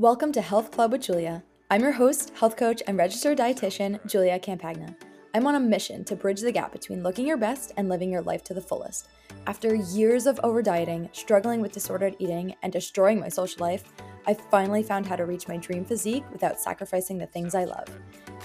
Welcome 0.00 0.32
to 0.32 0.42
Health 0.42 0.72
Club 0.72 0.90
with 0.90 1.02
Julia. 1.02 1.44
I'm 1.70 1.80
your 1.80 1.92
host, 1.92 2.32
health 2.34 2.56
coach, 2.56 2.82
and 2.88 2.98
registered 2.98 3.38
dietitian, 3.38 4.04
Julia 4.10 4.40
Campagna. 4.40 4.96
I'm 5.32 5.46
on 5.46 5.54
a 5.54 5.60
mission 5.60 6.04
to 6.06 6.16
bridge 6.16 6.40
the 6.40 6.50
gap 6.50 6.72
between 6.72 7.04
looking 7.04 7.28
your 7.28 7.36
best 7.36 7.70
and 7.76 7.88
living 7.88 8.10
your 8.10 8.22
life 8.22 8.42
to 8.44 8.54
the 8.54 8.60
fullest. 8.60 9.06
After 9.46 9.76
years 9.76 10.26
of 10.26 10.40
over 10.42 10.62
dieting, 10.62 11.10
struggling 11.12 11.60
with 11.60 11.70
disordered 11.70 12.16
eating, 12.18 12.56
and 12.64 12.72
destroying 12.72 13.20
my 13.20 13.28
social 13.28 13.64
life, 13.64 13.84
I 14.26 14.34
finally 14.34 14.82
found 14.82 15.06
how 15.06 15.14
to 15.14 15.26
reach 15.26 15.46
my 15.46 15.58
dream 15.58 15.84
physique 15.84 16.24
without 16.32 16.58
sacrificing 16.58 17.16
the 17.16 17.26
things 17.26 17.54
I 17.54 17.62
love. 17.62 17.86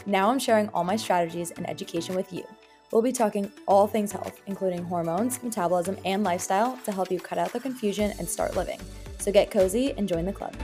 Now 0.06 0.30
I'm 0.30 0.38
sharing 0.38 0.70
all 0.70 0.84
my 0.84 0.98
strategies 0.98 1.50
and 1.50 1.68
education 1.68 2.14
with 2.14 2.32
you. 2.32 2.44
We'll 2.92 3.02
be 3.02 3.12
talking 3.12 3.52
all 3.68 3.88
things 3.88 4.12
health, 4.12 4.40
including 4.46 4.84
hormones, 4.84 5.42
metabolism, 5.42 5.98
and 6.06 6.24
lifestyle 6.24 6.78
to 6.86 6.92
help 6.92 7.12
you 7.12 7.20
cut 7.20 7.40
out 7.40 7.54
the 7.54 7.60
confusion 7.60 8.14
and 8.20 8.30
start 8.30 8.56
living. 8.56 8.80
So 9.18 9.32
get 9.32 9.50
cozy 9.50 9.96
and 9.98 10.08
join 10.08 10.26
the 10.26 10.32
club. 10.32 10.56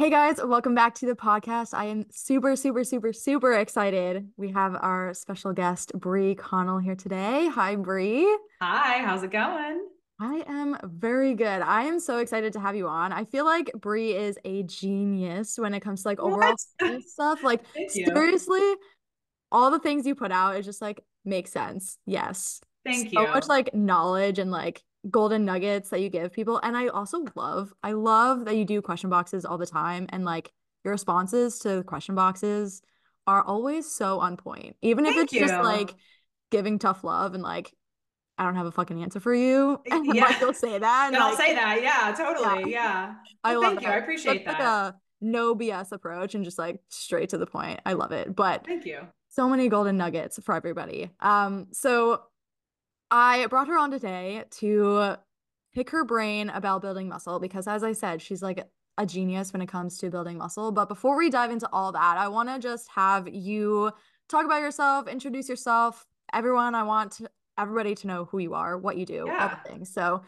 Hey 0.00 0.08
guys, 0.08 0.40
welcome 0.42 0.74
back 0.74 0.94
to 0.94 1.04
the 1.04 1.14
podcast. 1.14 1.74
I 1.74 1.84
am 1.84 2.06
super, 2.10 2.56
super, 2.56 2.84
super, 2.84 3.12
super 3.12 3.52
excited. 3.52 4.26
We 4.38 4.50
have 4.52 4.74
our 4.74 5.12
special 5.12 5.52
guest, 5.52 5.92
Bree 5.92 6.34
Connel, 6.34 6.78
here 6.78 6.94
today. 6.94 7.48
Hi, 7.48 7.76
Bree. 7.76 8.24
Hi, 8.62 9.02
how's 9.04 9.22
it 9.24 9.30
going? 9.30 9.86
I 10.18 10.42
am 10.46 10.78
very 10.84 11.34
good. 11.34 11.60
I 11.60 11.82
am 11.82 12.00
so 12.00 12.16
excited 12.16 12.54
to 12.54 12.60
have 12.60 12.74
you 12.76 12.88
on. 12.88 13.12
I 13.12 13.26
feel 13.26 13.44
like 13.44 13.72
Bree 13.74 14.14
is 14.14 14.38
a 14.42 14.62
genius 14.62 15.58
when 15.58 15.74
it 15.74 15.80
comes 15.80 16.00
to 16.04 16.08
like 16.08 16.18
overall 16.18 16.56
stuff. 17.06 17.42
Like 17.42 17.60
seriously, 17.88 18.72
all 19.52 19.70
the 19.70 19.80
things 19.80 20.06
you 20.06 20.14
put 20.14 20.32
out 20.32 20.56
is 20.56 20.64
just 20.64 20.80
like 20.80 21.04
makes 21.26 21.52
sense. 21.52 21.98
Yes. 22.06 22.62
Thank 22.86 23.12
so 23.12 23.20
you. 23.20 23.26
So 23.26 23.32
much 23.34 23.48
like 23.48 23.74
knowledge 23.74 24.38
and 24.38 24.50
like 24.50 24.82
golden 25.08 25.44
nuggets 25.44 25.90
that 25.90 26.00
you 26.00 26.08
give 26.08 26.32
people. 26.32 26.58
And 26.62 26.76
I 26.76 26.88
also 26.88 27.24
love, 27.34 27.72
I 27.82 27.92
love 27.92 28.44
that 28.44 28.56
you 28.56 28.64
do 28.64 28.82
question 28.82 29.08
boxes 29.10 29.44
all 29.44 29.58
the 29.58 29.66
time 29.66 30.06
and 30.10 30.24
like 30.24 30.52
your 30.84 30.92
responses 30.92 31.58
to 31.60 31.82
question 31.84 32.14
boxes 32.14 32.82
are 33.26 33.42
always 33.42 33.90
so 33.90 34.20
on 34.20 34.36
point. 34.36 34.76
Even 34.82 35.06
if 35.06 35.14
Thank 35.14 35.24
it's 35.24 35.32
you. 35.32 35.40
just 35.40 35.54
like 35.54 35.94
giving 36.50 36.78
tough 36.78 37.04
love 37.04 37.34
and 37.34 37.42
like 37.42 37.72
I 38.36 38.44
don't 38.44 38.56
have 38.56 38.66
a 38.66 38.72
fucking 38.72 39.02
answer 39.02 39.20
for 39.20 39.34
you. 39.34 39.80
And 39.90 40.06
yeah. 40.14 40.24
like 40.24 40.40
you'll 40.40 40.54
say 40.54 40.78
that. 40.78 41.08
And, 41.08 41.16
I'll 41.16 41.36
say 41.36 41.54
that. 41.54 41.82
Yeah, 41.82 42.14
totally. 42.16 42.72
Yeah. 42.72 42.78
yeah. 42.78 43.14
I 43.44 43.52
well, 43.52 43.62
love 43.62 43.70
thank 43.72 43.80
that. 43.82 43.88
you. 43.88 43.94
I 43.94 43.96
appreciate 43.98 44.44
that. 44.46 44.58
Like 44.58 44.60
a 44.60 44.94
no 45.20 45.54
BS 45.54 45.92
approach 45.92 46.34
and 46.34 46.44
just 46.44 46.58
like 46.58 46.80
straight 46.88 47.30
to 47.30 47.38
the 47.38 47.46
point. 47.46 47.80
I 47.84 47.92
love 47.92 48.12
it. 48.12 48.34
But 48.34 48.66
thank 48.66 48.86
you. 48.86 49.00
So 49.28 49.48
many 49.48 49.68
golden 49.68 49.96
nuggets 49.96 50.40
for 50.42 50.54
everybody. 50.54 51.10
Um, 51.20 51.68
so 51.72 52.22
I 53.10 53.46
brought 53.46 53.68
her 53.68 53.78
on 53.78 53.90
today 53.90 54.44
to 54.58 55.16
pick 55.74 55.90
her 55.90 56.04
brain 56.04 56.50
about 56.50 56.82
building 56.82 57.08
muscle 57.08 57.40
because 57.40 57.66
as 57.66 57.82
I 57.82 57.92
said, 57.92 58.22
she's 58.22 58.42
like 58.42 58.66
a 58.98 59.06
genius 59.06 59.52
when 59.52 59.62
it 59.62 59.68
comes 59.68 59.98
to 59.98 60.10
building 60.10 60.38
muscle. 60.38 60.72
But 60.72 60.88
before 60.88 61.16
we 61.16 61.30
dive 61.30 61.50
into 61.50 61.68
all 61.72 61.92
that, 61.92 62.18
I 62.18 62.28
want 62.28 62.48
to 62.48 62.58
just 62.58 62.88
have 62.90 63.28
you 63.28 63.90
talk 64.28 64.44
about 64.44 64.60
yourself, 64.60 65.08
introduce 65.08 65.48
yourself. 65.48 66.06
Everyone, 66.32 66.74
I 66.74 66.82
want 66.82 67.20
everybody 67.58 67.94
to 67.94 68.06
know 68.06 68.24
who 68.26 68.38
you 68.38 68.54
are, 68.54 68.78
what 68.78 68.96
you 68.96 69.06
do, 69.06 69.24
yeah. 69.26 69.42
all 69.42 69.48
the 69.48 69.68
things. 69.70 69.92
So 69.92 70.22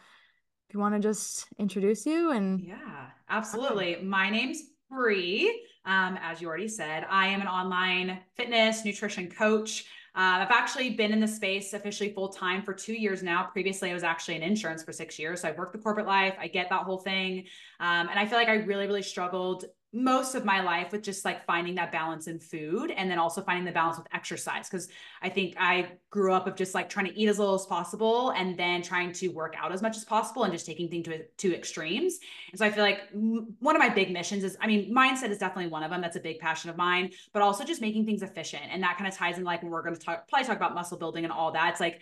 if 0.68 0.74
you 0.74 0.80
want 0.80 0.94
to 0.94 1.00
just 1.00 1.46
introduce 1.58 2.06
you 2.06 2.30
and 2.30 2.60
Yeah, 2.60 3.10
absolutely. 3.28 3.98
My 4.02 4.30
name's 4.30 4.62
Bree. 4.90 5.66
Um, 5.84 6.18
as 6.22 6.40
you 6.40 6.48
already 6.48 6.68
said, 6.68 7.06
I 7.10 7.26
am 7.26 7.40
an 7.40 7.48
online 7.48 8.20
fitness 8.36 8.84
nutrition 8.84 9.30
coach. 9.30 9.84
Uh, 10.14 10.44
I've 10.44 10.50
actually 10.50 10.90
been 10.90 11.10
in 11.12 11.20
the 11.20 11.28
space 11.28 11.72
officially 11.72 12.12
full 12.12 12.28
time 12.28 12.62
for 12.62 12.74
two 12.74 12.92
years 12.92 13.22
now. 13.22 13.44
Previously, 13.44 13.90
I 13.90 13.94
was 13.94 14.02
actually 14.02 14.36
in 14.36 14.42
insurance 14.42 14.82
for 14.82 14.92
six 14.92 15.18
years. 15.18 15.40
So 15.40 15.48
I've 15.48 15.56
worked 15.56 15.72
the 15.72 15.78
corporate 15.78 16.06
life. 16.06 16.34
I 16.38 16.48
get 16.48 16.68
that 16.68 16.82
whole 16.82 16.98
thing. 16.98 17.46
Um, 17.80 18.08
and 18.08 18.18
I 18.18 18.26
feel 18.26 18.36
like 18.36 18.48
I 18.48 18.56
really, 18.56 18.86
really 18.86 19.02
struggled 19.02 19.64
most 19.92 20.34
of 20.34 20.44
my 20.44 20.62
life 20.62 20.90
with 20.90 21.02
just 21.02 21.22
like 21.22 21.44
finding 21.44 21.74
that 21.74 21.92
balance 21.92 22.26
in 22.26 22.38
food 22.38 22.90
and 22.90 23.10
then 23.10 23.18
also 23.18 23.42
finding 23.42 23.64
the 23.64 23.72
balance 23.72 23.98
with 23.98 24.06
exercise 24.14 24.66
because 24.68 24.88
i 25.20 25.28
think 25.28 25.54
i 25.58 25.86
grew 26.08 26.32
up 26.32 26.46
of 26.46 26.56
just 26.56 26.74
like 26.74 26.88
trying 26.88 27.04
to 27.04 27.18
eat 27.18 27.28
as 27.28 27.38
little 27.38 27.54
as 27.54 27.66
possible 27.66 28.30
and 28.30 28.56
then 28.56 28.80
trying 28.80 29.12
to 29.12 29.28
work 29.28 29.54
out 29.58 29.70
as 29.70 29.82
much 29.82 29.96
as 29.96 30.04
possible 30.04 30.44
and 30.44 30.52
just 30.52 30.64
taking 30.64 30.88
things 30.88 31.04
to, 31.04 31.22
to 31.36 31.54
extremes 31.54 32.18
and 32.52 32.58
so 32.58 32.64
i 32.64 32.70
feel 32.70 32.82
like 32.82 33.00
one 33.12 33.76
of 33.76 33.80
my 33.80 33.88
big 33.90 34.10
missions 34.10 34.44
is 34.44 34.56
i 34.62 34.66
mean 34.66 34.94
mindset 34.94 35.28
is 35.28 35.38
definitely 35.38 35.70
one 35.70 35.82
of 35.82 35.90
them 35.90 36.00
that's 36.00 36.16
a 36.16 36.20
big 36.20 36.38
passion 36.38 36.70
of 36.70 36.76
mine 36.76 37.10
but 37.34 37.42
also 37.42 37.62
just 37.62 37.82
making 37.82 38.06
things 38.06 38.22
efficient 38.22 38.62
and 38.70 38.82
that 38.82 38.96
kind 38.96 39.06
of 39.06 39.14
ties 39.14 39.36
in 39.36 39.44
like 39.44 39.62
we're 39.62 39.82
going 39.82 39.94
to 39.94 40.00
talk 40.00 40.26
probably 40.28 40.46
talk 40.46 40.56
about 40.56 40.74
muscle 40.74 40.96
building 40.96 41.24
and 41.24 41.32
all 41.32 41.52
that 41.52 41.70
it's 41.70 41.80
like 41.80 42.00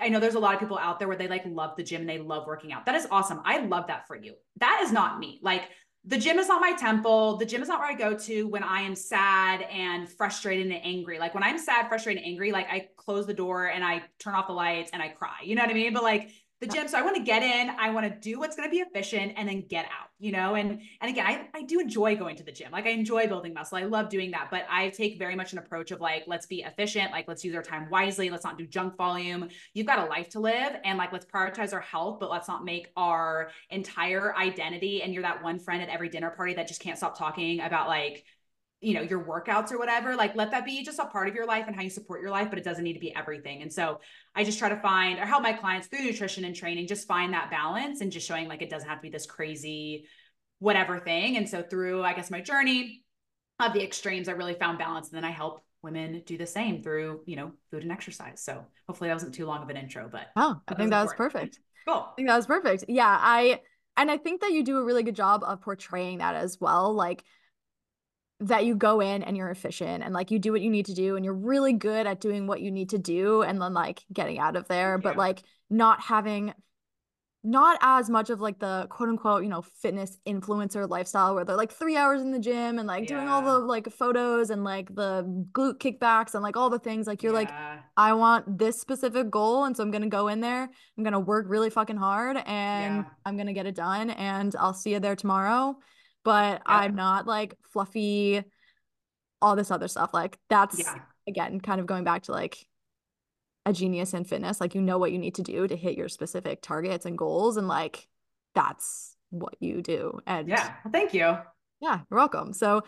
I 0.00 0.08
know 0.10 0.20
there's 0.20 0.36
a 0.36 0.38
lot 0.38 0.54
of 0.54 0.60
people 0.60 0.78
out 0.78 0.98
there 1.00 1.08
where 1.08 1.16
they 1.16 1.26
like 1.26 1.42
love 1.44 1.74
the 1.76 1.82
gym 1.82 2.02
and 2.02 2.08
they 2.08 2.18
love 2.18 2.46
working 2.46 2.72
out. 2.72 2.86
That 2.86 2.94
is 2.94 3.06
awesome. 3.10 3.40
I 3.44 3.58
love 3.58 3.88
that 3.88 4.06
for 4.06 4.14
you. 4.14 4.34
That 4.60 4.80
is 4.84 4.92
not 4.92 5.18
me. 5.18 5.40
Like 5.42 5.70
the 6.04 6.18
gym 6.18 6.38
is 6.38 6.48
not 6.48 6.60
my 6.60 6.72
temple. 6.72 7.36
The 7.36 7.46
gym 7.46 7.62
is 7.62 7.68
not 7.68 7.78
where 7.78 7.88
I 7.88 7.94
go 7.94 8.16
to 8.16 8.48
when 8.48 8.64
I 8.64 8.80
am 8.80 8.96
sad 8.96 9.62
and 9.62 10.08
frustrated 10.08 10.66
and 10.66 10.84
angry. 10.84 11.20
Like 11.20 11.32
when 11.32 11.44
I'm 11.44 11.58
sad, 11.58 11.88
frustrated, 11.88 12.22
and 12.22 12.32
angry, 12.32 12.50
like 12.50 12.66
I 12.68 12.88
close 12.96 13.24
the 13.26 13.34
door 13.34 13.66
and 13.66 13.84
I 13.84 14.02
turn 14.18 14.34
off 14.34 14.48
the 14.48 14.52
lights 14.52 14.90
and 14.92 15.00
I 15.00 15.08
cry. 15.08 15.36
You 15.44 15.54
know 15.54 15.62
what 15.62 15.70
I 15.70 15.74
mean? 15.74 15.92
But 15.92 16.02
like 16.02 16.30
the 16.62 16.68
gym. 16.68 16.86
So 16.86 16.96
I 16.96 17.02
want 17.02 17.16
to 17.16 17.22
get 17.22 17.42
in, 17.42 17.70
I 17.70 17.90
want 17.90 18.06
to 18.06 18.18
do 18.30 18.38
what's 18.38 18.56
going 18.56 18.68
to 18.68 18.70
be 18.70 18.78
efficient 18.78 19.34
and 19.36 19.48
then 19.48 19.64
get 19.68 19.84
out, 19.86 20.08
you 20.20 20.30
know? 20.30 20.54
And, 20.54 20.80
and 21.00 21.10
again, 21.10 21.26
I, 21.26 21.48
I 21.52 21.62
do 21.62 21.80
enjoy 21.80 22.14
going 22.16 22.36
to 22.36 22.44
the 22.44 22.52
gym. 22.52 22.70
Like 22.70 22.86
I 22.86 22.90
enjoy 22.90 23.26
building 23.26 23.52
muscle. 23.52 23.78
I 23.78 23.82
love 23.82 24.08
doing 24.08 24.30
that, 24.30 24.48
but 24.50 24.64
I 24.70 24.90
take 24.90 25.18
very 25.18 25.34
much 25.34 25.52
an 25.52 25.58
approach 25.58 25.90
of 25.90 26.00
like, 26.00 26.22
let's 26.28 26.46
be 26.46 26.62
efficient. 26.62 27.10
Like 27.10 27.26
let's 27.26 27.44
use 27.44 27.56
our 27.56 27.62
time 27.62 27.90
wisely. 27.90 28.30
Let's 28.30 28.44
not 28.44 28.58
do 28.58 28.66
junk 28.66 28.96
volume. 28.96 29.48
You've 29.74 29.88
got 29.88 29.98
a 29.98 30.08
life 30.08 30.28
to 30.30 30.40
live 30.40 30.76
and 30.84 30.98
like, 30.98 31.12
let's 31.12 31.26
prioritize 31.26 31.72
our 31.72 31.80
health, 31.80 32.20
but 32.20 32.30
let's 32.30 32.46
not 32.46 32.64
make 32.64 32.92
our 32.96 33.50
entire 33.68 34.34
identity. 34.36 35.02
And 35.02 35.12
you're 35.12 35.24
that 35.24 35.42
one 35.42 35.58
friend 35.58 35.82
at 35.82 35.88
every 35.88 36.08
dinner 36.08 36.30
party 36.30 36.54
that 36.54 36.68
just 36.68 36.80
can't 36.80 36.96
stop 36.96 37.18
talking 37.18 37.60
about 37.60 37.88
like, 37.88 38.24
you 38.82 38.94
know 38.94 39.00
your 39.00 39.24
workouts 39.24 39.70
or 39.70 39.78
whatever 39.78 40.16
like 40.16 40.34
let 40.34 40.50
that 40.50 40.64
be 40.64 40.82
just 40.82 40.98
a 40.98 41.06
part 41.06 41.28
of 41.28 41.34
your 41.34 41.46
life 41.46 41.64
and 41.68 41.76
how 41.76 41.82
you 41.82 41.88
support 41.88 42.20
your 42.20 42.30
life 42.30 42.50
but 42.50 42.58
it 42.58 42.64
doesn't 42.64 42.82
need 42.82 42.94
to 42.94 43.00
be 43.00 43.14
everything. 43.14 43.62
And 43.62 43.72
so 43.72 44.00
i 44.34 44.42
just 44.42 44.58
try 44.58 44.68
to 44.68 44.80
find 44.80 45.18
or 45.18 45.24
help 45.24 45.42
my 45.42 45.52
clients 45.52 45.86
through 45.86 46.04
nutrition 46.04 46.44
and 46.44 46.54
training 46.54 46.88
just 46.88 47.06
find 47.06 47.32
that 47.32 47.50
balance 47.50 48.00
and 48.00 48.10
just 48.10 48.26
showing 48.26 48.48
like 48.48 48.60
it 48.60 48.70
doesn't 48.70 48.88
have 48.88 48.98
to 48.98 49.02
be 49.02 49.10
this 49.10 49.26
crazy 49.26 50.06
whatever 50.58 50.98
thing. 50.98 51.36
And 51.36 51.48
so 51.48 51.62
through 51.62 52.02
i 52.02 52.12
guess 52.12 52.30
my 52.30 52.40
journey 52.40 53.04
of 53.60 53.72
the 53.72 53.82
extremes 53.82 54.28
i 54.28 54.32
really 54.32 54.54
found 54.54 54.78
balance 54.78 55.08
and 55.08 55.16
then 55.16 55.24
i 55.24 55.30
help 55.30 55.64
women 55.82 56.22
do 56.26 56.36
the 56.36 56.46
same 56.46 56.82
through 56.82 57.20
you 57.26 57.36
know 57.36 57.52
food 57.70 57.82
and 57.82 57.92
exercise. 57.92 58.42
So 58.42 58.64
hopefully 58.88 59.08
that 59.08 59.14
wasn't 59.14 59.34
too 59.34 59.46
long 59.46 59.62
of 59.62 59.68
an 59.70 59.76
intro 59.76 60.08
but 60.10 60.28
oh 60.36 60.60
i 60.66 60.74
think 60.74 60.90
that 60.90 61.02
was 61.02 61.14
perfect. 61.14 61.60
Cool. 61.86 62.06
I 62.10 62.12
think 62.16 62.28
that 62.28 62.36
was 62.36 62.46
perfect. 62.46 62.84
Yeah 62.88 63.16
i 63.20 63.60
and 63.96 64.10
i 64.10 64.16
think 64.16 64.40
that 64.40 64.52
you 64.52 64.64
do 64.64 64.78
a 64.78 64.84
really 64.84 65.04
good 65.04 65.16
job 65.16 65.44
of 65.44 65.60
portraying 65.60 66.18
that 66.18 66.34
as 66.34 66.60
well. 66.60 66.92
Like 66.92 67.24
that 68.42 68.64
you 68.64 68.74
go 68.74 69.00
in 69.00 69.22
and 69.22 69.36
you're 69.36 69.50
efficient 69.50 70.02
and 70.02 70.12
like 70.12 70.30
you 70.30 70.38
do 70.38 70.52
what 70.52 70.60
you 70.60 70.70
need 70.70 70.86
to 70.86 70.94
do 70.94 71.16
and 71.16 71.24
you're 71.24 71.34
really 71.34 71.72
good 71.72 72.06
at 72.06 72.20
doing 72.20 72.46
what 72.46 72.60
you 72.60 72.70
need 72.70 72.90
to 72.90 72.98
do 72.98 73.42
and 73.42 73.60
then 73.60 73.72
like 73.72 74.04
getting 74.12 74.38
out 74.38 74.56
of 74.56 74.66
there 74.68 74.98
but 74.98 75.16
like 75.16 75.42
not 75.70 76.00
having 76.00 76.52
not 77.44 77.76
as 77.82 78.08
much 78.08 78.30
of 78.30 78.40
like 78.40 78.58
the 78.60 78.86
quote 78.88 79.08
unquote 79.08 79.42
you 79.42 79.48
know 79.48 79.62
fitness 79.62 80.18
influencer 80.26 80.88
lifestyle 80.88 81.34
where 81.34 81.44
they're 81.44 81.56
like 81.56 81.72
three 81.72 81.96
hours 81.96 82.20
in 82.20 82.30
the 82.30 82.38
gym 82.38 82.78
and 82.78 82.86
like 82.86 83.02
yeah. 83.02 83.16
doing 83.16 83.28
all 83.28 83.42
the 83.42 83.58
like 83.58 83.90
photos 83.90 84.50
and 84.50 84.62
like 84.62 84.94
the 84.94 85.24
glute 85.52 85.78
kickbacks 85.78 86.34
and 86.34 86.42
like 86.42 86.56
all 86.56 86.70
the 86.70 86.78
things 86.78 87.06
like 87.06 87.22
you're 87.22 87.32
yeah. 87.32 87.38
like 87.38 87.50
i 87.96 88.12
want 88.12 88.58
this 88.58 88.80
specific 88.80 89.28
goal 89.28 89.64
and 89.64 89.76
so 89.76 89.82
i'm 89.82 89.90
gonna 89.90 90.08
go 90.08 90.28
in 90.28 90.40
there 90.40 90.70
i'm 90.96 91.04
gonna 91.04 91.18
work 91.18 91.46
really 91.48 91.70
fucking 91.70 91.96
hard 91.96 92.36
and 92.46 92.96
yeah. 92.98 93.04
i'm 93.26 93.36
gonna 93.36 93.52
get 93.52 93.66
it 93.66 93.74
done 93.74 94.10
and 94.10 94.54
i'll 94.60 94.74
see 94.74 94.92
you 94.92 95.00
there 95.00 95.16
tomorrow 95.16 95.76
but 96.24 96.54
yeah. 96.54 96.60
I'm 96.66 96.94
not 96.94 97.26
like 97.26 97.54
fluffy, 97.70 98.42
all 99.40 99.56
this 99.56 99.70
other 99.70 99.88
stuff. 99.88 100.14
Like 100.14 100.38
that's 100.48 100.78
yeah. 100.78 100.96
again 101.28 101.60
kind 101.60 101.80
of 101.80 101.86
going 101.86 102.04
back 102.04 102.24
to 102.24 102.32
like 102.32 102.66
a 103.66 103.72
genius 103.72 104.14
in 104.14 104.24
fitness. 104.24 104.60
Like 104.60 104.74
you 104.74 104.80
know 104.80 104.98
what 104.98 105.12
you 105.12 105.18
need 105.18 105.36
to 105.36 105.42
do 105.42 105.66
to 105.66 105.76
hit 105.76 105.96
your 105.96 106.08
specific 106.08 106.62
targets 106.62 107.06
and 107.06 107.16
goals, 107.16 107.56
and 107.56 107.68
like 107.68 108.06
that's 108.54 109.16
what 109.30 109.54
you 109.60 109.82
do. 109.82 110.20
And 110.26 110.48
yeah, 110.48 110.74
well, 110.84 110.92
thank 110.92 111.14
you. 111.14 111.36
Yeah, 111.80 112.00
you're 112.10 112.18
welcome. 112.18 112.52
So 112.52 112.82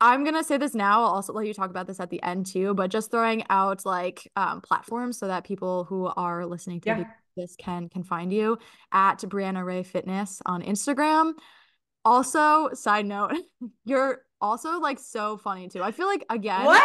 I'm 0.00 0.24
gonna 0.24 0.44
say 0.44 0.58
this 0.58 0.74
now. 0.74 1.02
I'll 1.02 1.14
also 1.14 1.32
let 1.32 1.46
you 1.46 1.54
talk 1.54 1.70
about 1.70 1.86
this 1.86 2.00
at 2.00 2.10
the 2.10 2.22
end 2.22 2.46
too, 2.46 2.74
but 2.74 2.90
just 2.90 3.10
throwing 3.10 3.44
out 3.50 3.84
like 3.84 4.30
um, 4.36 4.60
platforms 4.60 5.18
so 5.18 5.26
that 5.26 5.44
people 5.44 5.84
who 5.84 6.06
are 6.06 6.46
listening 6.46 6.80
to 6.82 6.88
yeah. 6.88 7.04
this 7.36 7.56
can 7.58 7.88
can 7.88 8.04
find 8.04 8.32
you 8.32 8.58
at 8.92 9.18
Brianna 9.20 9.64
Rae 9.64 9.82
Fitness 9.82 10.40
on 10.46 10.62
Instagram. 10.62 11.32
Also, 12.08 12.70
side 12.72 13.04
note, 13.04 13.34
you're 13.84 14.22
also 14.40 14.80
like 14.80 14.98
so 14.98 15.36
funny 15.36 15.68
too. 15.68 15.82
I 15.82 15.92
feel 15.92 16.06
like 16.06 16.24
again. 16.30 16.64
What? 16.64 16.82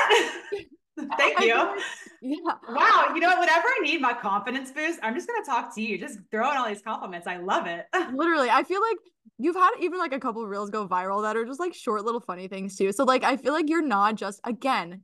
Thank 1.17 1.39
you. 1.41 1.55
Like, 1.55 1.79
yeah. 2.21 2.37
Wow. 2.69 3.13
You 3.15 3.21
know 3.21 3.29
what? 3.29 3.39
Whenever 3.39 3.67
I 3.67 3.79
need 3.81 3.99
my 3.99 4.13
confidence 4.13 4.69
boost, 4.69 4.99
I'm 5.01 5.15
just 5.15 5.27
gonna 5.27 5.45
talk 5.45 5.73
to 5.75 5.81
you. 5.81 5.97
Just 5.97 6.19
throw 6.29 6.51
in 6.51 6.57
all 6.57 6.67
these 6.67 6.83
compliments. 6.83 7.25
I 7.25 7.37
love 7.37 7.65
it. 7.65 7.85
Literally, 8.13 8.49
I 8.49 8.63
feel 8.63 8.81
like 8.81 8.97
you've 9.39 9.55
had 9.55 9.71
even 9.79 9.97
like 9.97 10.13
a 10.13 10.19
couple 10.19 10.45
reels 10.45 10.69
go 10.69 10.87
viral 10.87 11.23
that 11.23 11.35
are 11.35 11.45
just 11.45 11.59
like 11.59 11.73
short 11.73 12.03
little 12.03 12.21
funny 12.21 12.47
things 12.47 12.75
too. 12.75 12.91
So 12.91 13.05
like 13.05 13.23
I 13.23 13.37
feel 13.37 13.53
like 13.53 13.69
you're 13.69 13.81
not 13.81 14.15
just 14.15 14.39
again 14.43 15.01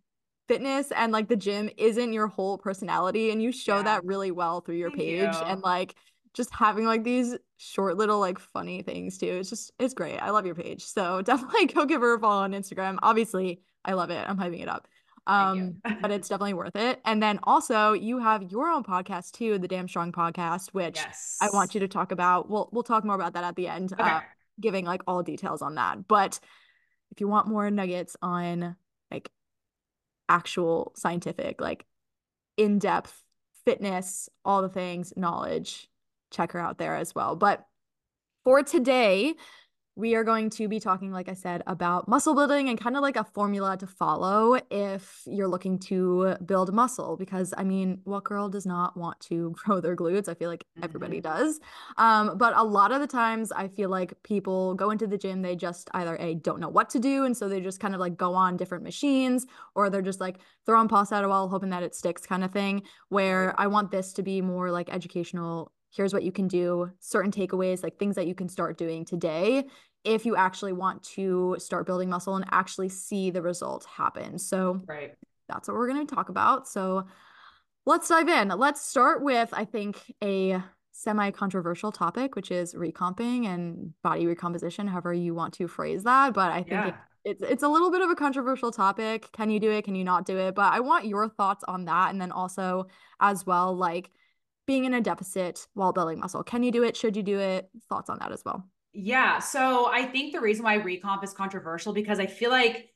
fitness 0.47 0.91
and 0.91 1.11
like 1.11 1.29
the 1.29 1.35
gym 1.35 1.69
isn't 1.77 2.11
your 2.11 2.27
whole 2.27 2.57
personality 2.57 3.31
and 3.31 3.41
you 3.41 3.51
show 3.51 3.77
yeah. 3.77 3.83
that 3.83 4.03
really 4.03 4.31
well 4.31 4.61
through 4.61 4.75
your 4.75 4.89
Thank 4.89 5.01
page 5.01 5.33
you. 5.33 5.41
and 5.45 5.61
like 5.61 5.95
just 6.33 6.53
having 6.53 6.85
like 6.85 7.03
these 7.03 7.35
short 7.57 7.97
little 7.97 8.19
like 8.19 8.39
funny 8.39 8.81
things 8.81 9.17
too. 9.17 9.27
It's 9.27 9.49
just 9.49 9.71
it's 9.79 9.93
great. 9.93 10.17
I 10.17 10.29
love 10.29 10.45
your 10.45 10.55
page. 10.55 10.85
So 10.85 11.21
definitely 11.23 11.67
go 11.67 11.85
give 11.85 12.01
her 12.01 12.15
a 12.15 12.19
follow 12.19 12.43
on 12.43 12.53
Instagram. 12.53 12.97
Obviously, 13.01 13.61
I 13.83 13.93
love 13.93 14.09
it. 14.09 14.23
I'm 14.27 14.37
hyping 14.37 14.61
it 14.61 14.69
up. 14.69 14.87
Um, 15.27 15.75
but 16.01 16.11
it's 16.11 16.27
definitely 16.27 16.53
worth 16.53 16.75
it. 16.75 16.99
And 17.05 17.21
then 17.21 17.39
also 17.43 17.93
you 17.93 18.19
have 18.19 18.51
your 18.51 18.69
own 18.69 18.83
podcast 18.83 19.33
too, 19.33 19.59
the 19.59 19.67
Damn 19.67 19.87
Strong 19.87 20.11
podcast, 20.11 20.69
which 20.69 20.97
yes. 20.97 21.37
I 21.41 21.49
want 21.51 21.73
you 21.73 21.81
to 21.81 21.87
talk 21.87 22.11
about. 22.11 22.49
We'll 22.49 22.69
we'll 22.71 22.83
talk 22.83 23.05
more 23.05 23.15
about 23.15 23.33
that 23.33 23.43
at 23.43 23.55
the 23.55 23.67
end, 23.67 23.93
okay. 23.93 24.03
uh, 24.03 24.21
giving 24.59 24.85
like 24.85 25.01
all 25.07 25.23
details 25.23 25.61
on 25.61 25.75
that. 25.75 26.07
But 26.07 26.39
if 27.11 27.21
you 27.21 27.27
want 27.27 27.47
more 27.47 27.69
nuggets 27.69 28.15
on 28.21 28.75
like 29.11 29.29
actual 30.27 30.93
scientific, 30.95 31.59
like 31.59 31.85
in-depth 32.57 33.23
fitness, 33.65 34.29
all 34.43 34.61
the 34.61 34.69
things, 34.69 35.13
knowledge, 35.15 35.89
check 36.31 36.51
her 36.53 36.59
out 36.59 36.77
there 36.77 36.95
as 36.95 37.13
well. 37.13 37.35
But 37.35 37.65
for 38.43 38.63
today, 38.63 39.35
we 39.99 40.15
are 40.15 40.23
going 40.23 40.49
to 40.49 40.69
be 40.69 40.79
talking, 40.79 41.11
like 41.11 41.27
I 41.27 41.33
said, 41.33 41.61
about 41.67 42.07
muscle 42.07 42.33
building 42.33 42.69
and 42.69 42.79
kind 42.79 42.95
of 42.95 43.01
like 43.01 43.17
a 43.17 43.25
formula 43.25 43.75
to 43.77 43.85
follow 43.85 44.57
if 44.71 45.21
you're 45.25 45.49
looking 45.49 45.77
to 45.79 46.37
build 46.45 46.73
muscle. 46.73 47.17
Because 47.17 47.53
I 47.57 47.65
mean, 47.65 47.99
what 48.05 48.23
girl 48.23 48.47
does 48.47 48.65
not 48.65 48.95
want 48.95 49.19
to 49.21 49.51
grow 49.57 49.81
their 49.81 49.97
glutes? 49.97 50.29
I 50.29 50.35
feel 50.35 50.49
like 50.49 50.63
everybody 50.81 51.19
mm-hmm. 51.19 51.43
does. 51.43 51.59
Um, 51.97 52.37
but 52.37 52.55
a 52.55 52.63
lot 52.63 52.93
of 52.93 53.01
the 53.01 53.07
times, 53.07 53.51
I 53.51 53.67
feel 53.67 53.89
like 53.89 54.13
people 54.23 54.73
go 54.75 54.89
into 54.89 55.05
the 55.05 55.17
gym, 55.17 55.41
they 55.41 55.57
just 55.57 55.89
either 55.93 56.15
a 56.15 56.35
don't 56.35 56.61
know 56.61 56.69
what 56.69 56.89
to 56.91 56.99
do, 56.99 57.25
and 57.25 57.35
so 57.35 57.49
they 57.49 57.59
just 57.59 57.81
kind 57.81 57.93
of 57.93 57.99
like 57.99 58.15
go 58.15 58.33
on 58.33 58.55
different 58.55 58.85
machines, 58.85 59.45
or 59.75 59.89
they're 59.89 60.01
just 60.01 60.21
like 60.21 60.37
throwing 60.65 60.87
pulse 60.87 61.11
at 61.11 61.25
a 61.25 61.27
wall, 61.27 61.49
hoping 61.49 61.71
that 61.71 61.83
it 61.83 61.93
sticks, 61.93 62.25
kind 62.25 62.45
of 62.45 62.51
thing. 62.51 62.83
Where 63.09 63.53
I 63.59 63.67
want 63.67 63.91
this 63.91 64.13
to 64.13 64.23
be 64.23 64.41
more 64.41 64.71
like 64.71 64.89
educational 64.89 65.73
here's 65.89 66.13
what 66.13 66.23
you 66.23 66.31
can 66.31 66.47
do, 66.47 66.91
certain 66.99 67.31
takeaways, 67.31 67.83
like 67.83 67.97
things 67.97 68.15
that 68.15 68.27
you 68.27 68.35
can 68.35 68.49
start 68.49 68.77
doing 68.77 69.05
today 69.05 69.65
if 70.03 70.25
you 70.25 70.35
actually 70.35 70.73
want 70.73 71.03
to 71.03 71.55
start 71.59 71.85
building 71.85 72.09
muscle 72.09 72.35
and 72.35 72.45
actually 72.51 72.89
see 72.89 73.31
the 73.31 73.41
result 73.41 73.85
happen. 73.85 74.39
So 74.39 74.81
right. 74.87 75.13
that's 75.47 75.67
what 75.67 75.75
we're 75.75 75.89
going 75.89 76.05
to 76.05 76.15
talk 76.15 76.29
about. 76.29 76.67
So 76.67 77.05
let's 77.85 78.07
dive 78.07 78.29
in. 78.29 78.49
Let's 78.49 78.81
start 78.81 79.21
with, 79.21 79.49
I 79.51 79.65
think, 79.65 80.13
a 80.23 80.63
semi 80.91 81.31
controversial 81.31 81.91
topic, 81.91 82.35
which 82.35 82.51
is 82.51 82.75
recomping 82.75 83.47
and 83.47 83.93
body 84.01 84.25
recomposition, 84.25 84.87
however 84.87 85.13
you 85.13 85.33
want 85.33 85.53
to 85.55 85.67
phrase 85.67 86.03
that. 86.03 86.33
But 86.33 86.51
I 86.51 86.57
think 86.57 86.71
yeah. 86.71 86.87
it, 86.87 86.95
it's 87.25 87.41
it's 87.41 87.63
a 87.63 87.69
little 87.69 87.91
bit 87.91 88.01
of 88.01 88.09
a 88.09 88.15
controversial 88.15 88.71
topic. 88.71 89.29
Can 89.33 89.49
you 89.49 89.59
do 89.59 89.71
it? 89.71 89.83
Can 89.83 89.95
you 89.95 90.03
not 90.03 90.25
do 90.25 90.37
it? 90.37 90.55
But 90.55 90.73
I 90.73 90.79
want 90.79 91.05
your 91.05 91.27
thoughts 91.27 91.63
on 91.67 91.85
that. 91.85 92.11
And 92.11 92.21
then 92.21 92.31
also 92.31 92.87
as 93.19 93.45
well, 93.45 93.75
like 93.75 94.11
being 94.69 94.85
in 94.85 94.93
a 94.93 95.01
deficit 95.01 95.65
while 95.73 95.91
building 95.91 96.19
muscle. 96.19 96.43
Can 96.43 96.61
you 96.61 96.71
do 96.71 96.83
it? 96.83 96.95
Should 96.95 97.17
you 97.17 97.23
do 97.23 97.39
it? 97.39 97.67
Thoughts 97.89 98.07
on 98.07 98.19
that 98.19 98.31
as 98.31 98.43
well. 98.45 98.63
Yeah. 98.93 99.39
So 99.39 99.87
I 99.91 100.05
think 100.05 100.31
the 100.31 100.39
reason 100.39 100.63
why 100.63 100.77
recomp 100.77 101.23
is 101.23 101.33
controversial 101.33 101.91
because 101.91 102.19
I 102.19 102.27
feel 102.27 102.51
like 102.51 102.89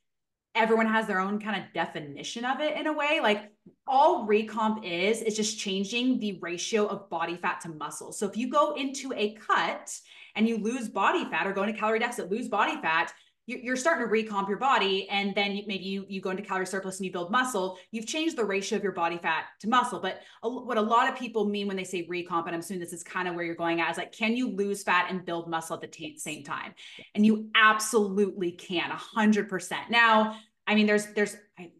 everyone 0.54 0.86
has 0.86 1.08
their 1.08 1.20
own 1.20 1.40
kind 1.40 1.60
of 1.60 1.74
definition 1.74 2.46
of 2.46 2.60
it 2.60 2.78
in 2.78 2.86
a 2.86 2.94
way. 2.94 3.22
Like 3.24 3.52
all 3.88 4.28
recomp 4.28 4.86
is, 4.86 5.24
is 5.24 5.36
just 5.36 5.58
changing 5.58 6.20
the 6.20 6.38
ratio 6.44 6.86
of 6.86 7.10
body 7.10 7.38
fat 7.38 7.62
to 7.62 7.70
muscle. 7.70 8.12
So 8.12 8.28
if 8.28 8.38
you 8.38 8.52
go 8.52 8.76
into 8.76 9.12
a 9.16 9.34
cut 9.34 10.00
and 10.36 10.48
you 10.48 10.60
lose 10.60 10.88
body 10.88 11.26
fat 11.26 11.48
or 11.48 11.54
go 11.54 11.64
into 11.64 11.80
calorie 11.80 11.98
deficit, 11.98 12.30
lose 12.30 12.50
body 12.50 12.80
fat, 12.84 13.12
you're 13.46 13.76
starting 13.76 14.08
to 14.08 14.12
recomp 14.12 14.48
your 14.48 14.58
body 14.58 15.08
and 15.10 15.36
then 15.36 15.62
maybe 15.68 15.84
you, 15.84 16.06
you 16.08 16.22
go 16.22 16.30
into 16.30 16.44
calorie 16.44 16.66
surplus 16.66 16.98
and 16.98 17.06
you 17.06 17.12
build 17.12 17.32
muscle 17.32 17.78
you've 17.92 18.08
changed 18.08 18.38
the 18.38 18.44
ratio 18.44 18.78
of 18.78 18.84
your 18.84 18.92
body 18.92 19.18
fat 19.18 19.46
to 19.60 19.68
muscle. 19.68 20.00
But 20.00 20.22
a, 20.44 20.50
what 20.50 20.78
a 20.78 20.82
lot 20.82 21.10
of 21.10 21.18
people 21.18 21.46
mean 21.46 21.68
when 21.68 21.76
they 21.78 21.84
say 21.84 22.08
recomp 22.08 22.46
and 22.46 22.56
i'm 22.56 22.62
assuming 22.62 22.80
this 22.80 22.94
is 22.94 23.04
kind 23.04 23.28
of 23.28 23.36
where 23.36 23.44
you're 23.44 23.56
going 23.56 23.82
at 23.82 23.92
is 23.92 23.98
like 23.98 24.12
can 24.12 24.36
you 24.36 24.50
lose 24.50 24.84
fat 24.84 25.08
and 25.10 25.26
build 25.26 25.50
muscle 25.50 25.76
at 25.76 25.92
the 25.92 26.16
same 26.18 26.44
time? 26.44 26.74
And 27.16 27.26
you 27.26 27.50
absolutely 27.56 28.52
can 28.52 28.90
100% 28.90 29.90
now 29.90 30.38
i 30.68 30.76
mean 30.76 30.88
there's 30.88 31.08
there's 31.08 31.36
I, 31.60 31.72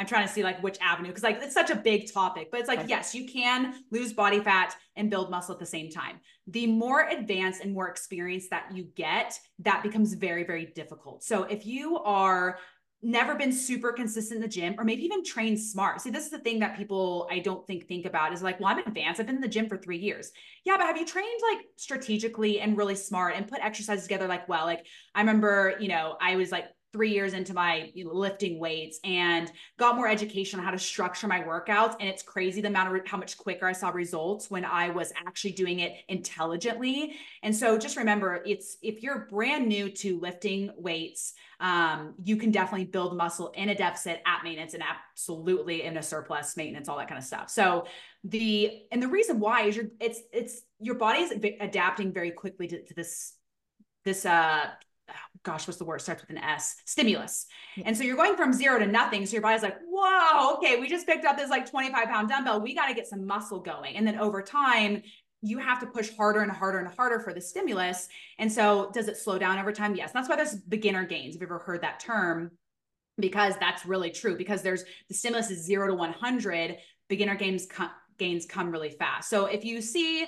I'm 0.00 0.06
trying 0.06 0.26
to 0.26 0.32
see 0.32 0.42
like 0.42 0.62
which 0.62 0.78
avenue 0.80 1.10
because 1.10 1.22
like 1.22 1.42
it's 1.42 1.52
such 1.52 1.68
a 1.68 1.76
big 1.76 2.10
topic, 2.10 2.48
but 2.50 2.58
it's 2.58 2.68
like, 2.68 2.88
yes, 2.88 3.14
you 3.14 3.28
can 3.28 3.84
lose 3.90 4.14
body 4.14 4.40
fat 4.40 4.74
and 4.96 5.10
build 5.10 5.30
muscle 5.30 5.52
at 5.52 5.60
the 5.60 5.66
same 5.66 5.90
time. 5.90 6.20
The 6.46 6.66
more 6.66 7.06
advanced 7.06 7.62
and 7.62 7.74
more 7.74 7.86
experience 7.88 8.48
that 8.48 8.74
you 8.74 8.84
get, 8.96 9.38
that 9.58 9.82
becomes 9.82 10.14
very, 10.14 10.42
very 10.42 10.72
difficult. 10.74 11.22
So 11.22 11.44
if 11.44 11.66
you 11.66 11.98
are 11.98 12.58
never 13.02 13.34
been 13.34 13.52
super 13.52 13.92
consistent 13.92 14.36
in 14.36 14.42
the 14.42 14.48
gym 14.48 14.74
or 14.78 14.84
maybe 14.84 15.02
even 15.02 15.24
trained 15.24 15.58
smart. 15.58 16.00
See, 16.00 16.10
this 16.10 16.24
is 16.24 16.30
the 16.30 16.38
thing 16.38 16.60
that 16.60 16.76
people 16.76 17.28
I 17.30 17.38
don't 17.38 17.66
think 17.66 17.86
think 17.86 18.04
about 18.04 18.32
is 18.32 18.42
like, 18.42 18.60
well, 18.60 18.68
I'm 18.68 18.78
advanced. 18.78 19.20
I've 19.20 19.26
been 19.26 19.36
in 19.36 19.40
the 19.42 19.48
gym 19.48 19.68
for 19.68 19.78
3 19.78 19.98
years. 19.98 20.30
Yeah, 20.64 20.76
but 20.76 20.86
have 20.86 20.98
you 20.98 21.06
trained 21.06 21.40
like 21.50 21.66
strategically 21.76 22.60
and 22.60 22.76
really 22.76 22.96
smart 22.96 23.36
and 23.36 23.48
put 23.48 23.60
exercises 23.60 24.04
together 24.04 24.26
like 24.26 24.48
well? 24.48 24.64
Like 24.64 24.86
I 25.14 25.20
remember, 25.20 25.74
you 25.80 25.88
know, 25.88 26.16
I 26.20 26.36
was 26.36 26.52
like 26.52 26.66
three 26.92 27.10
years 27.10 27.34
into 27.34 27.54
my 27.54 27.90
you 27.94 28.04
know, 28.04 28.12
lifting 28.12 28.58
weights 28.58 28.98
and 29.04 29.50
got 29.78 29.96
more 29.96 30.08
education 30.08 30.58
on 30.58 30.64
how 30.64 30.72
to 30.72 30.78
structure 30.78 31.26
my 31.26 31.40
workouts. 31.40 31.94
And 32.00 32.08
it's 32.08 32.22
crazy 32.22 32.60
the 32.60 32.68
amount 32.68 32.94
of 32.94 33.06
how 33.06 33.16
much 33.16 33.38
quicker 33.38 33.66
I 33.66 33.72
saw 33.72 33.90
results 33.90 34.50
when 34.50 34.64
I 34.64 34.90
was 34.90 35.12
actually 35.26 35.52
doing 35.52 35.80
it 35.80 35.92
intelligently. 36.08 37.16
And 37.42 37.54
so 37.54 37.78
just 37.78 37.96
remember, 37.96 38.42
it's 38.44 38.76
if 38.82 39.02
you're 39.02 39.26
brand 39.30 39.68
new 39.68 39.90
to 39.90 40.18
lifting 40.18 40.70
weights, 40.76 41.34
um, 41.60 42.14
you 42.24 42.36
can 42.36 42.50
definitely 42.50 42.86
build 42.86 43.16
muscle 43.16 43.48
in 43.54 43.68
a 43.68 43.74
deficit 43.74 44.22
at 44.26 44.42
maintenance 44.42 44.74
and 44.74 44.82
absolutely 44.82 45.82
in 45.82 45.96
a 45.96 46.02
surplus 46.02 46.56
maintenance, 46.56 46.88
all 46.88 46.96
that 46.98 47.08
kind 47.08 47.18
of 47.18 47.24
stuff. 47.24 47.50
So 47.50 47.86
the 48.24 48.82
and 48.90 49.02
the 49.02 49.08
reason 49.08 49.38
why 49.38 49.62
is 49.62 49.76
your 49.76 49.86
it's 50.00 50.20
it's 50.32 50.62
your 50.78 50.94
body 50.94 51.20
is 51.20 51.32
adapting 51.60 52.12
very 52.12 52.30
quickly 52.30 52.66
to, 52.68 52.82
to 52.82 52.94
this 52.94 53.34
this 54.04 54.26
uh 54.26 54.66
gosh, 55.42 55.66
what's 55.66 55.78
the 55.78 55.84
word? 55.84 56.00
Starts 56.00 56.22
with 56.22 56.30
an 56.30 56.38
S, 56.38 56.76
stimulus. 56.84 57.46
And 57.84 57.96
so 57.96 58.04
you're 58.04 58.16
going 58.16 58.36
from 58.36 58.52
zero 58.52 58.78
to 58.78 58.86
nothing. 58.86 59.24
So 59.26 59.32
your 59.32 59.42
body's 59.42 59.62
like, 59.62 59.78
whoa, 59.88 60.56
okay, 60.56 60.78
we 60.78 60.88
just 60.88 61.06
picked 61.06 61.24
up 61.24 61.36
this 61.36 61.50
like 61.50 61.70
25 61.70 62.06
pound 62.06 62.28
dumbbell. 62.28 62.60
We 62.60 62.74
got 62.74 62.88
to 62.88 62.94
get 62.94 63.06
some 63.06 63.26
muscle 63.26 63.60
going. 63.60 63.96
And 63.96 64.06
then 64.06 64.18
over 64.18 64.42
time, 64.42 65.02
you 65.42 65.58
have 65.58 65.80
to 65.80 65.86
push 65.86 66.10
harder 66.16 66.40
and 66.40 66.52
harder 66.52 66.78
and 66.78 66.88
harder 66.94 67.20
for 67.20 67.32
the 67.32 67.40
stimulus. 67.40 68.08
And 68.38 68.52
so 68.52 68.90
does 68.92 69.08
it 69.08 69.16
slow 69.16 69.38
down 69.38 69.58
over 69.58 69.72
time? 69.72 69.94
Yes. 69.94 70.12
That's 70.12 70.28
why 70.28 70.36
there's 70.36 70.54
beginner 70.54 71.04
gains. 71.04 71.34
Have 71.34 71.40
you 71.40 71.46
ever 71.46 71.58
heard 71.58 71.82
that 71.82 72.00
term? 72.00 72.50
Because 73.18 73.54
that's 73.58 73.86
really 73.86 74.10
true. 74.10 74.36
Because 74.36 74.62
there's 74.62 74.84
the 75.08 75.14
stimulus 75.14 75.50
is 75.50 75.64
zero 75.64 75.88
to 75.88 75.94
100, 75.94 76.76
beginner 77.08 77.36
gains, 77.36 77.66
gains 78.18 78.44
come 78.44 78.70
really 78.70 78.90
fast. 78.90 79.30
So 79.30 79.46
if 79.46 79.64
you 79.64 79.80
see 79.80 80.26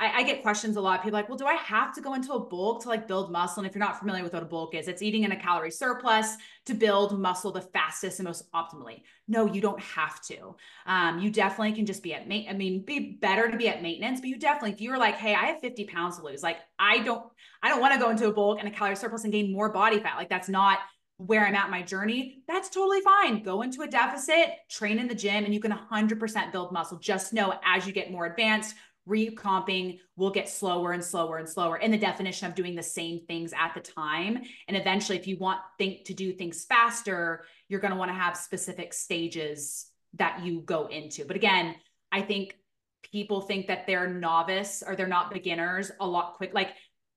I, 0.00 0.20
I, 0.20 0.22
get 0.24 0.42
questions 0.42 0.76
a 0.76 0.80
lot. 0.80 1.02
People 1.02 1.16
like, 1.16 1.28
well, 1.28 1.38
do 1.38 1.46
I 1.46 1.54
have 1.54 1.94
to 1.94 2.00
go 2.00 2.14
into 2.14 2.32
a 2.32 2.40
bulk 2.40 2.82
to 2.82 2.88
like 2.88 3.06
build 3.06 3.30
muscle? 3.30 3.60
And 3.60 3.68
if 3.68 3.74
you're 3.74 3.84
not 3.84 3.98
familiar 3.98 4.24
with 4.24 4.32
what 4.32 4.42
a 4.42 4.46
bulk 4.46 4.74
is, 4.74 4.88
it's 4.88 5.02
eating 5.02 5.22
in 5.22 5.30
a 5.30 5.36
calorie 5.36 5.70
surplus 5.70 6.36
to 6.66 6.74
build 6.74 7.18
muscle 7.18 7.52
the 7.52 7.60
fastest 7.60 8.18
and 8.18 8.26
most 8.26 8.50
optimally. 8.52 9.02
No, 9.28 9.46
you 9.46 9.60
don't 9.60 9.80
have 9.80 10.20
to. 10.22 10.56
Um, 10.86 11.20
you 11.20 11.30
definitely 11.30 11.74
can 11.74 11.86
just 11.86 12.02
be 12.02 12.12
at 12.12 12.26
mate. 12.26 12.48
I 12.50 12.54
mean, 12.54 12.84
be 12.84 13.18
better 13.20 13.48
to 13.48 13.56
be 13.56 13.68
at 13.68 13.82
maintenance, 13.82 14.20
but 14.20 14.28
you 14.28 14.36
definitely, 14.36 14.72
if 14.72 14.80
you 14.80 14.90
were 14.90 14.98
like, 14.98 15.14
hey, 15.14 15.34
I 15.34 15.46
have 15.46 15.60
50 15.60 15.84
pounds 15.86 16.18
to 16.18 16.24
lose, 16.24 16.42
like 16.42 16.58
I 16.78 16.98
don't, 16.98 17.24
I 17.62 17.68
don't 17.68 17.80
want 17.80 17.94
to 17.94 18.00
go 18.00 18.10
into 18.10 18.26
a 18.26 18.32
bulk 18.32 18.58
and 18.58 18.66
a 18.66 18.72
calorie 18.72 18.96
surplus 18.96 19.22
and 19.22 19.32
gain 19.32 19.52
more 19.52 19.70
body 19.70 20.00
fat. 20.00 20.16
Like 20.16 20.28
that's 20.28 20.48
not 20.48 20.80
where 21.18 21.46
I'm 21.46 21.54
at 21.54 21.70
my 21.70 21.82
journey, 21.82 22.42
that's 22.48 22.68
totally 22.68 23.00
fine. 23.00 23.44
Go 23.44 23.62
into 23.62 23.82
a 23.82 23.86
deficit, 23.86 24.48
train 24.68 24.98
in 24.98 25.06
the 25.06 25.14
gym, 25.14 25.44
and 25.44 25.54
you 25.54 25.60
can 25.60 25.72
100% 25.72 26.52
build 26.52 26.72
muscle. 26.72 26.98
Just 26.98 27.32
know 27.32 27.54
as 27.64 27.86
you 27.86 27.92
get 27.92 28.10
more 28.10 28.26
advanced, 28.26 28.74
recomping 29.06 29.98
will 30.16 30.30
get 30.30 30.48
slower 30.48 30.92
and 30.92 31.04
slower 31.04 31.36
and 31.36 31.48
slower 31.48 31.76
in 31.76 31.90
the 31.90 31.98
definition 31.98 32.48
of 32.48 32.54
doing 32.54 32.74
the 32.74 32.82
same 32.82 33.20
things 33.26 33.52
at 33.52 33.74
the 33.74 33.80
time. 33.80 34.42
And 34.68 34.76
eventually 34.76 35.18
if 35.18 35.26
you 35.26 35.36
want 35.38 35.60
think 35.78 36.04
to 36.06 36.14
do 36.14 36.32
things 36.32 36.64
faster 36.64 37.44
you're 37.68 37.80
going 37.80 37.92
to 37.92 37.98
want 37.98 38.10
to 38.10 38.16
have 38.16 38.36
specific 38.36 38.92
stages 38.92 39.86
that 40.14 40.44
you 40.44 40.60
go 40.60 40.86
into. 40.86 41.24
But 41.24 41.36
again 41.36 41.74
i 42.12 42.22
think 42.22 42.56
people 43.10 43.40
think 43.40 43.66
that 43.66 43.86
they're 43.86 44.08
novice 44.08 44.82
or 44.86 44.96
they're 44.96 45.06
not 45.06 45.32
beginners 45.32 45.90
a 46.00 46.06
lot 46.06 46.34
quick 46.34 46.52
like 46.54 46.70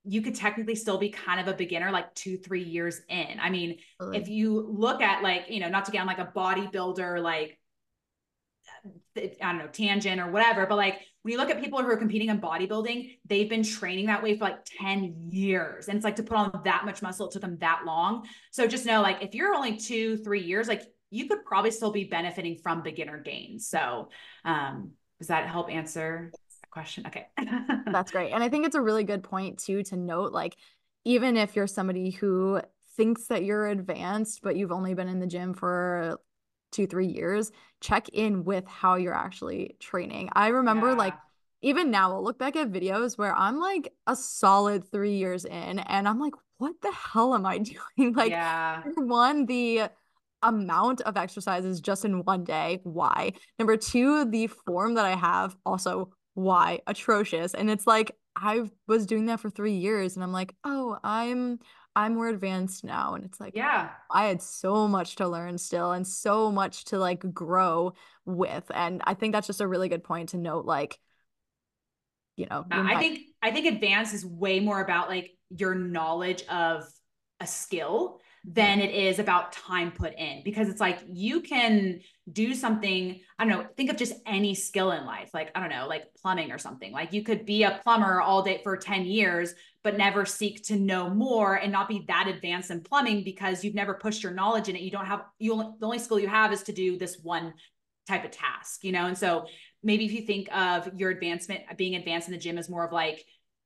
you 0.04 0.22
could 0.22 0.36
technically 0.36 0.76
still 0.76 0.98
be 0.98 1.10
kind 1.10 1.40
of 1.40 1.48
a 1.48 1.54
beginner 1.54 1.92
like 1.92 2.14
two 2.16 2.38
three 2.38 2.64
years 2.64 3.02
in. 3.10 3.40
I 3.42 3.50
mean 3.50 3.78
if 4.14 4.30
you 4.30 4.62
look 4.62 5.02
at 5.02 5.22
like 5.22 5.46
you 5.50 5.60
know 5.60 5.70
not 5.70 5.86
to 5.86 5.92
get 5.92 6.00
on 6.02 6.08
like 6.08 6.20
a 6.20 6.32
bodybuilder 6.34 7.22
like 7.22 7.60
I 9.18 9.52
don't 9.52 9.58
know, 9.58 9.68
tangent 9.68 10.22
or 10.22 10.32
whatever, 10.32 10.66
but 10.66 10.76
like 10.76 11.02
when 11.28 11.34
you 11.34 11.38
look 11.38 11.50
at 11.50 11.62
people 11.62 11.82
who 11.82 11.90
are 11.90 11.98
competing 11.98 12.30
in 12.30 12.40
bodybuilding, 12.40 13.18
they've 13.26 13.50
been 13.50 13.64
training 13.64 14.06
that 14.06 14.24
way 14.24 14.38
for 14.38 14.46
like 14.46 14.60
10 14.80 15.28
years. 15.30 15.90
And 15.90 15.98
it's 15.98 16.06
like 16.06 16.16
to 16.18 16.24
put 16.24 16.38
on 16.38 16.62
that 16.64 16.86
much 16.86 17.02
muscle, 17.02 17.28
it 17.28 17.34
took 17.34 17.42
them 17.42 17.58
that 17.60 17.82
long. 17.86 18.26
So 18.52 18.66
just 18.66 18.86
know, 18.86 19.02
like, 19.02 19.22
if 19.22 19.36
you're 19.36 19.54
only 19.54 19.76
two, 19.76 20.18
three 20.18 20.42
years, 20.42 20.70
like 20.70 20.84
you 21.10 21.28
could 21.28 21.44
probably 21.44 21.72
still 21.72 21.92
be 21.92 22.06
benefiting 22.06 22.58
from 22.58 22.82
beginner 22.82 23.20
gains. 23.20 23.68
So, 23.68 24.10
um, 24.46 24.92
does 25.20 25.28
that 25.28 25.50
help 25.50 25.70
answer 25.70 26.32
that 26.32 26.70
question? 26.70 27.06
Okay. 27.08 27.28
That's 27.92 28.12
great. 28.12 28.32
And 28.32 28.44
I 28.44 28.50
think 28.50 28.66
it's 28.66 28.76
a 28.76 28.82
really 28.82 29.04
good 29.04 29.24
point, 29.24 29.60
too, 29.60 29.84
to 29.84 29.98
note 29.98 30.32
like, 30.32 30.56
even 31.04 31.36
if 31.36 31.56
you're 31.56 31.68
somebody 31.68 32.12
who 32.12 32.62
thinks 32.96 33.28
that 33.28 33.44
you're 33.44 33.68
advanced, 33.68 34.42
but 34.44 34.56
you've 34.56 34.72
only 34.72 34.94
been 34.94 35.08
in 35.08 35.20
the 35.20 35.28
gym 35.28 35.54
for 35.54 36.20
two, 36.72 36.88
three 36.88 37.08
years, 37.08 37.52
check 37.82 38.10
in 38.10 38.44
with 38.44 38.68
how 38.68 38.96
you're 38.96 39.14
actually 39.14 39.76
training. 39.80 40.30
I 40.34 40.48
remember 40.48 40.90
yeah. 40.90 40.96
like 40.96 41.14
even 41.62 41.90
now 41.92 42.14
I'll 42.14 42.24
look 42.24 42.38
back 42.38 42.56
at 42.56 42.72
videos 42.72 43.18
where 43.18 43.36
I'm 43.36 43.60
like 43.60 43.94
a 44.06 44.16
solid 44.16 44.90
three 44.92 45.16
years 45.16 45.46
in 45.46 45.80
and 45.80 46.08
I'm 46.08 46.20
like, 46.20 46.34
what 46.58 46.74
the 46.82 46.92
hell 46.92 47.34
am 47.34 47.46
I 47.46 47.58
doing? 47.98 48.14
like, 48.14 48.32
yeah. 48.32 48.84
one, 48.96 49.46
the 49.46 49.90
amount 50.44 51.02
of 51.02 51.18
exercises 51.18 51.82
just 51.82 52.06
in 52.06 52.24
one 52.24 52.44
day, 52.44 52.80
why? 52.84 53.34
Number 53.58 53.76
two, 53.76 54.26
the 54.26 54.48
form 54.48 54.94
that 54.96 55.06
I 55.06 55.16
have, 55.16 55.56
also 55.66 56.12
why? 56.36 56.80
Atrocious. 56.86 57.56
And 57.56 57.70
it's 57.70 57.88
like, 57.88 58.12
I 58.36 58.70
was 58.88 59.08
doing 59.08 59.26
that 59.26 59.40
for 59.40 59.50
three 59.50 59.74
years 59.74 60.16
and 60.16 60.24
I'm 60.24 60.32
like, 60.32 60.54
oh, 60.64 61.00
I'm 61.04 61.60
I'm 61.98 62.14
more 62.14 62.28
advanced 62.28 62.84
now. 62.84 63.16
And 63.16 63.26
it's 63.26 63.40
like, 63.40 63.56
yeah, 63.56 63.90
I 64.12 64.26
had 64.26 64.40
so 64.40 64.88
much 64.88 65.16
to 65.16 65.28
learn 65.28 65.58
still 65.58 65.94
and 65.94 66.06
so 66.06 66.52
much 66.52 66.86
to 66.86 67.00
like 67.00 67.34
grow 67.34 67.94
with. 68.24 68.64
And 68.72 69.02
I 69.06 69.16
think 69.16 69.34
that's 69.34 69.48
just 69.48 69.62
a 69.62 69.68
really 69.68 69.90
good 69.90 70.04
point 70.04 70.30
to 70.30 70.38
note, 70.38 70.66
like, 70.66 71.00
you 72.36 72.46
know, 72.52 72.66
uh, 72.72 72.84
I 72.86 73.00
think 73.00 73.22
I 73.42 73.50
think 73.50 73.66
advanced 73.66 74.14
is 74.14 74.24
way 74.24 74.60
more 74.60 74.80
about 74.80 75.10
like 75.10 75.32
your 75.50 75.74
knowledge 75.74 76.44
of 76.50 76.84
a 77.40 77.48
skill 77.48 78.22
than 78.50 78.80
it 78.80 78.96
is 78.96 79.20
about 79.20 79.52
time 79.52 79.92
put 79.92 80.14
in. 80.18 80.42
Because 80.44 80.70
it's 80.70 80.80
like 80.80 81.00
you 81.06 81.42
can 81.42 82.00
do 82.32 82.54
something 82.54 83.22
i 83.40 83.46
don't 83.46 83.54
know 83.54 83.66
think 83.78 83.90
of 83.90 83.96
just 83.96 84.12
any 84.26 84.54
skill 84.54 84.92
in 84.92 85.06
life 85.06 85.30
like 85.34 85.50
i 85.56 85.62
don't 85.62 85.70
know 85.70 85.88
like 85.88 86.14
plumbing 86.22 86.52
or 86.52 86.58
something. 86.58 86.92
Like 86.92 87.14
you 87.14 87.24
could 87.24 87.46
be 87.46 87.64
a 87.64 87.80
plumber 87.84 88.20
all 88.20 88.44
day 88.44 88.60
for 88.64 88.76
10 88.76 89.06
years 89.06 89.54
but 89.84 89.98
never 89.98 90.26
seek 90.26 90.64
to 90.66 90.76
know 90.76 91.10
more 91.10 91.56
and 91.56 91.72
not 91.72 91.88
be 91.88 92.04
that 92.08 92.28
advanced 92.28 92.72
in 92.72 92.82
plumbing 92.82 93.24
because 93.24 93.64
you've 93.64 93.76
never 93.76 93.94
pushed 93.94 94.24
your 94.24 94.34
knowledge 94.34 94.68
in 94.68 94.76
it. 94.76 94.82
You 94.82 94.92
don't 94.92 95.06
have 95.06 95.24
you 95.40 95.54
only, 95.54 95.68
the 95.80 95.86
only 95.86 96.00
skill 96.00 96.20
you 96.20 96.28
have 96.28 96.52
is 96.52 96.64
to 96.64 96.74
do 96.74 96.98
this 96.98 97.18
one 97.22 97.54
type 98.08 98.26
of 98.26 98.32
task 98.32 98.84
you 98.84 98.92
know? 98.92 99.06
And 99.06 99.18
so 99.18 99.46
maybe 99.84 100.06
if 100.06 100.12
you 100.12 100.22
think 100.22 100.50
of 100.54 100.90
your 101.00 101.12
advancement 101.12 101.62
being 101.78 101.96
advanced 101.96 102.28
in 102.28 102.34
the 102.34 102.40
gym 102.40 102.58
as 102.58 102.70
more 102.70 102.86
of 102.86 102.92
like 102.92 103.26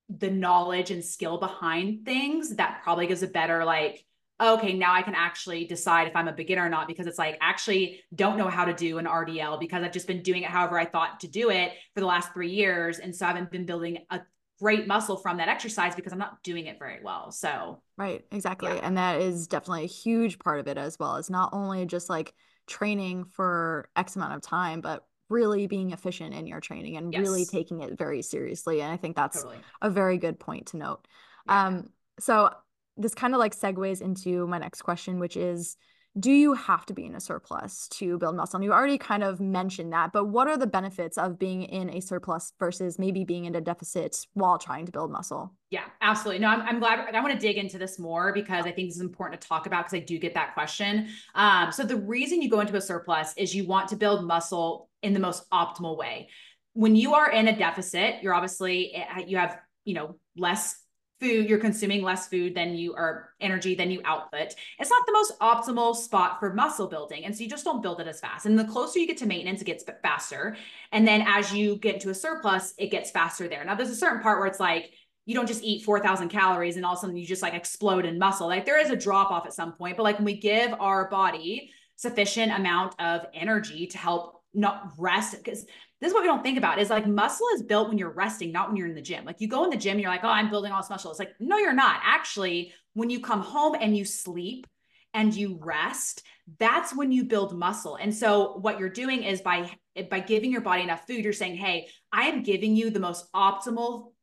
the 0.10 0.30
knowledge 0.30 0.92
and 0.92 1.04
skill 1.04 1.40
behind 1.40 2.06
things 2.06 2.58
that 2.58 2.82
probably 2.84 3.08
gives 3.08 3.24
a 3.24 3.28
better 3.28 3.64
like 3.66 4.06
okay, 4.42 4.74
now 4.74 4.94
I 4.94 5.02
can 5.04 5.14
actually 5.16 5.66
decide 5.66 6.08
if 6.08 6.16
I'm 6.16 6.28
a 6.28 6.34
beginner 6.34 6.66
or 6.66 6.70
not 6.70 6.88
because 6.88 7.06
it's 7.06 7.20
like 7.20 7.38
actually 7.42 8.02
don't 8.16 8.38
know 8.38 8.50
how 8.50 8.66
to 8.66 8.74
do 8.74 8.98
an 8.98 9.06
RDL 9.06 9.60
because 9.60 9.84
I've 9.84 9.92
just 9.92 10.08
been 10.08 10.24
doing 10.24 10.44
it 10.44 10.50
however 10.50 10.80
I 10.80 10.86
thought 10.86 11.20
to 11.22 11.28
do 11.28 11.52
it 11.52 11.74
for 11.94 12.00
the 12.00 12.08
last 12.08 12.34
three 12.34 12.50
years. 12.50 13.00
And 13.00 13.16
so 13.16 13.26
I 13.26 13.30
haven't 13.30 13.52
been 13.52 13.66
building 13.66 14.00
a 14.10 14.22
great 14.60 14.88
muscle 14.88 15.18
from 15.18 15.38
that 15.38 15.48
exercise 15.48 15.96
because 15.96 16.12
I'm 16.12 16.20
not 16.20 16.42
doing 16.44 16.66
it 16.66 16.80
very 16.80 17.00
well. 17.04 17.32
So, 17.32 17.82
right, 17.98 18.26
exactly. 18.32 18.74
Yeah. 18.74 18.82
And 18.84 18.98
that 18.98 19.22
is 19.22 19.48
definitely 19.48 19.84
a 19.84 19.88
huge 19.88 20.40
part 20.40 20.60
of 20.60 20.68
it 20.68 20.78
as 20.78 20.98
well. 21.00 21.18
It's 21.18 21.30
not 21.30 21.50
only 21.54 21.86
just 21.86 22.10
like 22.10 22.34
training 22.68 23.26
for 23.26 23.90
X 23.96 24.16
amount 24.16 24.34
of 24.34 24.42
time, 24.42 24.82
but 24.82 25.06
really 25.30 25.66
being 25.66 25.92
efficient 25.92 26.36
in 26.36 26.46
your 26.46 26.60
training 26.60 26.98
and 26.98 27.14
yes. 27.14 27.22
really 27.22 27.46
taking 27.46 27.82
it 27.82 27.98
very 27.98 28.22
seriously. 28.22 28.82
And 28.82 28.92
I 28.92 28.98
think 28.98 29.16
that's 29.16 29.38
totally. 29.38 29.58
a 29.82 29.90
very 29.90 30.18
good 30.18 30.40
point 30.40 30.68
to 30.68 30.78
note. 30.78 31.08
Yeah. 31.48 31.66
Um, 31.66 31.90
so 32.20 32.52
this 32.98 33.14
kind 33.14 33.34
of 33.34 33.40
like 33.40 33.56
segues 33.56 34.02
into 34.02 34.48
my 34.48 34.58
next 34.58 34.82
question, 34.82 35.20
which 35.20 35.38
is 35.38 35.78
do 36.20 36.32
you 36.32 36.54
have 36.54 36.86
to 36.86 36.94
be 36.94 37.06
in 37.06 37.16
a 37.16 37.22
surplus 37.22 37.88
to 37.88 38.18
build 38.18 38.36
muscle? 38.36 38.58
And 38.58 38.66
you 38.66 38.74
already 38.74 38.98
kind 38.98 39.24
of 39.24 39.40
mentioned 39.40 39.94
that, 39.94 40.12
but 40.12 40.26
what 40.26 40.50
are 40.50 40.58
the 40.58 40.68
benefits 40.68 41.18
of 41.18 41.40
being 41.40 41.64
in 41.64 41.90
a 41.90 42.02
surplus 42.02 42.52
versus 42.60 43.00
maybe 43.00 43.24
being 43.24 43.46
in 43.46 43.56
a 43.56 43.62
deficit 43.62 44.18
while 44.34 44.58
trying 44.58 44.86
to 44.86 44.92
build 44.92 45.10
muscle? 45.10 45.54
Yeah, 45.70 45.86
absolutely. 46.02 46.40
No, 46.40 46.50
I'm, 46.50 46.62
I'm 46.64 46.80
glad 46.80 47.16
I 47.16 47.22
want 47.22 47.34
to 47.34 47.40
dig 47.40 47.58
into 47.58 47.78
this 47.78 47.98
more 47.98 48.34
because 48.34 48.66
I 48.66 48.72
think 48.72 48.90
this 48.90 48.98
is 48.98 49.02
important 49.02 49.40
to 49.40 49.48
talk 49.48 49.68
about 49.68 49.86
because 49.86 50.02
I 50.02 50.04
do 50.04 50.20
get 50.20 50.34
that 50.34 50.54
question. 50.54 51.08
Um, 51.34 51.72
so 51.72 51.84
the 51.84 51.96
reason 51.96 52.42
you 52.42 52.50
go 52.50 52.60
into 52.60 52.76
a 52.76 52.82
surplus 52.82 53.34
is 53.38 53.56
you 53.56 53.66
want 53.66 53.88
to 53.90 53.96
build 53.96 54.26
muscle 54.26 54.90
in 55.02 55.14
the 55.14 55.20
most 55.20 55.50
optimal 55.52 55.98
way. 55.98 56.28
When 56.74 56.98
you 56.98 57.14
are 57.14 57.32
in 57.32 57.48
a 57.48 57.58
deficit, 57.58 58.16
you're 58.22 58.34
obviously 58.34 58.94
eh, 58.96 59.24
you 59.28 59.38
have 59.38 59.58
you 59.86 59.94
know 59.94 60.18
less 60.36 60.81
food, 61.22 61.48
you're 61.48 61.60
consuming 61.60 62.02
less 62.02 62.28
food 62.28 62.56
than 62.56 62.76
you 62.76 62.94
are 62.96 63.30
energy 63.40 63.76
than 63.76 63.92
you 63.92 64.02
output. 64.04 64.56
It's 64.80 64.90
not 64.90 65.06
the 65.06 65.14
most 65.14 65.40
optimal 65.40 65.96
spot 65.96 66.40
for 66.40 66.54
muscle 66.54 66.88
building. 66.88 67.24
And 67.26 67.36
so 67.36 67.44
you 67.44 67.50
just 67.50 67.64
don't 67.64 67.82
build 67.82 68.02
it 68.02 68.08
as 68.08 68.20
fast. 68.20 68.46
And 68.46 68.58
the 68.58 68.66
closer 68.66 69.00
you 69.00 69.08
get 69.08 69.18
to 69.18 69.28
maintenance, 69.28 69.62
it 69.62 69.66
gets 69.66 69.86
faster. 70.02 70.58
And 70.92 71.08
then 71.08 71.24
as 71.26 71.54
you 71.54 71.78
get 71.78 71.96
into 71.96 72.10
a 72.10 72.16
surplus, 72.16 72.74
it 72.78 72.92
gets 72.92 73.12
faster 73.12 73.48
there. 73.48 73.64
Now 73.64 73.76
there's 73.76 73.92
a 73.92 73.96
certain 73.96 74.22
part 74.22 74.40
where 74.40 74.48
it's 74.48 74.60
like, 74.60 74.92
you 75.26 75.36
don't 75.36 75.48
just 75.48 75.64
eat 75.64 75.84
4,000 75.84 76.30
calories 76.30 76.78
and 76.78 76.86
all 76.86 76.94
of 76.94 76.98
a 76.98 77.02
sudden 77.02 77.16
you 77.16 77.26
just 77.26 77.44
like 77.44 77.54
explode 77.54 78.06
in 78.06 78.18
muscle. 78.18 78.48
Like 78.48 78.66
there 78.66 78.82
is 78.82 78.90
a 78.90 78.96
drop 78.96 79.30
off 79.30 79.46
at 79.46 79.54
some 79.54 79.74
point, 79.74 79.96
but 79.96 80.04
like 80.04 80.18
when 80.18 80.26
we 80.26 80.36
give 80.36 80.74
our 80.80 81.10
body 81.10 81.72
sufficient 81.96 82.52
amount 82.52 83.00
of 83.00 83.28
energy 83.34 83.86
to 83.86 83.98
help 84.00 84.42
not 84.54 84.92
rest, 84.98 85.38
because 85.38 85.66
this 86.02 86.10
is 86.10 86.14
what 86.14 86.22
we 86.22 86.28
don't 86.28 86.44
think 86.44 86.58
about 86.58 86.80
is 86.80 86.90
like 86.90 87.06
muscle 87.06 87.46
is 87.54 87.62
built 87.62 87.88
when 87.88 87.98
you're 87.98 88.10
resting, 88.10 88.52
not 88.52 88.68
when 88.68 88.76
you're 88.76 88.88
in 88.88 88.96
the 88.96 89.02
gym. 89.02 89.24
Like 89.24 89.40
you 89.40 89.48
go 89.48 89.64
in 89.64 89.70
the 89.70 89.78
gym, 89.78 90.00
you're 90.00 90.10
like, 90.10 90.24
oh, 90.24 90.30
I'm 90.30 90.50
building 90.50 90.72
all 90.72 90.82
this 90.82 90.90
muscle. 90.90 91.12
It's 91.12 91.20
like, 91.20 91.36
no, 91.40 91.58
you're 91.58 91.74
not. 91.74 92.02
Actually, 92.04 92.74
when 92.94 93.12
you 93.12 93.20
come 93.20 93.42
home 93.42 93.76
and 93.80 93.96
you 93.96 94.04
sleep 94.04 94.66
and 95.14 95.34
you 95.34 95.60
rest, 95.62 96.24
that's 96.58 96.96
when 96.96 97.12
you 97.12 97.26
build 97.26 97.56
muscle. 97.56 97.98
And 97.98 98.14
so 98.14 98.58
what 98.58 98.80
you're 98.80 98.90
doing 98.90 99.24
is 99.24 99.42
by 99.42 99.70
by 100.10 100.22
giving 100.22 100.52
your 100.52 100.62
body 100.62 100.82
enough 100.84 101.06
food, 101.06 101.24
you're 101.24 101.34
saying, 101.34 101.58
hey, 101.58 101.88
I 102.12 102.24
am 102.28 102.44
giving 102.44 102.76
you 102.76 102.90
the 102.90 103.00
most 103.00 103.32
optimal 103.34 104.14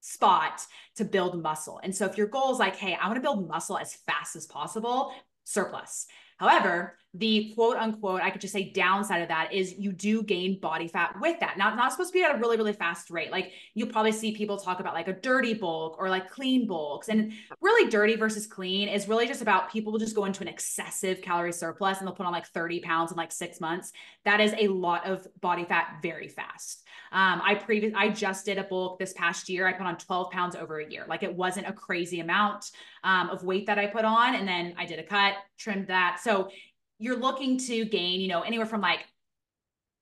spot 0.00 0.62
to 0.96 1.04
build 1.04 1.40
muscle. 1.40 1.80
And 1.82 1.94
so 1.94 2.06
if 2.06 2.18
your 2.18 2.26
goal 2.26 2.52
is 2.52 2.58
like, 2.58 2.76
hey, 2.76 2.96
I 3.00 3.06
want 3.06 3.16
to 3.16 3.22
build 3.22 3.48
muscle 3.48 3.78
as 3.78 3.94
fast 4.06 4.34
as 4.34 4.46
possible, 4.46 5.12
surplus. 5.44 6.06
However, 6.38 6.98
the 7.14 7.52
quote 7.54 7.76
unquote, 7.76 8.22
I 8.22 8.30
could 8.30 8.40
just 8.40 8.52
say 8.52 8.70
downside 8.70 9.22
of 9.22 9.28
that 9.28 9.52
is 9.52 9.74
you 9.78 9.92
do 9.92 10.22
gain 10.22 10.58
body 10.58 10.88
fat 10.88 11.14
with 11.20 11.38
that. 11.40 11.56
Not, 11.56 11.76
not 11.76 11.92
supposed 11.92 12.12
to 12.12 12.18
be 12.18 12.24
at 12.24 12.34
a 12.34 12.38
really, 12.38 12.56
really 12.56 12.72
fast 12.72 13.08
rate. 13.08 13.30
Like 13.30 13.52
you'll 13.74 13.88
probably 13.88 14.10
see 14.10 14.36
people 14.36 14.56
talk 14.58 14.80
about 14.80 14.94
like 14.94 15.06
a 15.06 15.12
dirty 15.12 15.54
bulk 15.54 15.96
or 15.98 16.08
like 16.10 16.28
clean 16.28 16.66
bulks. 16.66 17.08
And 17.08 17.32
really 17.60 17.88
dirty 17.88 18.16
versus 18.16 18.48
clean 18.48 18.88
is 18.88 19.06
really 19.06 19.28
just 19.28 19.42
about 19.42 19.70
people 19.70 19.92
will 19.92 20.00
just 20.00 20.16
go 20.16 20.24
into 20.24 20.42
an 20.42 20.48
excessive 20.48 21.22
calorie 21.22 21.52
surplus 21.52 21.98
and 21.98 22.06
they'll 22.08 22.14
put 22.14 22.26
on 22.26 22.32
like 22.32 22.46
30 22.46 22.80
pounds 22.80 23.12
in 23.12 23.16
like 23.16 23.30
six 23.30 23.60
months. 23.60 23.92
That 24.24 24.40
is 24.40 24.52
a 24.58 24.66
lot 24.66 25.06
of 25.06 25.26
body 25.40 25.64
fat 25.64 25.98
very 26.02 26.26
fast. 26.26 26.82
Um, 27.12 27.40
I 27.44 27.54
previous 27.54 27.92
I 27.96 28.08
just 28.08 28.44
did 28.44 28.58
a 28.58 28.64
bulk 28.64 28.98
this 28.98 29.12
past 29.12 29.48
year. 29.48 29.68
I 29.68 29.72
put 29.72 29.86
on 29.86 29.96
12 29.96 30.32
pounds 30.32 30.56
over 30.56 30.80
a 30.80 30.90
year. 30.90 31.04
Like 31.08 31.22
it 31.22 31.32
wasn't 31.32 31.68
a 31.68 31.72
crazy 31.72 32.18
amount 32.18 32.72
um, 33.04 33.30
of 33.30 33.44
weight 33.44 33.66
that 33.66 33.78
I 33.78 33.86
put 33.86 34.04
on. 34.04 34.34
And 34.34 34.48
then 34.48 34.74
I 34.76 34.84
did 34.84 34.98
a 34.98 35.04
cut, 35.04 35.34
trimmed 35.56 35.86
that. 35.86 36.18
So 36.20 36.50
you're 36.98 37.18
looking 37.18 37.58
to 37.58 37.84
gain, 37.84 38.20
you 38.20 38.28
know, 38.28 38.42
anywhere 38.42 38.66
from 38.66 38.80
like, 38.80 39.00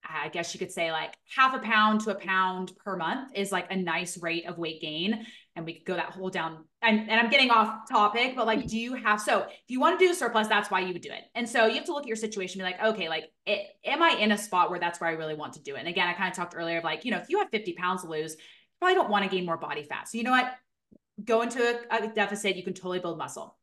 I 0.04 0.28
guess 0.28 0.52
you 0.52 0.58
could 0.58 0.72
say 0.72 0.90
like 0.90 1.14
half 1.34 1.54
a 1.54 1.60
pound 1.60 2.00
to 2.02 2.10
a 2.10 2.14
pound 2.14 2.72
per 2.84 2.96
month 2.96 3.30
is 3.34 3.52
like 3.52 3.70
a 3.70 3.76
nice 3.76 4.18
rate 4.18 4.46
of 4.46 4.58
weight 4.58 4.80
gain. 4.80 5.24
And 5.54 5.64
we 5.64 5.74
could 5.74 5.84
go 5.84 5.94
that 5.94 6.10
whole 6.10 6.28
down. 6.28 6.64
And, 6.80 7.08
and 7.08 7.20
I'm 7.20 7.30
getting 7.30 7.50
off 7.50 7.88
topic, 7.88 8.34
but 8.34 8.46
like, 8.46 8.66
do 8.66 8.78
you 8.78 8.94
have, 8.94 9.20
so 9.20 9.42
if 9.42 9.62
you 9.68 9.78
want 9.78 9.98
to 9.98 10.04
do 10.04 10.10
a 10.10 10.14
surplus, 10.14 10.48
that's 10.48 10.70
why 10.70 10.80
you 10.80 10.92
would 10.92 11.02
do 11.02 11.10
it. 11.10 11.22
And 11.34 11.48
so 11.48 11.66
you 11.66 11.76
have 11.76 11.84
to 11.84 11.92
look 11.92 12.02
at 12.02 12.08
your 12.08 12.16
situation, 12.16 12.58
be 12.58 12.64
like, 12.64 12.82
okay, 12.82 13.08
like, 13.08 13.24
it, 13.46 13.66
am 13.84 14.02
I 14.02 14.16
in 14.18 14.32
a 14.32 14.38
spot 14.38 14.70
where 14.70 14.80
that's 14.80 15.00
where 15.00 15.10
I 15.10 15.12
really 15.12 15.34
want 15.34 15.52
to 15.54 15.62
do 15.62 15.76
it? 15.76 15.80
And 15.80 15.88
again, 15.88 16.08
I 16.08 16.14
kind 16.14 16.30
of 16.30 16.36
talked 16.36 16.54
earlier 16.56 16.78
of 16.78 16.84
like, 16.84 17.04
you 17.04 17.10
know, 17.10 17.18
if 17.18 17.28
you 17.28 17.38
have 17.38 17.50
50 17.50 17.74
pounds 17.74 18.02
to 18.02 18.08
lose, 18.08 18.32
you 18.32 18.38
probably 18.80 18.94
don't 18.94 19.10
want 19.10 19.24
to 19.24 19.30
gain 19.30 19.46
more 19.46 19.58
body 19.58 19.84
fat. 19.84 20.08
So 20.08 20.18
you 20.18 20.24
know 20.24 20.32
what? 20.32 20.52
Go 21.22 21.42
into 21.42 21.62
a, 21.62 22.04
a 22.04 22.08
deficit, 22.08 22.56
you 22.56 22.64
can 22.64 22.74
totally 22.74 22.98
build 22.98 23.18
muscle 23.18 23.56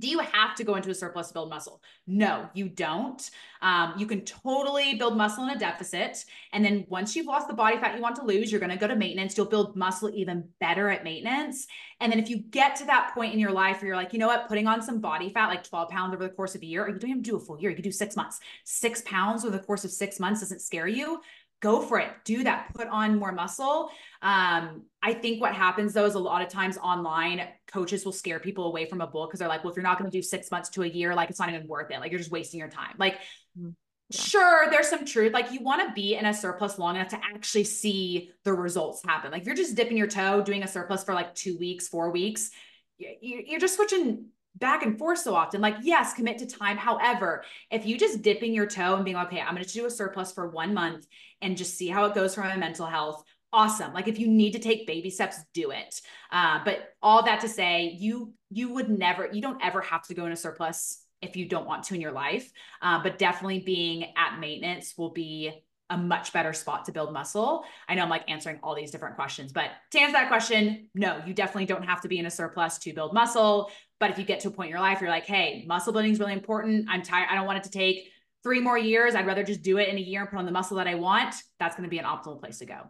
do 0.00 0.08
you 0.08 0.20
have 0.20 0.54
to 0.56 0.64
go 0.64 0.76
into 0.76 0.90
a 0.90 0.94
surplus 0.94 1.28
to 1.28 1.34
build 1.34 1.50
muscle? 1.50 1.82
No, 2.06 2.48
you 2.54 2.68
don't. 2.68 3.30
Um, 3.60 3.94
you 3.96 4.06
can 4.06 4.20
totally 4.24 4.94
build 4.94 5.16
muscle 5.16 5.44
in 5.44 5.50
a 5.50 5.58
deficit. 5.58 6.24
And 6.52 6.64
then 6.64 6.86
once 6.88 7.16
you've 7.16 7.26
lost 7.26 7.48
the 7.48 7.54
body 7.54 7.76
fat 7.78 7.96
you 7.96 8.02
want 8.02 8.16
to 8.16 8.24
lose, 8.24 8.52
you're 8.52 8.60
going 8.60 8.70
to 8.70 8.76
go 8.76 8.86
to 8.86 8.94
maintenance. 8.94 9.36
You'll 9.36 9.46
build 9.46 9.76
muscle 9.76 10.10
even 10.14 10.48
better 10.60 10.88
at 10.88 11.02
maintenance. 11.02 11.66
And 12.00 12.12
then 12.12 12.20
if 12.20 12.30
you 12.30 12.38
get 12.38 12.76
to 12.76 12.84
that 12.84 13.12
point 13.14 13.34
in 13.34 13.40
your 13.40 13.50
life 13.50 13.80
where 13.80 13.88
you're 13.88 13.96
like, 13.96 14.12
you 14.12 14.18
know 14.18 14.28
what, 14.28 14.48
putting 14.48 14.66
on 14.68 14.80
some 14.82 15.00
body 15.00 15.30
fat, 15.30 15.48
like 15.48 15.64
12 15.64 15.88
pounds 15.88 16.14
over 16.14 16.24
the 16.24 16.30
course 16.30 16.54
of 16.54 16.62
a 16.62 16.66
year, 16.66 16.84
or 16.84 16.90
you 16.90 16.98
don't 16.98 17.10
even 17.10 17.22
do 17.22 17.36
a 17.36 17.40
full 17.40 17.60
year, 17.60 17.70
you 17.70 17.76
could 17.76 17.84
do 17.84 17.92
six 17.92 18.14
months. 18.14 18.38
Six 18.64 19.02
pounds 19.04 19.44
over 19.44 19.56
the 19.56 19.62
course 19.62 19.84
of 19.84 19.90
six 19.90 20.20
months 20.20 20.40
doesn't 20.40 20.60
scare 20.60 20.88
you 20.88 21.20
go 21.60 21.80
for 21.80 21.98
it. 21.98 22.10
Do 22.24 22.44
that. 22.44 22.72
Put 22.74 22.88
on 22.88 23.18
more 23.18 23.32
muscle. 23.32 23.90
Um, 24.22 24.84
i 25.00 25.14
think 25.14 25.40
what 25.40 25.54
happens 25.54 25.92
though 25.92 26.06
is 26.06 26.14
a 26.14 26.18
lot 26.18 26.42
of 26.42 26.48
times 26.48 26.76
online 26.78 27.46
coaches 27.68 28.04
will 28.04 28.10
scare 28.10 28.40
people 28.40 28.64
away 28.64 28.84
from 28.84 29.00
a 29.00 29.06
bulk 29.06 29.30
because 29.30 29.38
they're 29.38 29.48
like 29.48 29.62
well 29.62 29.70
if 29.70 29.76
you're 29.76 29.84
not 29.84 29.96
going 29.96 30.10
to 30.10 30.16
do 30.16 30.22
six 30.22 30.50
months 30.50 30.68
to 30.70 30.82
a 30.82 30.88
year 30.88 31.14
like 31.14 31.30
it's 31.30 31.38
not 31.38 31.48
even 31.48 31.68
worth 31.68 31.92
it. 31.92 32.00
Like 32.00 32.10
you're 32.10 32.18
just 32.18 32.32
wasting 32.32 32.58
your 32.58 32.68
time. 32.68 32.94
Like 32.98 33.18
mm, 33.58 33.74
yeah. 34.10 34.20
sure 34.20 34.70
there's 34.70 34.88
some 34.88 35.04
truth. 35.04 35.32
Like 35.32 35.52
you 35.52 35.62
want 35.62 35.86
to 35.86 35.94
be 35.94 36.16
in 36.16 36.26
a 36.26 36.34
surplus 36.34 36.78
long 36.78 36.96
enough 36.96 37.08
to 37.08 37.20
actually 37.32 37.64
see 37.64 38.32
the 38.44 38.52
results 38.52 39.02
happen. 39.04 39.30
Like 39.30 39.42
if 39.42 39.46
you're 39.46 39.56
just 39.56 39.76
dipping 39.76 39.96
your 39.96 40.08
toe 40.08 40.42
doing 40.42 40.64
a 40.64 40.68
surplus 40.68 41.04
for 41.04 41.14
like 41.14 41.34
two 41.34 41.56
weeks 41.58 41.86
four 41.88 42.10
weeks 42.10 42.50
you're 42.98 43.60
just 43.60 43.76
switching 43.76 44.26
back 44.58 44.82
and 44.82 44.98
forth 44.98 45.18
so 45.18 45.34
often. 45.34 45.60
Like, 45.60 45.76
yes, 45.82 46.14
commit 46.14 46.38
to 46.38 46.46
time. 46.46 46.76
However, 46.76 47.44
if 47.70 47.86
you 47.86 47.98
just 47.98 48.22
dipping 48.22 48.54
your 48.54 48.66
toe 48.66 48.96
and 48.96 49.04
being 49.04 49.16
like, 49.16 49.28
okay, 49.28 49.40
I'm 49.40 49.54
going 49.54 49.66
to 49.66 49.72
do 49.72 49.86
a 49.86 49.90
surplus 49.90 50.32
for 50.32 50.48
one 50.48 50.74
month 50.74 51.06
and 51.40 51.56
just 51.56 51.76
see 51.76 51.88
how 51.88 52.04
it 52.06 52.14
goes 52.14 52.34
for 52.34 52.40
my 52.40 52.56
mental 52.56 52.86
health. 52.86 53.22
Awesome. 53.52 53.94
Like 53.94 54.08
if 54.08 54.18
you 54.18 54.28
need 54.28 54.52
to 54.52 54.58
take 54.58 54.86
baby 54.86 55.10
steps, 55.10 55.38
do 55.54 55.70
it. 55.70 56.00
Uh, 56.30 56.60
but 56.64 56.94
all 57.02 57.24
that 57.24 57.40
to 57.40 57.48
say, 57.48 57.96
you 57.98 58.34
you 58.50 58.72
would 58.74 58.90
never, 58.90 59.28
you 59.32 59.42
don't 59.42 59.62
ever 59.62 59.80
have 59.80 60.02
to 60.08 60.14
go 60.14 60.24
in 60.26 60.32
a 60.32 60.36
surplus 60.36 61.02
if 61.20 61.36
you 61.36 61.46
don't 61.46 61.66
want 61.66 61.84
to 61.84 61.94
in 61.94 62.00
your 62.00 62.12
life. 62.12 62.50
Uh, 62.82 63.02
but 63.02 63.18
definitely 63.18 63.60
being 63.60 64.04
at 64.16 64.38
maintenance 64.38 64.94
will 64.96 65.10
be 65.10 65.52
a 65.90 65.96
much 65.96 66.32
better 66.32 66.52
spot 66.52 66.84
to 66.84 66.92
build 66.92 67.12
muscle. 67.12 67.64
I 67.88 67.94
know 67.94 68.02
I'm 68.02 68.10
like 68.10 68.30
answering 68.30 68.58
all 68.62 68.74
these 68.74 68.90
different 68.90 69.16
questions, 69.16 69.52
but 69.52 69.70
to 69.92 69.98
answer 69.98 70.12
that 70.12 70.28
question, 70.28 70.90
no, 70.94 71.22
you 71.26 71.32
definitely 71.32 71.64
don't 71.64 71.84
have 71.84 72.02
to 72.02 72.08
be 72.08 72.18
in 72.18 72.26
a 72.26 72.30
surplus 72.30 72.78
to 72.78 72.92
build 72.92 73.14
muscle. 73.14 73.70
But 74.00 74.10
if 74.10 74.18
you 74.18 74.24
get 74.24 74.40
to 74.40 74.48
a 74.48 74.50
point 74.50 74.68
in 74.68 74.70
your 74.70 74.80
life, 74.80 75.00
you're 75.00 75.10
like, 75.10 75.26
hey, 75.26 75.64
muscle 75.66 75.92
building 75.92 76.12
is 76.12 76.20
really 76.20 76.32
important. 76.32 76.86
I'm 76.88 77.02
tired. 77.02 77.28
I 77.30 77.34
don't 77.34 77.46
want 77.46 77.58
it 77.58 77.64
to 77.64 77.70
take 77.70 78.12
three 78.44 78.60
more 78.60 78.78
years. 78.78 79.14
I'd 79.14 79.26
rather 79.26 79.42
just 79.42 79.62
do 79.62 79.78
it 79.78 79.88
in 79.88 79.96
a 79.96 80.00
year 80.00 80.20
and 80.20 80.30
put 80.30 80.38
on 80.38 80.46
the 80.46 80.52
muscle 80.52 80.76
that 80.76 80.86
I 80.86 80.94
want. 80.94 81.34
That's 81.58 81.74
going 81.74 81.84
to 81.84 81.90
be 81.90 81.98
an 81.98 82.04
optimal 82.04 82.40
place 82.40 82.58
to 82.58 82.66
go. 82.66 82.80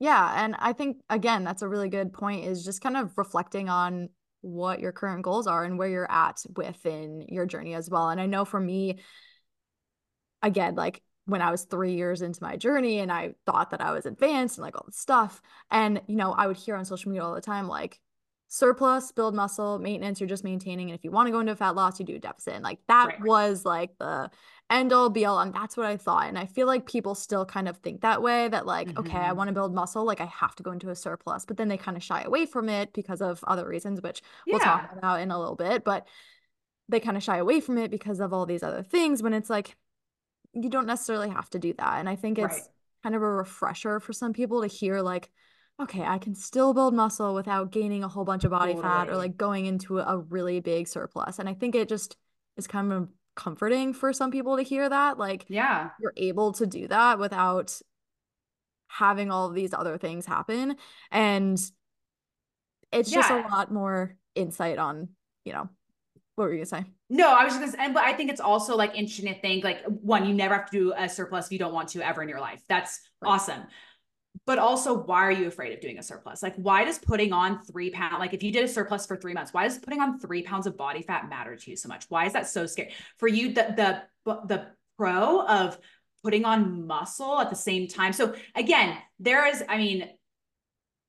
Yeah. 0.00 0.44
And 0.44 0.54
I 0.58 0.74
think, 0.74 0.98
again, 1.08 1.44
that's 1.44 1.62
a 1.62 1.68
really 1.68 1.88
good 1.88 2.12
point 2.12 2.44
is 2.44 2.64
just 2.64 2.82
kind 2.82 2.96
of 2.96 3.16
reflecting 3.16 3.70
on 3.70 4.10
what 4.42 4.80
your 4.80 4.92
current 4.92 5.22
goals 5.22 5.46
are 5.46 5.64
and 5.64 5.78
where 5.78 5.88
you're 5.88 6.10
at 6.10 6.42
within 6.54 7.24
your 7.28 7.46
journey 7.46 7.72
as 7.74 7.88
well. 7.88 8.10
And 8.10 8.20
I 8.20 8.26
know 8.26 8.44
for 8.44 8.60
me, 8.60 8.98
again, 10.42 10.74
like 10.74 11.00
when 11.24 11.40
I 11.40 11.50
was 11.50 11.64
three 11.64 11.94
years 11.94 12.20
into 12.20 12.42
my 12.42 12.56
journey 12.56 12.98
and 12.98 13.10
I 13.10 13.32
thought 13.46 13.70
that 13.70 13.80
I 13.80 13.92
was 13.92 14.04
advanced 14.04 14.58
and 14.58 14.62
like 14.62 14.76
all 14.76 14.84
this 14.84 14.98
stuff. 14.98 15.40
And, 15.70 16.02
you 16.06 16.16
know, 16.16 16.32
I 16.32 16.46
would 16.46 16.58
hear 16.58 16.76
on 16.76 16.84
social 16.84 17.10
media 17.10 17.24
all 17.24 17.34
the 17.34 17.40
time, 17.40 17.66
like, 17.66 17.98
surplus, 18.54 19.10
build 19.10 19.34
muscle, 19.34 19.80
maintenance, 19.80 20.20
you're 20.20 20.28
just 20.28 20.44
maintaining. 20.44 20.88
And 20.88 20.96
if 20.96 21.02
you 21.02 21.10
want 21.10 21.26
to 21.26 21.32
go 21.32 21.40
into 21.40 21.50
a 21.50 21.56
fat 21.56 21.74
loss, 21.74 21.98
you 21.98 22.06
do 22.06 22.14
a 22.14 22.20
deficit. 22.20 22.54
And 22.54 22.62
like 22.62 22.78
that 22.86 23.06
right. 23.06 23.20
was 23.22 23.64
like 23.64 23.98
the 23.98 24.30
end 24.70 24.92
all 24.92 25.10
be 25.10 25.24
all. 25.24 25.40
And 25.40 25.52
that's 25.52 25.76
what 25.76 25.86
I 25.86 25.96
thought. 25.96 26.28
And 26.28 26.38
I 26.38 26.46
feel 26.46 26.68
like 26.68 26.86
people 26.86 27.16
still 27.16 27.44
kind 27.44 27.66
of 27.66 27.78
think 27.78 28.02
that 28.02 28.22
way 28.22 28.46
that 28.46 28.64
like, 28.64 28.86
mm-hmm. 28.86 29.00
okay, 29.00 29.18
I 29.18 29.22
mm-hmm. 29.22 29.38
want 29.38 29.48
to 29.48 29.54
build 29.54 29.74
muscle, 29.74 30.04
like 30.04 30.20
I 30.20 30.26
have 30.26 30.54
to 30.54 30.62
go 30.62 30.70
into 30.70 30.90
a 30.90 30.94
surplus. 30.94 31.44
But 31.44 31.56
then 31.56 31.66
they 31.66 31.76
kind 31.76 31.96
of 31.96 32.04
shy 32.04 32.22
away 32.22 32.46
from 32.46 32.68
it 32.68 32.92
because 32.92 33.20
of 33.20 33.42
other 33.44 33.66
reasons, 33.66 34.00
which 34.00 34.22
yeah. 34.46 34.52
we'll 34.52 34.60
talk 34.60 34.90
about 34.96 35.20
in 35.20 35.32
a 35.32 35.38
little 35.38 35.56
bit. 35.56 35.82
But 35.82 36.06
they 36.88 37.00
kind 37.00 37.16
of 37.16 37.24
shy 37.24 37.38
away 37.38 37.58
from 37.58 37.76
it 37.76 37.90
because 37.90 38.20
of 38.20 38.32
all 38.32 38.46
these 38.46 38.62
other 38.62 38.84
things 38.84 39.20
when 39.20 39.34
it's 39.34 39.50
like, 39.50 39.74
you 40.52 40.70
don't 40.70 40.86
necessarily 40.86 41.28
have 41.28 41.50
to 41.50 41.58
do 41.58 41.72
that. 41.72 41.98
And 41.98 42.08
I 42.08 42.14
think 42.14 42.38
it's 42.38 42.54
right. 42.54 42.62
kind 43.02 43.16
of 43.16 43.22
a 43.22 43.28
refresher 43.28 43.98
for 43.98 44.12
some 44.12 44.32
people 44.32 44.62
to 44.62 44.68
hear 44.68 45.00
like, 45.00 45.28
okay, 45.80 46.02
I 46.02 46.18
can 46.18 46.34
still 46.34 46.72
build 46.72 46.94
muscle 46.94 47.34
without 47.34 47.72
gaining 47.72 48.04
a 48.04 48.08
whole 48.08 48.24
bunch 48.24 48.44
of 48.44 48.50
body 48.50 48.74
totally. 48.74 48.82
fat 48.82 49.08
or 49.08 49.16
like 49.16 49.36
going 49.36 49.66
into 49.66 49.98
a 49.98 50.18
really 50.18 50.60
big 50.60 50.86
surplus. 50.86 51.38
And 51.38 51.48
I 51.48 51.54
think 51.54 51.74
it 51.74 51.88
just 51.88 52.16
is 52.56 52.66
kind 52.66 52.92
of 52.92 53.08
comforting 53.34 53.92
for 53.92 54.12
some 54.12 54.30
people 54.30 54.56
to 54.56 54.62
hear 54.62 54.88
that. 54.88 55.18
Like, 55.18 55.46
yeah, 55.48 55.90
you're 56.00 56.14
able 56.16 56.52
to 56.54 56.66
do 56.66 56.86
that 56.88 57.18
without 57.18 57.76
having 58.86 59.32
all 59.32 59.48
of 59.48 59.54
these 59.54 59.74
other 59.74 59.98
things 59.98 60.26
happen. 60.26 60.76
And 61.10 61.58
it's 62.92 63.10
yeah. 63.10 63.16
just 63.16 63.30
a 63.30 63.48
lot 63.48 63.72
more 63.72 64.16
insight 64.36 64.78
on, 64.78 65.08
you 65.44 65.52
know, 65.52 65.68
what 66.36 66.44
were 66.44 66.52
you 66.52 66.58
gonna 66.58 66.66
say? 66.66 66.84
No, 67.10 67.28
I 67.28 67.42
was 67.44 67.54
just 67.54 67.60
gonna 67.60 67.72
say, 67.72 67.78
and 67.80 67.94
but 67.94 68.04
I 68.04 68.12
think 68.12 68.30
it's 68.30 68.40
also 68.40 68.76
like 68.76 68.94
interesting 68.94 69.32
to 69.32 69.40
think 69.40 69.64
like 69.64 69.84
one, 69.86 70.24
you 70.24 70.34
never 70.34 70.54
have 70.54 70.70
to 70.70 70.78
do 70.78 70.92
a 70.96 71.08
surplus 71.08 71.46
if 71.46 71.52
you 71.52 71.58
don't 71.58 71.74
want 71.74 71.88
to 71.90 72.02
ever 72.02 72.22
in 72.22 72.28
your 72.28 72.40
life. 72.40 72.62
That's 72.68 73.00
right. 73.20 73.30
awesome 73.30 73.64
but 74.46 74.58
also 74.58 74.94
why 74.94 75.22
are 75.22 75.32
you 75.32 75.46
afraid 75.46 75.72
of 75.72 75.80
doing 75.80 75.98
a 75.98 76.02
surplus? 76.02 76.42
Like 76.42 76.54
why 76.56 76.84
does 76.84 76.98
putting 76.98 77.32
on 77.32 77.62
three 77.64 77.90
pounds 77.90 78.16
like 78.18 78.34
if 78.34 78.42
you 78.42 78.52
did 78.52 78.64
a 78.64 78.68
surplus 78.68 79.06
for 79.06 79.16
three 79.16 79.34
months 79.34 79.52
why 79.52 79.64
does 79.64 79.78
putting 79.78 80.00
on 80.00 80.18
three 80.18 80.42
pounds 80.42 80.66
of 80.66 80.76
body 80.76 81.02
fat 81.02 81.28
matter 81.28 81.56
to 81.56 81.70
you 81.70 81.76
so 81.76 81.88
much? 81.88 82.06
Why 82.08 82.26
is 82.26 82.32
that 82.34 82.48
so 82.48 82.66
scary? 82.66 82.92
For 83.18 83.28
you 83.28 83.52
the 83.52 84.02
the 84.24 84.36
the 84.46 84.66
pro 84.96 85.46
of 85.46 85.78
putting 86.22 86.44
on 86.44 86.86
muscle 86.86 87.38
at 87.40 87.50
the 87.50 87.56
same 87.56 87.88
time. 87.88 88.12
So 88.12 88.34
again 88.54 88.96
there 89.18 89.46
is 89.46 89.62
i 89.68 89.78
mean 89.78 90.08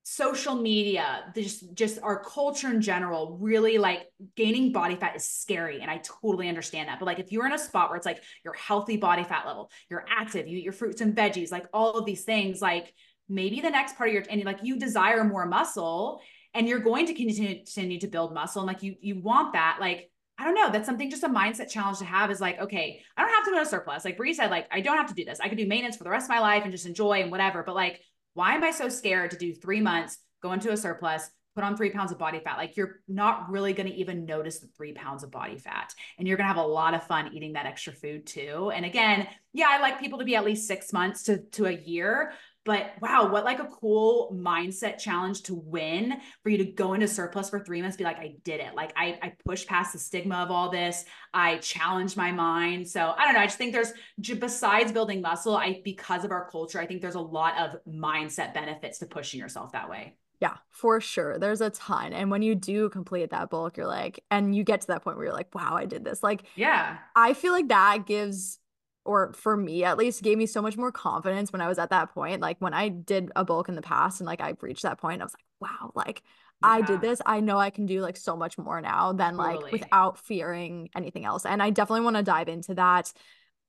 social 0.07 0.53
media 0.55 1.33
just 1.35 1.73
just 1.73 1.99
our 2.03 2.23
culture 2.23 2.69
in 2.69 2.79
general 2.79 3.39
really 3.41 3.79
like 3.79 4.03
gaining 4.35 4.71
body 4.71 4.95
fat 4.95 5.15
is 5.15 5.25
scary 5.25 5.81
and 5.81 5.89
i 5.89 5.97
totally 6.21 6.47
understand 6.47 6.87
that. 6.87 6.99
But 6.99 7.07
like 7.07 7.19
if 7.19 7.31
you're 7.31 7.47
in 7.47 7.53
a 7.53 7.57
spot 7.57 7.89
where 7.89 7.97
it's 7.97 8.05
like 8.05 8.21
your 8.43 8.53
healthy 8.53 8.97
body 8.97 9.23
fat 9.23 9.45
level 9.47 9.71
you're 9.89 10.05
active 10.07 10.47
you 10.47 10.59
eat 10.59 10.63
your 10.63 10.73
fruits 10.73 11.01
and 11.01 11.15
veggies 11.15 11.51
like 11.51 11.65
all 11.73 11.93
of 11.97 12.05
these 12.05 12.23
things 12.23 12.61
like 12.61 12.93
maybe 13.27 13.61
the 13.61 13.69
next 13.69 13.97
part 13.97 14.09
of 14.09 14.13
your 14.13 14.23
and 14.29 14.43
like 14.43 14.59
you 14.63 14.77
desire 14.77 15.23
more 15.23 15.45
muscle 15.45 16.21
and 16.53 16.67
you're 16.67 16.79
going 16.79 17.05
to 17.07 17.13
continue, 17.13 17.55
continue 17.57 17.99
to 17.99 18.07
build 18.07 18.33
muscle 18.33 18.61
and 18.61 18.67
like 18.67 18.83
you 18.83 18.95
you 19.01 19.19
want 19.19 19.53
that 19.53 19.77
like 19.79 20.09
I 20.37 20.43
don't 20.43 20.55
know. 20.55 20.69
That's 20.69 20.85
something 20.85 21.09
just 21.09 21.23
a 21.23 21.29
mindset 21.29 21.69
challenge 21.69 21.99
to 21.99 22.05
have 22.05 22.29
is 22.29 22.41
like, 22.41 22.59
okay, 22.59 23.01
I 23.15 23.21
don't 23.21 23.33
have 23.33 23.45
to 23.45 23.51
go 23.51 23.59
to 23.59 23.65
surplus. 23.65 24.03
Like 24.03 24.17
Bree 24.17 24.33
said, 24.33 24.51
like, 24.51 24.67
I 24.69 24.81
don't 24.81 24.97
have 24.97 25.07
to 25.07 25.13
do 25.13 25.23
this. 25.23 25.39
I 25.39 25.47
could 25.47 25.57
do 25.57 25.67
maintenance 25.67 25.95
for 25.95 26.03
the 26.03 26.09
rest 26.09 26.25
of 26.25 26.29
my 26.29 26.39
life 26.39 26.63
and 26.63 26.71
just 26.71 26.85
enjoy 26.85 27.21
and 27.21 27.31
whatever. 27.31 27.63
But 27.63 27.75
like, 27.75 28.01
why 28.33 28.55
am 28.55 28.63
I 28.63 28.71
so 28.71 28.89
scared 28.89 29.31
to 29.31 29.37
do 29.37 29.53
three 29.53 29.79
months, 29.79 30.17
go 30.43 30.51
into 30.51 30.71
a 30.71 30.77
surplus, 30.77 31.29
put 31.55 31.63
on 31.63 31.77
three 31.77 31.89
pounds 31.89 32.11
of 32.11 32.19
body 32.19 32.41
fat? 32.41 32.57
Like, 32.57 32.75
you're 32.75 32.99
not 33.07 33.49
really 33.49 33.71
going 33.71 33.87
to 33.87 33.95
even 33.95 34.25
notice 34.25 34.59
the 34.59 34.67
three 34.75 34.91
pounds 34.91 35.23
of 35.23 35.31
body 35.31 35.57
fat. 35.57 35.93
And 36.19 36.27
you're 36.27 36.35
going 36.35 36.49
to 36.49 36.53
have 36.53 36.63
a 36.63 36.67
lot 36.67 36.93
of 36.93 37.07
fun 37.07 37.31
eating 37.33 37.53
that 37.53 37.65
extra 37.65 37.93
food 37.93 38.27
too. 38.27 38.71
And 38.75 38.85
again, 38.85 39.27
yeah, 39.53 39.67
I 39.69 39.79
like 39.79 40.01
people 40.01 40.19
to 40.19 40.25
be 40.25 40.35
at 40.35 40.43
least 40.43 40.67
six 40.67 40.91
months 40.91 41.23
to, 41.23 41.37
to 41.53 41.67
a 41.67 41.71
year 41.71 42.33
but 42.65 42.93
wow, 42.99 43.31
what 43.31 43.45
like 43.45 43.59
a 43.59 43.65
cool 43.65 44.35
mindset 44.35 44.97
challenge 44.97 45.43
to 45.43 45.53
win 45.53 46.19
for 46.41 46.49
you 46.49 46.57
to 46.57 46.65
go 46.65 46.93
into 46.93 47.07
surplus 47.07 47.49
for 47.49 47.59
three 47.59 47.81
months, 47.81 47.95
be 47.95 48.03
like, 48.03 48.17
I 48.17 48.35
did 48.43 48.59
it. 48.59 48.73
Like 48.75 48.91
I, 48.97 49.19
I 49.21 49.33
pushed 49.45 49.67
past 49.67 49.93
the 49.93 49.99
stigma 49.99 50.37
of 50.37 50.49
all 50.49 50.71
this. 50.71 51.05
I 51.33 51.57
challenged 51.57 52.17
my 52.17 52.31
mind. 52.31 52.87
So 52.87 53.13
I 53.15 53.25
don't 53.25 53.35
know. 53.35 53.39
I 53.39 53.45
just 53.45 53.59
think 53.59 53.71
there's 53.71 53.93
besides 54.19 54.91
building 54.91 55.21
muscle, 55.21 55.55
I 55.55 55.81
because 55.85 56.25
of 56.25 56.31
our 56.31 56.49
culture, 56.49 56.79
I 56.79 56.87
think 56.87 57.01
there's 57.01 57.15
a 57.15 57.19
lot 57.19 57.55
of 57.59 57.79
mindset 57.87 58.55
benefits 58.55 58.97
to 58.99 59.05
pushing 59.05 59.39
yourself 59.39 59.71
that 59.73 59.87
way. 59.87 60.15
Yeah, 60.41 60.57
for 60.71 60.99
sure. 60.99 61.37
There's 61.37 61.61
a 61.61 61.69
ton. 61.69 62.13
And 62.13 62.29
when 62.29 62.41
you 62.41 62.55
do 62.55 62.89
complete 62.89 63.29
that 63.29 63.49
bulk, 63.49 63.77
you're 63.77 63.87
like, 63.87 64.23
and 64.29 64.55
you 64.55 64.63
get 64.63 64.81
to 64.81 64.87
that 64.87 65.03
point 65.03 65.17
where 65.17 65.27
you're 65.27 65.35
like, 65.35 65.53
wow, 65.55 65.75
I 65.75 65.85
did 65.85 66.03
this. 66.03 66.21
Like, 66.21 66.43
yeah, 66.55 66.97
I 67.15 67.33
feel 67.33 67.53
like 67.53 67.69
that 67.69 68.05
gives 68.05 68.59
or 69.05 69.31
for 69.33 69.55
me 69.55 69.83
at 69.83 69.97
least 69.97 70.23
gave 70.23 70.37
me 70.37 70.45
so 70.45 70.61
much 70.61 70.75
more 70.75 70.91
confidence 70.91 71.53
when 71.53 71.61
I 71.61 71.67
was 71.67 71.79
at 71.79 71.91
that 71.91 72.13
point. 72.13 72.41
Like 72.41 72.57
when 72.59 72.73
I 72.73 72.89
did 72.89 73.31
a 73.35 73.45
bulk 73.45 73.69
in 73.69 73.75
the 73.75 73.81
past 73.81 74.19
and 74.19 74.27
like 74.27 74.41
I 74.41 74.55
reached 74.59 74.81
that 74.81 74.99
point, 74.99 75.21
I 75.21 75.25
was 75.25 75.33
like, 75.33 75.45
wow, 75.71 75.91
like 75.95 76.23
yeah. 76.61 76.69
I 76.69 76.81
did 76.81 77.01
this. 77.01 77.21
I 77.25 77.39
know 77.39 77.57
I 77.57 77.69
can 77.69 77.85
do 77.85 78.01
like 78.01 78.17
so 78.17 78.35
much 78.35 78.57
more 78.57 78.81
now 78.81 79.13
than 79.13 79.37
totally. 79.37 79.63
like 79.63 79.71
without 79.71 80.17
fearing 80.17 80.89
anything 80.95 81.23
else. 81.23 81.45
And 81.45 81.61
I 81.61 81.69
definitely 81.69 82.03
want 82.03 82.17
to 82.17 82.23
dive 82.23 82.49
into 82.49 82.73
that 82.75 83.13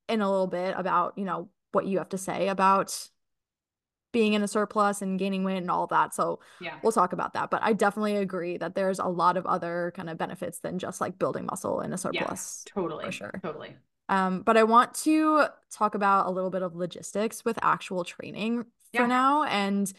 in 0.08 0.20
a 0.20 0.30
little 0.30 0.46
bit 0.46 0.74
about, 0.76 1.18
you 1.18 1.24
know, 1.24 1.50
what 1.72 1.86
you 1.86 1.98
have 1.98 2.08
to 2.10 2.18
say 2.18 2.48
about 2.48 3.08
being 4.12 4.32
in 4.32 4.42
a 4.42 4.48
surplus 4.48 5.02
and 5.02 5.18
gaining 5.18 5.44
weight 5.44 5.58
and 5.58 5.70
all 5.70 5.86
that. 5.88 6.14
So 6.14 6.40
yeah, 6.58 6.78
we'll 6.82 6.92
talk 6.92 7.12
about 7.12 7.34
that. 7.34 7.50
But 7.50 7.62
I 7.62 7.74
definitely 7.74 8.16
agree 8.16 8.56
that 8.56 8.74
there's 8.74 8.98
a 8.98 9.04
lot 9.04 9.36
of 9.36 9.44
other 9.44 9.92
kind 9.94 10.08
of 10.08 10.16
benefits 10.16 10.60
than 10.60 10.78
just 10.78 11.02
like 11.02 11.18
building 11.18 11.44
muscle 11.44 11.82
in 11.82 11.92
a 11.92 11.98
surplus. 11.98 12.64
Yeah, 12.66 12.72
totally. 12.72 13.04
For 13.04 13.12
sure. 13.12 13.40
Totally. 13.42 13.76
Um, 14.08 14.42
but 14.42 14.56
I 14.56 14.62
want 14.62 14.94
to 15.04 15.46
talk 15.70 15.94
about 15.94 16.26
a 16.26 16.30
little 16.30 16.50
bit 16.50 16.62
of 16.62 16.76
logistics 16.76 17.44
with 17.44 17.58
actual 17.62 18.04
training 18.04 18.62
for 18.62 19.02
yeah. 19.02 19.06
now. 19.06 19.44
And 19.44 19.92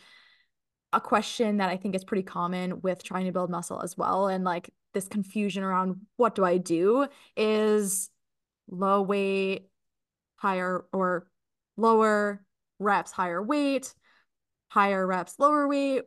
a 0.93 1.02
question 1.02 1.58
that 1.58 1.70
I 1.70 1.78
think 1.78 1.96
is 1.96 2.06
pretty 2.06 2.24
common 2.24 2.82
with 2.82 3.04
trying 3.04 3.26
to 3.26 3.32
build 3.32 3.50
muscle 3.50 3.82
as 3.82 3.98
well. 3.98 4.28
And 4.28 4.43
like 4.43 4.70
this 4.93 5.08
confusion 5.08 5.63
around 5.63 6.02
what 6.15 6.36
do 6.36 6.46
I 6.46 6.58
do 6.58 7.08
is 7.36 8.10
low 8.70 9.02
weight, 9.02 9.70
higher 10.38 10.86
or 10.93 11.28
lower 11.76 12.43
reps, 12.80 13.12
higher 13.12 13.43
weight, 13.43 13.93
higher 14.70 15.06
reps, 15.06 15.36
lower 15.39 15.67
weight, 15.67 16.04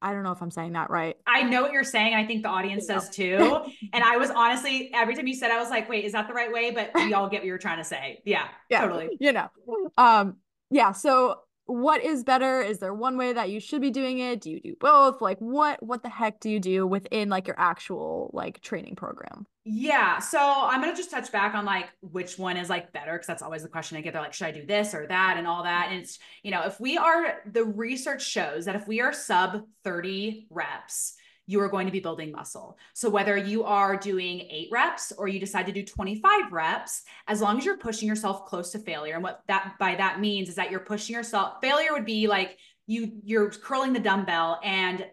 I 0.00 0.12
don't 0.12 0.22
know 0.22 0.32
if 0.32 0.40
I'm 0.40 0.50
saying 0.50 0.72
that 0.72 0.90
right. 0.90 1.16
I 1.26 1.42
know 1.42 1.62
what 1.62 1.72
you're 1.72 1.84
saying. 1.84 2.14
I 2.14 2.26
think 2.26 2.42
the 2.42 2.48
audience 2.48 2.86
does 2.86 3.10
too. 3.10 3.60
and 3.92 4.04
I 4.04 4.16
was 4.16 4.30
honestly, 4.30 4.90
every 4.94 5.14
time 5.14 5.26
you 5.26 5.34
said, 5.34 5.50
I 5.50 5.58
was 5.58 5.70
like, 5.70 5.88
wait, 5.88 6.04
is 6.04 6.12
that 6.12 6.28
the 6.28 6.34
right 6.34 6.52
way? 6.52 6.70
But 6.70 6.90
we 6.94 7.14
all 7.14 7.28
get 7.28 7.40
what 7.40 7.46
you're 7.46 7.58
trying 7.58 7.78
to 7.78 7.84
say. 7.84 8.22
Yeah, 8.24 8.48
yeah 8.70 8.80
totally. 8.82 9.16
You 9.20 9.32
know, 9.32 9.48
um, 9.96 10.36
yeah. 10.70 10.92
So 10.92 11.40
what 11.66 12.02
is 12.02 12.24
better? 12.24 12.62
Is 12.62 12.78
there 12.78 12.94
one 12.94 13.18
way 13.18 13.32
that 13.32 13.50
you 13.50 13.60
should 13.60 13.82
be 13.82 13.90
doing 13.90 14.18
it? 14.20 14.40
Do 14.40 14.50
you 14.50 14.60
do 14.60 14.74
both? 14.80 15.20
Like 15.20 15.38
what, 15.38 15.82
what 15.82 16.02
the 16.02 16.08
heck 16.08 16.40
do 16.40 16.48
you 16.48 16.60
do 16.60 16.86
within 16.86 17.28
like 17.28 17.46
your 17.46 17.58
actual 17.58 18.30
like 18.32 18.60
training 18.60 18.96
program? 18.96 19.46
Yeah. 19.70 20.18
So 20.18 20.40
I'm 20.40 20.80
going 20.80 20.94
to 20.94 20.96
just 20.96 21.10
touch 21.10 21.30
back 21.30 21.54
on 21.54 21.66
like 21.66 21.90
which 22.00 22.38
one 22.38 22.56
is 22.56 22.70
like 22.70 22.90
better 22.90 23.12
because 23.12 23.26
that's 23.26 23.42
always 23.42 23.62
the 23.62 23.68
question 23.68 23.98
I 23.98 24.00
get. 24.00 24.14
They're 24.14 24.22
like, 24.22 24.32
should 24.32 24.46
I 24.46 24.50
do 24.50 24.64
this 24.64 24.94
or 24.94 25.06
that 25.06 25.34
and 25.36 25.46
all 25.46 25.62
that? 25.64 25.88
And 25.90 26.00
it's, 26.00 26.18
you 26.42 26.50
know, 26.50 26.62
if 26.64 26.80
we 26.80 26.96
are, 26.96 27.42
the 27.44 27.64
research 27.64 28.26
shows 28.26 28.64
that 28.64 28.76
if 28.76 28.88
we 28.88 29.02
are 29.02 29.12
sub 29.12 29.66
30 29.84 30.46
reps, 30.48 31.16
you 31.46 31.60
are 31.60 31.68
going 31.68 31.84
to 31.84 31.92
be 31.92 32.00
building 32.00 32.32
muscle. 32.32 32.78
So 32.94 33.10
whether 33.10 33.36
you 33.36 33.62
are 33.64 33.94
doing 33.94 34.40
eight 34.40 34.68
reps 34.72 35.12
or 35.18 35.28
you 35.28 35.38
decide 35.38 35.66
to 35.66 35.72
do 35.72 35.84
25 35.84 36.50
reps, 36.50 37.02
as 37.26 37.42
long 37.42 37.58
as 37.58 37.66
you're 37.66 37.76
pushing 37.76 38.08
yourself 38.08 38.46
close 38.46 38.70
to 38.70 38.78
failure. 38.78 39.16
And 39.16 39.22
what 39.22 39.42
that 39.48 39.74
by 39.78 39.96
that 39.96 40.18
means 40.18 40.48
is 40.48 40.54
that 40.54 40.70
you're 40.70 40.80
pushing 40.80 41.14
yourself. 41.14 41.56
Failure 41.60 41.92
would 41.92 42.06
be 42.06 42.26
like 42.26 42.56
you 42.86 43.12
you're 43.22 43.50
curling 43.50 43.92
the 43.92 44.00
dumbbell 44.00 44.60
and 44.64 45.04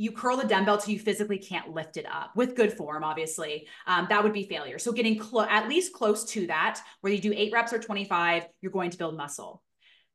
you 0.00 0.10
curl 0.10 0.38
the 0.38 0.46
dumbbell 0.46 0.78
till 0.78 0.94
you 0.94 0.98
physically 0.98 1.36
can't 1.36 1.74
lift 1.74 1.98
it 1.98 2.06
up 2.10 2.34
with 2.34 2.56
good 2.56 2.72
form, 2.72 3.04
obviously. 3.04 3.68
Um, 3.86 4.06
that 4.08 4.24
would 4.24 4.32
be 4.32 4.44
failure. 4.44 4.78
So 4.78 4.92
getting 4.92 5.18
close, 5.18 5.46
at 5.50 5.68
least 5.68 5.92
close 5.92 6.24
to 6.30 6.46
that, 6.46 6.80
where 7.02 7.12
you 7.12 7.20
do 7.20 7.34
eight 7.36 7.52
reps 7.52 7.74
or 7.74 7.78
25, 7.78 8.46
you're 8.62 8.72
going 8.72 8.88
to 8.88 8.96
build 8.96 9.14
muscle. 9.14 9.62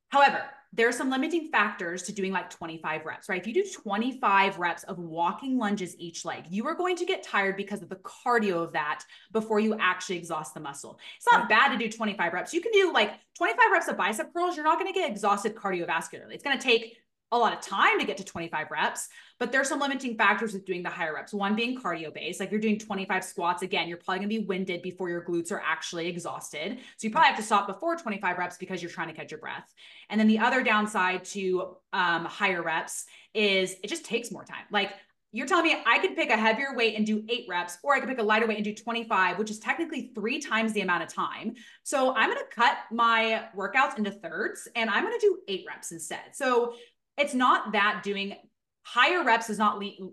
However, 0.10 0.42
there 0.74 0.90
are 0.90 0.92
some 0.92 1.12
limiting 1.12 1.52
factors 1.52 2.02
to 2.04 2.12
doing 2.12 2.32
like 2.32 2.50
25 2.50 3.06
reps, 3.06 3.30
right? 3.30 3.40
If 3.40 3.46
you 3.46 3.54
do 3.54 3.64
25 3.64 4.58
reps 4.58 4.82
of 4.86 4.98
walking 4.98 5.60
lunges 5.60 5.96
each 6.00 6.26
leg, 6.26 6.46
you 6.50 6.66
are 6.66 6.74
going 6.74 6.96
to 6.96 7.06
get 7.06 7.22
tired 7.22 7.56
because 7.56 7.84
of 7.84 7.90
the 7.90 7.98
cardio 7.98 8.64
of 8.64 8.74
that 8.74 9.04
before 9.34 9.60
you 9.60 9.78
actually 9.80 10.18
exhaust 10.18 10.56
the 10.56 10.60
muscle. 10.62 11.00
It's 11.18 11.32
not 11.32 11.48
bad 11.48 11.72
to 11.72 11.78
do 11.78 11.92
25 11.92 12.34
reps. 12.34 12.56
You 12.56 12.62
can 12.62 12.72
do 12.72 12.92
like 12.92 13.12
25 13.38 13.72
reps 13.72 13.88
of 13.88 13.98
bicep 13.98 14.34
curls. 14.34 14.56
You're 14.56 14.66
not 14.66 14.80
going 14.80 14.92
to 14.92 15.00
get 15.00 15.12
exhausted 15.12 15.54
cardiovascularly. 15.54 16.34
It's 16.34 16.44
going 16.44 16.58
to 16.58 16.64
take 16.64 16.98
a 17.32 17.38
lot 17.38 17.54
of 17.54 17.62
time 17.62 18.00
to 18.00 18.06
get 18.06 18.18
to 18.18 18.24
25 18.24 18.68
reps, 18.72 19.10
but 19.40 19.52
there's 19.52 19.68
some 19.68 19.80
limiting 19.80 20.16
factors 20.16 20.54
with 20.54 20.66
doing 20.66 20.84
the 20.84 20.90
higher 20.90 21.14
reps. 21.14 21.34
One 21.34 21.56
being 21.56 21.80
cardio 21.80 22.14
based, 22.14 22.40
like 22.40 22.52
you're 22.52 22.60
doing 22.60 22.78
25 22.78 23.24
squats 23.24 23.64
again, 23.64 23.88
you're 23.88 23.98
probably 23.98 24.20
gonna 24.20 24.28
be 24.28 24.46
winded 24.46 24.82
before 24.82 25.10
your 25.10 25.24
glutes 25.24 25.52
are 25.52 25.62
actually 25.66 26.08
exhausted. 26.08 26.78
So 26.98 27.08
you 27.08 27.12
probably 27.12 27.30
have 27.30 27.38
to 27.38 27.44
stop 27.44 27.68
before 27.68 27.96
25 27.96 28.38
reps 28.38 28.58
because 28.58 28.82
you're 28.82 28.92
trying 28.92 29.08
to 29.08 29.14
catch 29.14 29.32
your 29.32 29.40
breath. 29.40 29.74
And 30.10 30.20
then 30.20 30.28
the 30.28 30.40
other 30.40 30.64
downside 30.64 31.26
to 31.26 31.78
um, 31.94 32.26
higher 32.26 32.62
reps 32.62 33.06
is 33.34 33.76
it 33.84 33.88
just 33.88 34.06
takes 34.06 34.32
more 34.32 34.46
time. 34.46 34.66
Like 34.72 34.94
you're 35.36 35.48
telling 35.48 35.66
me 35.66 35.76
I 35.86 36.00
could 36.00 36.16
pick 36.16 36.30
a 36.30 36.38
heavier 36.38 36.74
weight 36.76 36.96
and 36.96 37.06
do 37.06 37.22
eight 37.28 37.46
reps, 37.50 37.78
or 37.84 37.94
I 37.94 38.00
could 38.00 38.08
pick 38.08 38.20
a 38.20 38.24
lighter 38.24 38.48
weight 38.48 38.56
and 38.56 38.64
do 38.64 38.74
25, 38.74 39.38
which 39.38 39.52
is 39.52 39.60
technically 39.60 40.12
three 40.16 40.40
times 40.40 40.72
the 40.72 40.80
amount 40.80 41.04
of 41.04 41.14
time. 41.14 41.56
So 41.84 42.16
I'm 42.16 42.30
going 42.30 42.42
to 42.42 42.56
cut 42.56 42.78
my 42.90 43.44
workouts 43.54 43.98
into 43.98 44.12
thirds 44.12 44.70
and 44.78 44.90
I'm 44.90 45.04
going 45.04 45.20
to 45.20 45.20
do 45.20 45.40
eight 45.50 45.66
reps 45.68 45.92
instead. 45.92 46.22
So 46.32 46.76
it's 47.18 47.34
not 47.34 47.72
that 47.74 48.02
doing 48.04 48.36
higher 48.84 49.24
reps 49.24 49.48
does 49.48 49.58
not 49.58 49.80
le- 49.80 50.12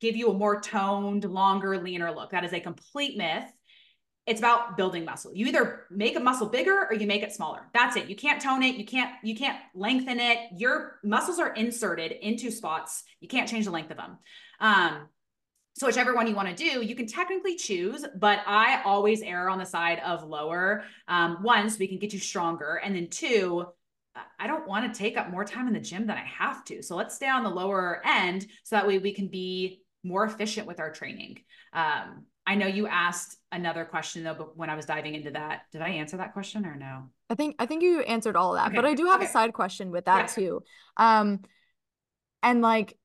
give 0.00 0.16
you 0.16 0.30
a 0.30 0.34
more 0.34 0.60
toned, 0.60 1.24
longer, 1.24 1.78
leaner 1.78 2.12
look. 2.12 2.30
That 2.30 2.44
is 2.44 2.52
a 2.52 2.60
complete 2.60 3.16
myth. 3.16 3.44
It's 4.26 4.40
about 4.40 4.76
building 4.76 5.04
muscle. 5.04 5.32
You 5.34 5.46
either 5.46 5.84
make 5.90 6.16
a 6.16 6.20
muscle 6.20 6.48
bigger 6.48 6.86
or 6.90 6.94
you 6.94 7.06
make 7.06 7.22
it 7.22 7.32
smaller. 7.32 7.68
That's 7.72 7.94
it. 7.94 8.08
You 8.08 8.16
can't 8.16 8.42
tone 8.42 8.62
it. 8.64 8.74
You 8.74 8.84
can't 8.84 9.12
you 9.22 9.36
can't 9.36 9.58
lengthen 9.74 10.18
it. 10.18 10.38
Your 10.56 10.98
muscles 11.04 11.38
are 11.38 11.52
inserted 11.54 12.10
into 12.10 12.50
spots. 12.50 13.04
You 13.20 13.28
can't 13.28 13.48
change 13.48 13.66
the 13.66 13.70
length 13.70 13.92
of 13.92 13.98
them. 13.98 14.18
Um, 14.58 15.08
so 15.74 15.86
whichever 15.86 16.14
one 16.14 16.26
you 16.26 16.34
want 16.34 16.48
to 16.48 16.54
do, 16.54 16.82
you 16.82 16.96
can 16.96 17.06
technically 17.06 17.54
choose, 17.54 18.04
but 18.16 18.40
I 18.46 18.82
always 18.82 19.20
err 19.20 19.50
on 19.50 19.58
the 19.58 19.66
side 19.66 20.00
of 20.00 20.24
lower. 20.24 20.84
Um, 21.06 21.42
one, 21.42 21.68
so 21.68 21.76
we 21.78 21.86
can 21.86 21.98
get 21.98 22.14
you 22.14 22.18
stronger, 22.18 22.80
and 22.82 22.96
then 22.96 23.08
two, 23.10 23.66
I 24.38 24.46
don't 24.46 24.66
want 24.66 24.92
to 24.92 24.98
take 24.98 25.16
up 25.16 25.30
more 25.30 25.44
time 25.44 25.66
in 25.66 25.74
the 25.74 25.80
gym 25.80 26.06
than 26.06 26.16
I 26.16 26.24
have 26.24 26.64
to. 26.66 26.82
So 26.82 26.96
let's 26.96 27.14
stay 27.14 27.28
on 27.28 27.44
the 27.44 27.50
lower 27.50 28.02
end 28.04 28.46
so 28.64 28.76
that 28.76 28.86
way 28.86 28.98
we 28.98 29.12
can 29.12 29.28
be 29.28 29.82
more 30.02 30.24
efficient 30.24 30.66
with 30.66 30.80
our 30.80 30.90
training. 30.90 31.38
Um, 31.72 32.26
I 32.46 32.54
know 32.54 32.66
you 32.66 32.86
asked 32.86 33.36
another 33.50 33.84
question 33.84 34.22
though, 34.22 34.34
but 34.34 34.56
when 34.56 34.70
I 34.70 34.76
was 34.76 34.86
diving 34.86 35.14
into 35.14 35.32
that, 35.32 35.62
did 35.72 35.82
I 35.82 35.88
answer 35.90 36.16
that 36.18 36.32
question 36.32 36.64
or 36.64 36.76
no? 36.76 37.10
I 37.28 37.34
think 37.34 37.56
I 37.58 37.66
think 37.66 37.82
you 37.82 38.00
answered 38.02 38.36
all 38.36 38.54
of 38.54 38.60
that, 38.60 38.68
okay. 38.68 38.76
but 38.76 38.84
I 38.84 38.94
do 38.94 39.06
have 39.06 39.20
okay. 39.20 39.26
a 39.26 39.32
side 39.32 39.52
question 39.52 39.90
with 39.90 40.04
that 40.04 40.28
yeah. 40.28 40.34
too. 40.34 40.62
Um, 40.96 41.40
and 42.42 42.62
like 42.62 42.96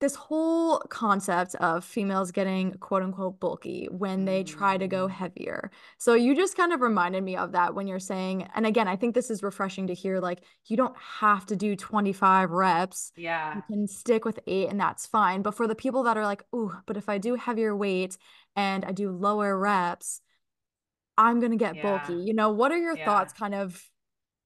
this 0.00 0.14
whole 0.14 0.80
concept 0.90 1.54
of 1.56 1.84
females 1.84 2.32
getting 2.32 2.74
quote 2.74 3.02
unquote 3.02 3.38
bulky 3.38 3.88
when 3.90 4.24
they 4.24 4.42
try 4.42 4.76
to 4.76 4.88
go 4.88 5.06
mm. 5.06 5.10
heavier. 5.10 5.70
So 5.98 6.14
you 6.14 6.34
just 6.34 6.56
kind 6.56 6.72
of 6.72 6.80
reminded 6.80 7.22
me 7.22 7.36
of 7.36 7.52
that 7.52 7.74
when 7.74 7.86
you're 7.86 7.98
saying, 8.00 8.48
and 8.54 8.66
again, 8.66 8.88
I 8.88 8.96
think 8.96 9.14
this 9.14 9.30
is 9.30 9.42
refreshing 9.42 9.86
to 9.86 9.94
hear 9.94 10.20
like 10.20 10.42
you 10.66 10.76
don't 10.76 10.96
have 10.98 11.46
to 11.46 11.56
do 11.56 11.76
25 11.76 12.50
reps. 12.50 13.12
Yeah. 13.16 13.56
You 13.56 13.62
can 13.68 13.88
stick 13.88 14.24
with 14.24 14.40
eight 14.46 14.68
and 14.68 14.80
that's 14.80 15.06
fine. 15.06 15.42
But 15.42 15.54
for 15.54 15.66
the 15.66 15.74
people 15.74 16.02
that 16.04 16.16
are 16.16 16.24
like, 16.24 16.44
oh, 16.52 16.76
but 16.86 16.96
if 16.96 17.08
I 17.08 17.18
do 17.18 17.36
heavier 17.36 17.74
weight 17.74 18.18
and 18.56 18.84
I 18.84 18.92
do 18.92 19.10
lower 19.10 19.56
reps, 19.56 20.20
I'm 21.16 21.40
gonna 21.40 21.56
get 21.56 21.76
yeah. 21.76 21.82
bulky. 21.82 22.14
You 22.14 22.34
know, 22.34 22.50
what 22.50 22.72
are 22.72 22.78
your 22.78 22.96
yeah. 22.96 23.04
thoughts 23.04 23.32
kind 23.32 23.54
of 23.54 23.80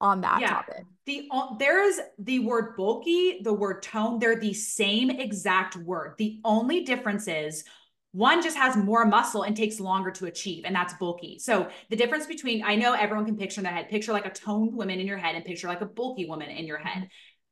on 0.00 0.20
that 0.20 0.40
yeah. 0.40 0.48
topic. 0.48 0.84
The 1.06 1.28
there 1.58 1.82
is 1.82 2.00
the 2.18 2.40
word 2.40 2.76
bulky, 2.76 3.40
the 3.42 3.52
word 3.52 3.82
tone, 3.82 4.18
they're 4.18 4.38
the 4.38 4.54
same 4.54 5.11
exact 5.11 5.76
word. 5.76 6.14
The 6.18 6.40
only 6.44 6.84
difference 6.84 7.26
is 7.28 7.64
one 8.12 8.42
just 8.42 8.56
has 8.56 8.76
more 8.76 9.04
muscle 9.04 9.42
and 9.42 9.56
takes 9.56 9.80
longer 9.80 10.11
to 10.12 10.26
achieve, 10.26 10.64
and 10.64 10.74
that's 10.74 10.94
bulky. 10.94 11.38
So 11.38 11.68
the 11.90 11.96
difference 11.96 12.26
between 12.26 12.64
I 12.64 12.74
know 12.74 12.94
everyone 12.94 13.26
can 13.26 13.37
picture 13.37 13.61
in 13.61 13.64
their 13.64 13.72
head, 13.72 13.88
picture 13.88 14.12
like 14.12 14.26
a 14.26 14.30
toned 14.30 14.74
woman 14.74 14.98
in 15.00 15.06
your 15.06 15.18
head 15.18 15.34
and 15.34 15.44
picture 15.44 15.68
like 15.68 15.80
a 15.80 15.87
bulky 15.87 16.26
woman 16.26 16.48
in 16.50 16.66
your 16.66 16.78
head. 16.78 17.08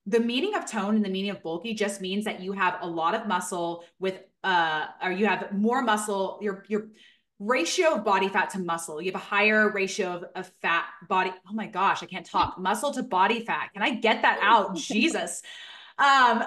The 0.07 0.21
meaning 0.21 0.55
of 0.55 0.71
tone 0.71 0.95
and 0.95 1.05
the 1.05 1.11
meaning 1.11 1.31
of 1.31 1.43
bulky 1.43 1.75
just 1.75 2.01
means 2.01 2.25
that 2.25 2.41
you 2.41 2.53
have 2.53 2.79
a 2.81 2.87
lot 2.87 3.15
of 3.15 3.27
muscle 3.27 3.85
with 3.99 4.21
uh 4.45 4.87
or 5.03 5.11
you 5.11 5.27
have 5.27 5.53
more 5.53 5.83
muscle, 5.83 6.39
you're 6.41 6.65
you're 6.69 6.89
ratio 7.39 7.95
of 7.95 8.05
body 8.05 8.29
fat 8.29 8.51
to 8.51 8.59
muscle. 8.59 9.01
You 9.01 9.13
have 9.13 9.21
a 9.21 9.25
higher 9.25 9.71
ratio 9.71 10.15
of, 10.15 10.25
of 10.35 10.53
fat 10.63 10.87
body. 11.09 11.33
Oh 11.49 11.53
my 11.53 11.67
gosh, 11.67 12.03
I 12.03 12.07
can't 12.07 12.27
talk. 12.27 12.59
Muscle 12.59 12.93
to 12.95 13.03
body 13.03 13.45
fat. 13.45 13.71
Can 13.73 13.83
I 13.83 13.91
get 13.91 14.23
that 14.23 14.39
out? 14.43 14.77
Jesus. 14.77 15.43
Um, 15.99 16.43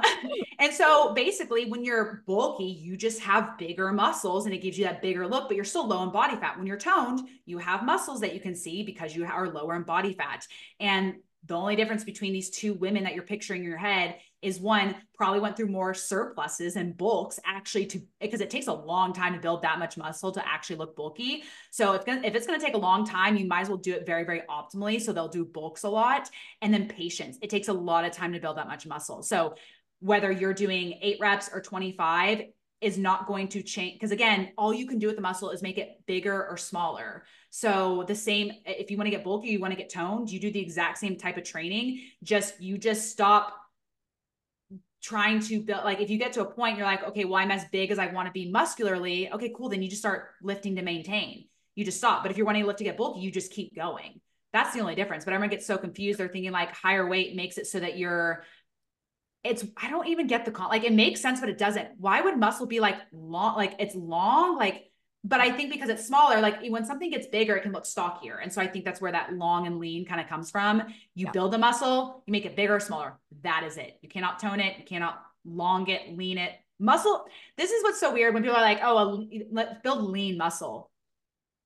and 0.60 0.72
so 0.72 1.14
basically, 1.14 1.66
when 1.66 1.84
you're 1.84 2.24
bulky, 2.28 2.66
you 2.66 2.96
just 2.96 3.20
have 3.22 3.58
bigger 3.58 3.92
muscles 3.92 4.46
and 4.46 4.54
it 4.54 4.60
gives 4.60 4.78
you 4.78 4.86
that 4.86 5.02
bigger 5.02 5.28
look, 5.28 5.48
but 5.48 5.56
you're 5.56 5.66
still 5.66 5.88
low 5.88 6.04
in 6.04 6.12
body 6.12 6.36
fat. 6.36 6.58
When 6.58 6.68
you're 6.68 6.78
toned, 6.78 7.28
you 7.46 7.58
have 7.58 7.84
muscles 7.84 8.22
that 8.22 8.34
you 8.34 8.40
can 8.40 8.56
see 8.56 8.84
because 8.84 9.16
you 9.16 9.26
are 9.26 9.50
lower 9.50 9.76
in 9.76 9.84
body 9.84 10.14
fat. 10.14 10.46
And 10.80 11.16
the 11.46 11.56
only 11.56 11.76
difference 11.76 12.04
between 12.04 12.34
these 12.34 12.50
two 12.50 12.74
women 12.76 13.04
that 13.04 13.16
you're 13.16 13.24
picturing 13.24 13.64
in 13.64 13.70
your 13.70 13.78
head 13.78 14.18
is 14.42 14.60
one 14.60 14.96
probably 15.14 15.40
went 15.40 15.58
through 15.58 15.68
more 15.68 15.94
surpluses 15.94 16.78
and 16.78 16.96
bulks 16.98 17.40
actually 17.46 17.86
to 17.86 18.02
because 18.22 18.40
it 18.40 18.50
takes 18.50 18.68
a 18.68 18.74
long 18.74 19.12
time 19.12 19.34
to 19.34 19.40
build 19.40 19.62
that 19.62 19.80
much 19.80 19.98
muscle 19.98 20.32
to 20.32 20.48
actually 20.48 20.78
look 20.78 20.96
bulky. 20.96 21.44
So 21.72 21.94
if, 21.94 22.04
if 22.08 22.36
it's 22.36 22.48
going 22.48 22.60
to 22.60 22.66
take 22.66 22.76
a 22.76 22.80
long 22.80 23.06
time, 23.06 23.36
you 23.36 23.46
might 23.46 23.62
as 23.62 23.70
well 23.70 23.78
do 23.78 23.94
it 23.94 24.06
very, 24.06 24.24
very 24.24 24.44
optimally. 24.50 25.02
So 25.02 25.12
they'll 25.12 25.28
do 25.28 25.44
bulks 25.44 25.84
a 25.84 25.90
lot. 25.90 26.30
And 26.62 26.74
then 26.74 26.88
patience. 26.88 27.38
It 27.42 27.50
takes 27.50 27.68
a 27.68 27.74
lot 27.74 28.06
of 28.06 28.12
time 28.12 28.32
to 28.34 28.40
build 28.40 28.58
that 28.58 28.68
much 28.68 28.88
muscle. 28.88 29.22
So 29.24 29.56
whether 30.00 30.32
you're 30.32 30.54
doing 30.54 30.98
eight 31.02 31.18
reps 31.20 31.50
or 31.54 31.62
25 31.62 32.44
is 32.82 32.98
not 32.98 33.28
going 33.28 33.50
to 33.50 33.62
change 33.62 33.96
because 33.96 34.12
again 34.12 34.52
all 34.58 34.74
you 34.74 34.88
can 34.88 35.00
do 35.00 35.08
with 35.08 35.18
the 35.18 35.22
muscle 35.22 35.50
is 35.50 35.62
make 35.62 35.78
it 35.78 36.00
bigger 36.06 36.48
or 36.48 36.56
smaller 36.56 37.26
so 37.50 38.06
the 38.08 38.16
same 38.16 38.52
if 38.66 38.90
you 38.90 38.96
want 38.96 39.06
to 39.06 39.12
get 39.12 39.22
bulky 39.22 39.50
you 39.50 39.60
want 39.60 39.74
to 39.74 39.78
get 39.78 39.92
toned 39.92 40.32
you 40.32 40.40
do 40.40 40.50
the 40.50 40.62
exact 40.62 40.98
same 40.98 41.18
type 41.18 41.36
of 41.36 41.44
training 41.44 42.00
just 42.24 42.60
you 42.62 42.78
just 42.78 43.12
stop 43.12 43.54
trying 45.02 45.40
to 45.40 45.62
build 45.62 45.86
like 45.86 46.02
if 46.02 46.10
you 46.10 46.18
get 46.18 46.34
to 46.34 46.42
a 46.42 46.46
point 46.46 46.78
you're 46.78 46.86
like 46.86 47.04
okay 47.04 47.24
well 47.24 47.36
i'm 47.36 47.52
as 47.52 47.64
big 47.72 47.90
as 47.90 48.00
i 48.00 48.08
want 48.08 48.28
to 48.28 48.32
be 48.32 48.52
muscularly. 48.52 49.32
Okay 49.32 49.54
cool 49.56 49.70
then 49.70 49.82
you 49.82 49.90
just 49.90 50.02
start 50.02 50.30
lifting 50.42 50.76
to 50.76 50.82
maintain. 50.82 51.46
You 51.76 51.86
just 51.86 51.98
stop. 51.98 52.24
But 52.24 52.32
if 52.32 52.38
you're 52.38 52.46
wanting 52.46 52.64
to 52.64 52.68
lift 52.68 52.80
to 52.80 52.84
get 52.84 52.98
bulky 52.98 53.22
you 53.22 53.32
just 53.32 53.52
keep 53.52 53.76
going. 53.76 54.20
That's 54.52 54.74
the 54.74 54.82
only 54.82 54.96
difference. 54.96 55.26
But 55.26 55.34
everyone 55.34 55.52
gets 55.52 55.66
so 55.66 55.78
confused. 55.78 56.20
They're 56.20 56.28
thinking 56.28 56.52
like 56.52 56.76
higher 56.76 57.08
weight 57.08 57.36
makes 57.36 57.58
it 57.58 57.68
so 57.68 57.80
that 57.80 57.98
you're 57.98 58.44
it's 59.42 59.64
i 59.78 59.90
don't 59.90 60.08
even 60.08 60.28
get 60.28 60.44
the 60.44 60.52
con 60.52 60.68
like 60.68 60.84
it 60.84 60.92
makes 60.92 61.22
sense 61.22 61.40
but 61.40 61.50
it 61.50 61.58
doesn't. 61.58 61.90
Why 61.98 62.20
would 62.20 62.38
muscle 62.38 62.66
be 62.66 62.80
like 62.80 62.98
long 63.14 63.56
like 63.56 63.76
it's 63.80 63.96
long? 63.96 64.58
Like 64.58 64.89
but 65.24 65.42
I 65.42 65.52
think 65.52 65.72
because 65.72 65.90
it's 65.90 66.06
smaller, 66.06 66.40
like 66.40 66.60
when 66.70 66.86
something 66.86 67.10
gets 67.10 67.28
bigger, 67.28 67.56
it 67.56 67.64
can 67.64 67.74
look 67.74 67.86
stockier. 67.86 68.38
And 68.38 68.52
so 68.52 68.62
I 68.62 68.68
think 68.68 68.86
that's 68.86 69.02
where 69.02 69.12
that 69.12 69.34
long 69.34 69.68
and 69.68 69.78
lean 69.78 70.06
kind 70.06 70.22
of 70.22 70.28
comes 70.28 70.50
from. 70.50 70.80
You 71.14 71.26
yeah. 71.26 71.32
build 71.32 71.54
a 71.54 71.58
muscle, 71.58 72.24
you 72.26 72.32
make 72.32 72.46
it 72.46 72.56
bigger 72.56 72.76
or 72.76 72.80
smaller. 72.80 73.20
That 73.44 73.64
is 73.66 73.78
it. 73.78 74.00
You 74.02 74.08
cannot 74.08 74.40
tone 74.40 74.62
it. 74.62 74.78
You 74.78 74.86
cannot 74.86 75.22
long 75.44 75.88
it, 75.90 76.16
lean 76.18 76.38
it. 76.38 76.54
Muscle. 76.80 77.26
This 77.58 77.72
is 77.72 77.84
what's 77.84 78.00
so 78.00 78.14
weird 78.14 78.34
when 78.34 78.44
people 78.44 78.56
are 78.56 78.62
like, 78.62 78.80
oh, 78.82 79.26
let's 79.52 79.82
build 79.84 80.04
lean 80.04 80.38
muscle. 80.38 80.90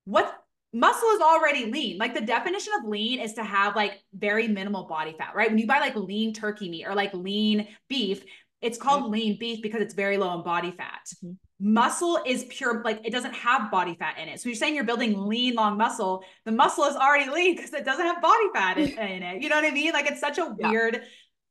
What 0.05 0.35
muscle 0.73 1.09
is 1.09 1.21
already 1.21 1.71
lean. 1.71 1.99
Like 1.99 2.15
the 2.15 2.21
definition 2.21 2.73
of 2.79 2.89
lean 2.89 3.19
is 3.19 3.33
to 3.33 3.43
have 3.43 3.75
like 3.75 4.01
very 4.15 4.47
minimal 4.47 4.85
body 4.85 5.13
fat, 5.15 5.35
right? 5.35 5.49
When 5.49 5.59
you 5.59 5.67
buy 5.67 5.79
like 5.79 5.95
lean 5.95 6.33
turkey 6.33 6.69
meat 6.69 6.87
or 6.87 6.95
like 6.95 7.13
lean 7.13 7.67
beef, 7.87 8.23
it's 8.61 8.79
called 8.79 9.03
mm-hmm. 9.03 9.11
lean 9.11 9.37
beef 9.39 9.61
because 9.61 9.81
it's 9.81 9.93
very 9.93 10.17
low 10.17 10.35
in 10.35 10.43
body 10.43 10.71
fat. 10.71 11.07
Mm-hmm 11.23 11.33
muscle 11.63 12.19
is 12.25 12.43
pure 12.49 12.81
like 12.83 12.99
it 13.05 13.11
doesn't 13.11 13.33
have 13.33 13.71
body 13.71 13.95
fat 13.95 14.17
in 14.19 14.27
it. 14.27 14.41
So 14.41 14.49
you're 14.49 14.55
saying 14.55 14.75
you're 14.75 14.83
building 14.83 15.17
lean 15.17 15.55
long 15.55 15.77
muscle. 15.77 16.25
The 16.43 16.51
muscle 16.51 16.83
is 16.83 16.95
already 16.95 17.31
lean 17.31 17.55
because 17.55 17.73
it 17.73 17.85
doesn't 17.85 18.05
have 18.05 18.21
body 18.21 18.49
fat 18.53 18.77
in, 18.77 18.89
in, 18.97 19.23
it. 19.23 19.41
You 19.41 19.47
know 19.47 19.55
what 19.55 19.65
i 19.65 19.71
mean? 19.71 19.93
Like 19.93 20.05
it's 20.05 20.19
such 20.19 20.37
a 20.37 20.53
yeah. 20.59 20.69
weird 20.69 21.01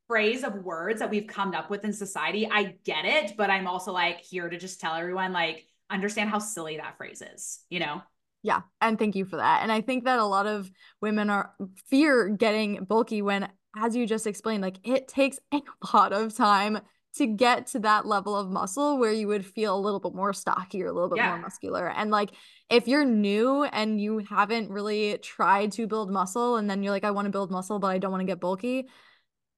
phrase 0.09 0.45
of 0.45 0.55
words 0.57 1.01
that 1.01 1.09
we've 1.09 1.27
come 1.27 1.55
up 1.55 1.71
with 1.71 1.85
in 1.85 1.95
society. 1.95 2.47
I 2.47 2.75
get 2.85 3.07
it 3.07 3.37
but 3.39 3.49
i'm 3.49 3.67
also 3.67 3.93
like 3.93 4.21
here 4.21 4.51
to 4.51 4.59
just 4.59 4.81
tell 4.81 4.95
everyone 4.95 5.33
like 5.33 5.65
understand 5.89 6.29
how 6.29 6.39
silly 6.39 6.77
that 6.77 6.99
phrase 6.99 7.23
is 7.23 7.61
you 7.71 7.81
know? 7.81 8.03
Yeah 8.43 8.63
and 8.83 8.99
thank 8.99 9.17
you 9.17 9.25
for 9.25 9.37
that. 9.37 9.63
And 9.63 9.73
i 9.73 9.81
think 9.81 10.05
that 10.05 10.19
a 10.19 10.27
lot 10.27 10.47
of 10.47 10.71
women 11.01 11.31
are 11.31 11.55
fear 11.89 12.29
getting 12.29 12.85
bulky 12.85 13.23
when 13.23 13.49
as 13.75 13.97
you 13.97 14.07
just 14.07 14.27
explained 14.27 14.63
like 14.63 14.77
it 14.85 15.09
takes 15.09 15.39
a 15.55 15.63
lot 15.95 16.13
of 16.13 16.37
time 16.37 16.81
to 17.17 17.27
get 17.27 17.67
to 17.69 17.79
that 17.81 18.07
level 18.07 18.35
of 18.35 18.51
muscle 18.51 18.99
where 18.99 19.13
you 19.13 19.29
would 19.29 19.45
feel 19.45 19.77
a 19.77 19.79
little 19.79 20.01
bit 20.01 20.15
more 20.15 20.33
stocky 20.33 20.83
or 20.83 20.87
a 20.87 20.93
little 20.93 21.11
bit 21.11 21.19
yeah. 21.19 21.29
more 21.29 21.39
muscular. 21.39 21.89
And 21.89 22.11
like 22.11 22.31
if 22.71 22.89
you're 22.89 23.05
new 23.05 23.65
and 23.65 24.01
you 24.01 24.19
haven't 24.19 24.71
really 24.71 25.19
tried 25.19 25.73
to 25.73 25.87
build 25.87 26.11
muscle 26.11 26.57
and 26.57 26.71
then 26.71 26.83
you're 26.83 26.93
like, 26.93 27.05
I 27.05 27.11
want 27.11 27.27
to 27.27 27.31
build 27.31 27.51
muscle, 27.51 27.79
but 27.79 27.89
I 27.89 27.99
don't 27.99 28.11
want 28.11 28.23
to 28.23 28.27
get 28.27 28.41
bulky, 28.41 28.89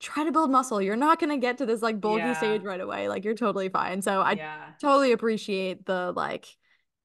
try 0.00 0.24
to 0.24 0.32
build 0.32 0.50
muscle. 0.50 0.82
You're 0.82 0.96
not 0.96 1.20
going 1.20 1.30
to 1.30 1.38
get 1.38 1.58
to 1.58 1.66
this 1.66 1.80
like 1.80 2.00
bulky 2.00 2.22
yeah. 2.22 2.34
stage 2.34 2.62
right 2.62 2.80
away. 2.80 3.08
Like 3.08 3.24
you're 3.24 3.34
totally 3.34 3.68
fine. 3.68 4.02
So 4.02 4.20
I 4.20 4.32
yeah. 4.32 4.64
totally 4.80 5.12
appreciate 5.12 5.86
the 5.86 6.12
like 6.14 6.46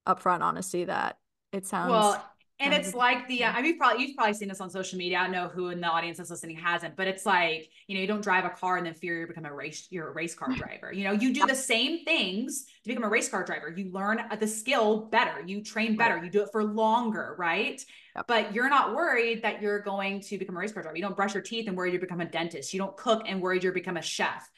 upfront 0.08 0.42
honesty 0.42 0.86
that 0.86 1.18
it 1.52 1.68
sounds 1.68 1.92
well 1.92 2.26
and 2.60 2.74
it's 2.74 2.94
like 2.94 3.28
the 3.28 3.46
uh, 3.46 3.52
I 3.52 3.58
mean, 3.58 3.66
you've 3.66 3.78
probably 3.78 4.06
you've 4.06 4.16
probably 4.16 4.34
seen 4.34 4.50
this 4.50 4.60
on 4.60 4.70
social 4.70 4.98
media. 4.98 5.20
I 5.20 5.24
don't 5.24 5.32
know 5.32 5.48
who 5.48 5.70
in 5.70 5.80
the 5.80 5.88
audience 5.88 6.18
that's 6.18 6.30
listening 6.30 6.58
hasn't, 6.58 6.96
but 6.96 7.08
it's 7.08 7.26
like 7.26 7.70
you 7.88 7.96
know 7.96 8.02
you 8.02 8.08
don't 8.08 8.22
drive 8.22 8.46
a 8.46 8.50
car 8.50 8.78
and 8.78 8.86
then 8.86 8.94
fear 8.94 9.22
you 9.22 9.28
become 9.28 9.46
a 9.46 9.54
race 9.54 9.88
you're 9.90 10.10
a 10.10 10.12
race 10.12 10.36
car 10.36 10.50
mm. 10.50 10.58
driver. 10.58 10.92
You 10.92 11.06
know 11.06 11.14
you 11.14 11.34
do 11.34 11.46
the 11.46 11.56
same 11.56 12.04
things 12.04 12.66
to 12.84 12.90
become 12.90 13.04
a 13.04 13.10
race 13.10 13.30
car 13.30 13.46
driver. 13.46 13.70
You 13.70 13.92
learn 13.92 14.20
uh, 14.20 14.36
the 14.36 14.48
skill 14.48 15.06
better. 15.06 15.42
You 15.46 15.64
train 15.64 15.96
better. 15.96 16.22
You 16.24 16.30
do 16.30 16.42
it 16.42 16.50
for 16.52 16.64
longer, 16.64 17.36
right? 17.38 17.84
But 18.28 18.54
you're 18.54 18.70
not 18.70 18.94
worried 18.94 19.44
that 19.44 19.62
you're 19.62 19.80
going 19.80 20.20
to 20.22 20.38
become 20.38 20.58
a 20.58 20.60
race 20.60 20.74
car 20.74 20.84
driver. 20.84 20.98
You 20.98 21.04
don't 21.04 21.16
brush 21.16 21.34
your 21.34 21.44
teeth 21.44 21.68
and 21.70 21.78
worry 21.78 21.94
you 21.94 22.00
become 22.00 22.20
a 22.20 22.26
dentist. 22.26 22.74
You 22.74 22.80
don't 22.80 22.98
cook 22.98 23.24
and 23.26 23.42
worried 23.42 23.64
you 23.64 23.72
become 23.72 23.96
a 23.96 24.02
chef. 24.02 24.50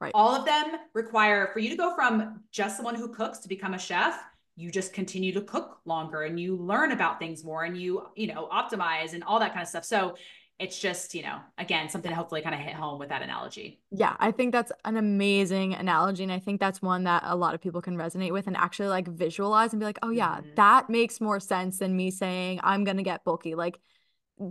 Right. 0.00 0.12
All 0.14 0.34
of 0.34 0.46
them 0.46 0.76
require 0.94 1.50
for 1.52 1.58
you 1.58 1.68
to 1.68 1.76
go 1.76 1.94
from 1.94 2.40
just 2.50 2.76
someone 2.76 2.94
who 2.94 3.08
cooks 3.08 3.40
to 3.40 3.48
become 3.48 3.74
a 3.74 3.78
chef 3.78 4.18
you 4.60 4.70
just 4.70 4.92
continue 4.92 5.32
to 5.32 5.40
cook 5.40 5.78
longer 5.84 6.22
and 6.22 6.38
you 6.38 6.56
learn 6.56 6.92
about 6.92 7.18
things 7.18 7.44
more 7.44 7.64
and 7.64 7.80
you 7.80 8.02
you 8.14 8.26
know 8.26 8.48
optimize 8.52 9.14
and 9.14 9.24
all 9.24 9.40
that 9.40 9.52
kind 9.52 9.62
of 9.62 9.68
stuff. 9.68 9.84
So 9.84 10.16
it's 10.58 10.78
just 10.78 11.14
you 11.14 11.22
know 11.22 11.38
again 11.56 11.88
something 11.88 12.10
to 12.10 12.14
hopefully 12.14 12.42
kind 12.42 12.54
of 12.54 12.60
hit 12.60 12.74
home 12.74 12.98
with 12.98 13.08
that 13.08 13.22
analogy. 13.22 13.80
Yeah 13.90 14.14
i 14.20 14.30
think 14.30 14.52
that's 14.52 14.70
an 14.84 14.98
amazing 14.98 15.74
analogy 15.74 16.22
and 16.22 16.30
i 16.30 16.38
think 16.38 16.60
that's 16.60 16.82
one 16.82 17.04
that 17.04 17.22
a 17.24 17.34
lot 17.34 17.54
of 17.54 17.62
people 17.62 17.80
can 17.80 17.96
resonate 17.96 18.30
with 18.30 18.46
and 18.46 18.56
actually 18.58 18.88
like 18.88 19.08
visualize 19.08 19.72
and 19.72 19.80
be 19.80 19.86
like 19.86 19.98
oh 20.02 20.10
yeah 20.10 20.36
mm-hmm. 20.36 20.50
that 20.56 20.90
makes 20.90 21.18
more 21.18 21.40
sense 21.40 21.78
than 21.78 21.96
me 21.96 22.10
saying 22.10 22.60
i'm 22.62 22.84
gonna 22.84 23.02
get 23.02 23.24
bulky. 23.24 23.54
Like 23.54 23.80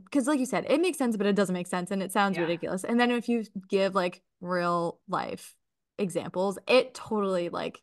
because 0.05 0.27
like 0.27 0.39
you 0.39 0.45
said 0.45 0.65
it 0.69 0.81
makes 0.81 0.97
sense 0.97 1.17
but 1.17 1.25
it 1.27 1.35
doesn't 1.35 1.53
make 1.53 1.67
sense 1.67 1.91
and 1.91 2.01
it 2.03 2.11
sounds 2.11 2.37
yeah. 2.37 2.41
ridiculous. 2.41 2.83
And 2.83 2.99
then 2.99 3.11
if 3.11 3.29
you 3.29 3.43
give 3.69 3.95
like 3.95 4.21
real 4.41 4.99
life 5.07 5.55
examples 5.97 6.57
it 6.67 6.93
totally 6.93 7.49
like 7.49 7.81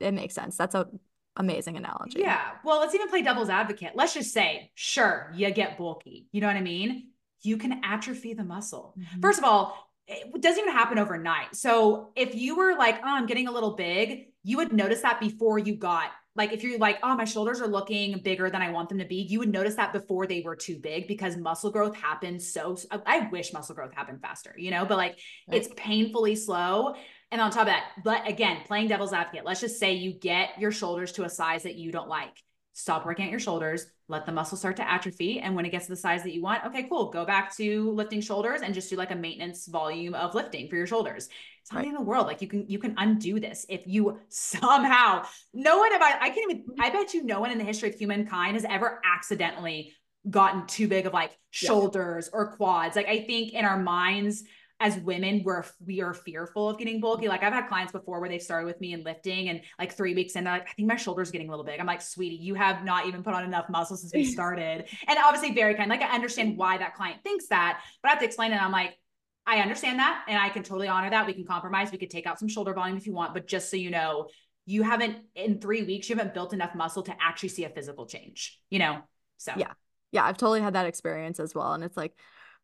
it 0.00 0.12
makes 0.12 0.34
sense. 0.34 0.56
That's 0.56 0.74
a 0.74 0.88
amazing 1.36 1.76
analogy. 1.76 2.20
Yeah. 2.20 2.52
Well, 2.64 2.80
let's 2.80 2.94
even 2.94 3.08
play 3.08 3.22
devil's 3.22 3.48
advocate. 3.48 3.92
Let's 3.94 4.14
just 4.14 4.32
say, 4.32 4.70
sure, 4.74 5.32
you 5.34 5.50
get 5.50 5.78
bulky. 5.78 6.26
You 6.32 6.40
know 6.40 6.46
what 6.46 6.56
I 6.56 6.62
mean? 6.62 7.08
You 7.42 7.56
can 7.56 7.80
atrophy 7.84 8.34
the 8.34 8.44
muscle. 8.44 8.94
Mm-hmm. 8.98 9.20
First 9.20 9.38
of 9.38 9.44
all, 9.44 9.90
it 10.06 10.42
doesn't 10.42 10.60
even 10.60 10.72
happen 10.72 10.98
overnight. 10.98 11.54
So 11.56 12.10
if 12.16 12.34
you 12.34 12.56
were 12.56 12.76
like, 12.76 12.96
oh, 12.98 13.02
I'm 13.04 13.26
getting 13.26 13.48
a 13.48 13.52
little 13.52 13.74
big, 13.76 14.28
you 14.42 14.58
would 14.58 14.72
notice 14.72 15.00
that 15.02 15.20
before 15.20 15.58
you 15.58 15.76
got 15.76 16.10
like 16.34 16.52
if 16.52 16.62
you're 16.62 16.78
like, 16.78 16.98
oh, 17.02 17.14
my 17.14 17.24
shoulders 17.24 17.60
are 17.60 17.66
looking 17.66 18.18
bigger 18.20 18.48
than 18.48 18.62
I 18.62 18.70
want 18.70 18.88
them 18.88 18.98
to 18.98 19.04
be, 19.04 19.16
you 19.16 19.38
would 19.40 19.52
notice 19.52 19.74
that 19.74 19.92
before 19.92 20.26
they 20.26 20.40
were 20.40 20.56
too 20.56 20.78
big 20.78 21.06
because 21.06 21.36
muscle 21.36 21.70
growth 21.70 21.94
happens 21.94 22.50
so 22.50 22.76
I 22.90 23.28
wish 23.30 23.52
muscle 23.52 23.74
growth 23.74 23.92
happened 23.92 24.22
faster, 24.22 24.54
you 24.56 24.70
know, 24.70 24.86
but 24.86 24.96
like 24.96 25.18
right. 25.48 25.58
it's 25.58 25.68
painfully 25.76 26.34
slow. 26.36 26.94
And 27.32 27.40
on 27.40 27.50
top 27.50 27.62
of 27.62 27.66
that, 27.68 27.92
but 28.04 28.28
again, 28.28 28.58
playing 28.66 28.88
devil's 28.88 29.14
advocate, 29.14 29.46
let's 29.46 29.60
just 29.60 29.80
say 29.80 29.94
you 29.94 30.12
get 30.12 30.50
your 30.60 30.70
shoulders 30.70 31.12
to 31.12 31.24
a 31.24 31.30
size 31.30 31.62
that 31.64 31.76
you 31.76 31.90
don't 31.90 32.08
like. 32.08 32.36
Stop 32.74 33.04
working 33.04 33.24
at 33.24 33.30
your 33.30 33.40
shoulders, 33.40 33.86
let 34.08 34.26
the 34.26 34.32
muscle 34.32 34.56
start 34.56 34.76
to 34.76 34.90
atrophy. 34.90 35.40
And 35.40 35.56
when 35.56 35.64
it 35.64 35.70
gets 35.70 35.86
to 35.86 35.92
the 35.92 35.96
size 35.96 36.22
that 36.22 36.34
you 36.34 36.42
want, 36.42 36.64
okay, 36.66 36.84
cool. 36.84 37.10
Go 37.10 37.24
back 37.24 37.56
to 37.56 37.90
lifting 37.90 38.20
shoulders 38.20 38.60
and 38.60 38.74
just 38.74 38.90
do 38.90 38.96
like 38.96 39.10
a 39.10 39.16
maintenance 39.16 39.66
volume 39.66 40.14
of 40.14 40.34
lifting 40.34 40.68
for 40.68 40.76
your 40.76 40.86
shoulders. 40.86 41.28
It's 41.62 41.72
not 41.72 41.80
right. 41.80 41.88
in 41.88 41.94
the 41.94 42.02
world. 42.02 42.26
Like 42.26 42.42
you 42.42 42.48
can, 42.48 42.68
you 42.68 42.78
can 42.78 42.94
undo 42.98 43.40
this 43.40 43.64
if 43.68 43.82
you 43.86 44.18
somehow, 44.28 45.24
no 45.54 45.78
one 45.78 45.94
about, 45.94 46.20
I 46.20 46.28
can't 46.30 46.50
even, 46.50 46.64
I 46.80 46.90
bet 46.90 47.14
you 47.14 47.24
no 47.24 47.40
one 47.40 47.50
in 47.50 47.58
the 47.58 47.64
history 47.64 47.88
of 47.88 47.94
humankind 47.94 48.56
has 48.56 48.66
ever 48.68 49.00
accidentally 49.04 49.94
gotten 50.28 50.66
too 50.66 50.86
big 50.86 51.06
of 51.06 51.12
like 51.14 51.38
shoulders 51.50 52.28
yeah. 52.30 52.38
or 52.38 52.56
quads. 52.56 52.94
Like 52.94 53.08
I 53.08 53.24
think 53.24 53.54
in 53.54 53.64
our 53.64 53.78
minds, 53.78 54.44
as 54.82 54.98
women 54.98 55.42
we're 55.44 55.64
we 55.86 56.02
are 56.02 56.12
fearful 56.12 56.68
of 56.68 56.76
getting 56.76 57.00
bulky. 57.00 57.28
Like 57.28 57.44
i've 57.44 57.52
had 57.52 57.68
clients 57.68 57.92
before 57.92 58.18
where 58.20 58.28
they've 58.28 58.42
started 58.42 58.66
with 58.66 58.80
me 58.80 58.92
in 58.92 59.04
lifting 59.04 59.48
and 59.48 59.62
like 59.78 59.92
three 59.92 60.12
weeks 60.12 60.34
in 60.34 60.42
they're 60.42 60.54
like 60.54 60.68
i 60.68 60.72
think 60.72 60.88
my 60.88 60.96
shoulder's 60.96 61.30
getting 61.30 61.46
a 61.46 61.50
little 61.50 61.64
big. 61.64 61.78
I'm 61.78 61.86
like 61.86 62.02
sweetie 62.02 62.34
you 62.34 62.54
have 62.54 62.84
not 62.84 63.06
even 63.06 63.22
put 63.22 63.32
on 63.32 63.44
enough 63.44 63.68
muscle 63.70 63.96
since 63.96 64.12
we 64.12 64.24
started. 64.38 64.88
And 65.06 65.18
obviously 65.24 65.54
very 65.54 65.76
kind. 65.76 65.88
Like 65.88 66.02
i 66.02 66.12
understand 66.12 66.58
why 66.58 66.78
that 66.78 66.94
client 66.96 67.22
thinks 67.22 67.46
that 67.46 67.80
but 68.02 68.08
i 68.08 68.10
have 68.10 68.18
to 68.18 68.26
explain 68.26 68.52
it. 68.52 68.60
I'm 68.60 68.72
like 68.72 68.98
i 69.46 69.60
understand 69.60 70.00
that 70.00 70.24
and 70.26 70.36
i 70.36 70.48
can 70.48 70.64
totally 70.64 70.88
honor 70.88 71.10
that. 71.10 71.26
We 71.26 71.32
can 71.32 71.46
compromise. 71.46 71.92
We 71.92 71.98
could 71.98 72.10
take 72.10 72.26
out 72.26 72.40
some 72.40 72.48
shoulder 72.48 72.74
volume 72.74 72.96
if 72.96 73.06
you 73.06 73.12
want 73.12 73.34
but 73.34 73.46
just 73.46 73.70
so 73.70 73.76
you 73.76 73.90
know 73.90 74.28
you 74.66 74.82
haven't 74.82 75.16
in 75.36 75.60
three 75.60 75.84
weeks 75.84 76.10
you 76.10 76.16
haven't 76.16 76.34
built 76.34 76.52
enough 76.52 76.74
muscle 76.74 77.04
to 77.04 77.14
actually 77.20 77.50
see 77.50 77.64
a 77.64 77.70
physical 77.70 78.06
change 78.06 78.58
you 78.68 78.80
know? 78.80 79.00
So. 79.38 79.52
Yeah. 79.56 79.72
Yeah 80.10 80.24
i've 80.24 80.38
totally 80.38 80.60
had 80.60 80.74
that 80.74 80.86
experience 80.86 81.38
as 81.38 81.54
well. 81.54 81.72
And 81.72 81.84
it's 81.84 81.96
like 81.96 82.14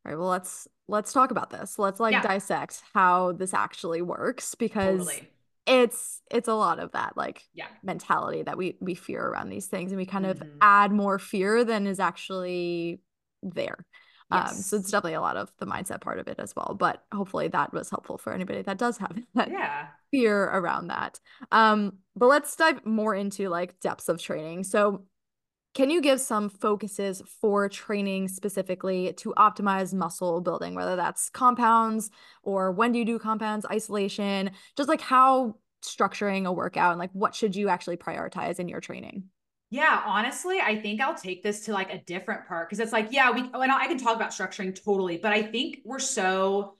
all 0.09 0.15
right 0.15 0.19
well 0.19 0.29
let's 0.29 0.67
let's 0.89 1.13
talk 1.13 1.31
about 1.31 1.51
this. 1.51 1.79
Let's 1.79 2.01
like 2.01 2.13
yeah. 2.13 2.23
dissect 2.23 2.83
how 2.95 3.33
this 3.33 3.55
actually 3.55 4.03
works 4.03 4.55
because 4.55 5.07
totally. 5.07 5.29
it's 5.67 6.23
it's 6.31 6.49
a 6.49 6.55
lot 6.55 6.79
of 6.79 6.93
that 6.93 7.17
like 7.17 7.45
yeah. 7.55 7.67
mentality 7.83 8.43
that 8.43 8.57
we 8.57 8.77
we 8.81 8.95
fear 8.95 9.23
around 9.23 9.51
these 9.51 9.67
things 9.67 9.93
and 9.93 9.99
we 9.99 10.07
kind 10.07 10.25
mm-hmm. 10.25 10.43
of 10.43 10.49
add 10.61 10.91
more 10.91 11.19
fear 11.19 11.63
than 11.65 11.87
is 11.87 12.01
actually 12.01 13.01
there. 13.43 13.85
Yes. 14.31 14.51
Um, 14.51 14.57
so 14.57 14.77
it's 14.77 14.91
definitely 14.91 15.15
a 15.15 15.23
lot 15.23 15.39
of 15.39 15.51
the 15.59 15.67
mindset 15.67 16.03
part 16.03 16.19
of 16.19 16.29
it 16.29 16.39
as 16.39 16.55
well. 16.55 16.77
But 16.79 17.03
hopefully 17.13 17.49
that 17.49 17.73
was 17.73 17.89
helpful 17.89 18.19
for 18.19 18.33
anybody 18.33 18.61
that 18.61 18.77
does 18.77 18.99
have 18.99 19.19
that 19.35 19.51
yeah. 19.51 19.87
fear 20.11 20.45
around 20.45 20.89
that. 20.89 21.21
Um, 21.53 21.99
but 22.15 22.27
let's 22.27 22.55
dive 22.57 22.85
more 22.85 23.15
into 23.15 23.49
like 23.49 23.81
depths 23.81 24.09
of 24.09 24.21
training. 24.21 24.65
So 24.65 25.05
can 25.79 25.91
you 25.91 26.01
give 26.01 26.21
some 26.21 26.49
focuses 26.49 27.23
for 27.41 27.69
training 27.69 28.27
specifically 28.27 29.13
to 29.13 29.33
optimize 29.39 29.95
muscle 29.95 30.41
building, 30.41 30.75
whether 30.75 30.97
that's 30.97 31.31
compounds 31.31 32.11
or 32.43 32.73
when 32.73 32.91
do 32.91 32.99
you 32.99 33.05
do 33.05 33.17
compounds, 33.17 33.65
isolation, 33.67 34.51
just 34.77 34.89
like 34.89 35.01
how 35.01 35.55
structuring 35.81 36.47
a 36.47 36.53
workout 36.53 36.91
and 36.91 36.99
like 36.99 37.13
what 37.13 37.33
should 37.33 37.55
you 37.55 37.69
actually 37.69 37.97
prioritize 37.97 38.59
in 38.59 38.69
your 38.69 38.81
training? 38.81 39.23
Yeah, 39.71 40.03
honestly, 40.05 40.59
I 40.59 40.81
think 40.81 41.01
I'll 41.01 41.15
take 41.15 41.45
this 41.45 41.67
to 41.67 41.73
like 41.73 41.95
a 41.95 41.99
different 41.99 42.49
part 42.49 42.69
because 42.69 42.81
it's 42.81 42.93
like, 42.93 43.13
yeah, 43.13 43.31
we 43.31 43.49
oh, 43.55 43.61
and 43.61 43.71
I 43.71 43.87
can 43.87 43.99
talk 43.99 44.17
about 44.17 44.31
structuring 44.31 44.75
totally, 44.85 45.19
but 45.19 45.33
I 45.33 45.45
think 45.45 45.79
we're 45.85 46.01
so 46.01 46.75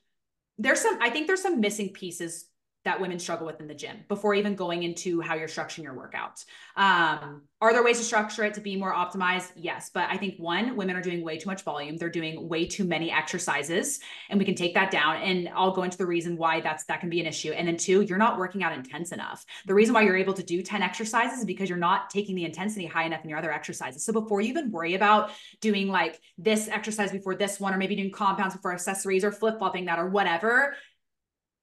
there's 0.59 0.81
some 0.81 0.99
I 1.01 1.11
think 1.11 1.29
there's 1.29 1.43
some 1.43 1.61
missing 1.61 1.91
pieces 1.91 2.47
that 2.89 3.01
women 3.01 3.19
struggle 3.19 3.47
with 3.47 3.61
in 3.61 3.69
the 3.69 3.75
gym 3.75 3.99
before 4.09 4.35
even 4.35 4.55
going 4.55 4.83
into 4.83 5.21
how 5.21 5.35
you're 5.35 5.49
structuring 5.49 5.85
your 5.85 5.95
workouts. 5.95 6.45
Um, 6.77 7.43
are 7.61 7.73
there 7.73 7.83
ways 7.83 7.99
to 7.99 8.05
structure 8.05 8.45
it 8.45 8.55
to 8.55 8.61
be 8.61 8.77
more 8.77 8.95
optimized? 8.95 9.51
Yes. 9.57 9.91
But 9.93 10.09
I 10.11 10.17
think 10.17 10.37
one, 10.39 10.77
women 10.77 10.97
are 10.97 11.03
doing 11.03 11.25
way 11.25 11.39
too 11.39 11.49
much 11.49 11.63
volume. 11.63 11.97
They're 11.97 12.09
doing 12.09 12.49
way 12.49 12.67
too 12.67 12.85
many 12.85 13.11
exercises 13.11 14.01
and 14.31 14.39
we 14.39 14.45
can 14.45 14.55
take 14.55 14.75
that 14.75 14.91
down. 14.91 15.17
And 15.17 15.49
I'll 15.55 15.73
go 15.73 15.83
into 15.83 15.99
the 15.99 16.07
reason 16.07 16.37
why 16.37 16.61
that's, 16.61 16.85
that 16.85 17.01
can 17.01 17.11
be 17.11 17.21
an 17.21 17.27
issue. 17.27 17.53
And 17.53 17.67
then 17.67 17.77
two, 17.77 18.03
you're 18.03 18.19
not 18.19 18.39
working 18.39 18.63
out 18.63 18.73
intense 18.73 19.13
enough. 19.13 19.45
The 19.67 19.75
reason 19.75 19.93
why 19.93 20.03
you're 20.03 20.17
able 20.17 20.35
to 20.35 20.43
do 20.43 20.63
10 20.63 20.83
exercises 20.83 21.41
is 21.41 21.45
because 21.45 21.69
you're 21.69 21.79
not 21.79 22.11
taking 22.11 22.37
the 22.37 22.45
intensity 22.45 22.87
high 22.87 23.05
enough 23.05 23.25
in 23.25 23.29
your 23.29 23.39
other 23.39 23.53
exercises. 23.53 24.05
So 24.05 24.13
before 24.13 24.41
you 24.41 24.49
even 24.49 24.71
worry 24.71 24.95
about 24.95 25.31
doing 25.61 25.89
like 25.89 26.21
this 26.39 26.69
exercise 26.69 27.11
before 27.11 27.35
this 27.35 27.59
one, 27.59 27.75
or 27.75 27.77
maybe 27.77 27.97
doing 27.97 28.13
compounds 28.13 28.55
before 28.55 28.73
accessories 28.73 29.25
or 29.25 29.33
flip 29.33 29.59
flopping 29.59 29.85
that 29.87 29.99
or 29.99 30.09
whatever, 30.09 30.75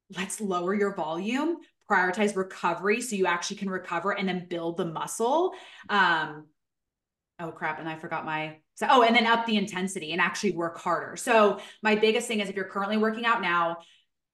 let's 0.09 0.41
lower 0.41 0.73
your 0.73 0.93
volume 0.95 1.57
prioritize 1.89 2.35
recovery 2.35 3.01
so 3.01 3.15
you 3.15 3.25
actually 3.25 3.57
can 3.57 3.69
recover 3.69 4.11
and 4.11 4.27
then 4.27 4.47
build 4.49 4.77
the 4.77 4.85
muscle. 4.85 5.53
Um 5.89 6.47
oh 7.37 7.51
crap 7.51 7.79
and 7.79 7.89
i 7.89 7.97
forgot 7.97 8.23
my 8.23 8.55
so 8.75 8.87
oh 8.89 9.03
and 9.03 9.13
then 9.13 9.27
up 9.27 9.45
the 9.45 9.57
intensity 9.57 10.11
and 10.11 10.21
actually 10.21 10.51
work 10.51 10.77
harder. 10.79 11.15
So 11.15 11.59
my 11.83 11.95
biggest 11.95 12.27
thing 12.27 12.39
is 12.39 12.49
if 12.49 12.55
you're 12.55 12.65
currently 12.65 12.97
working 12.97 13.25
out 13.25 13.41
now 13.41 13.77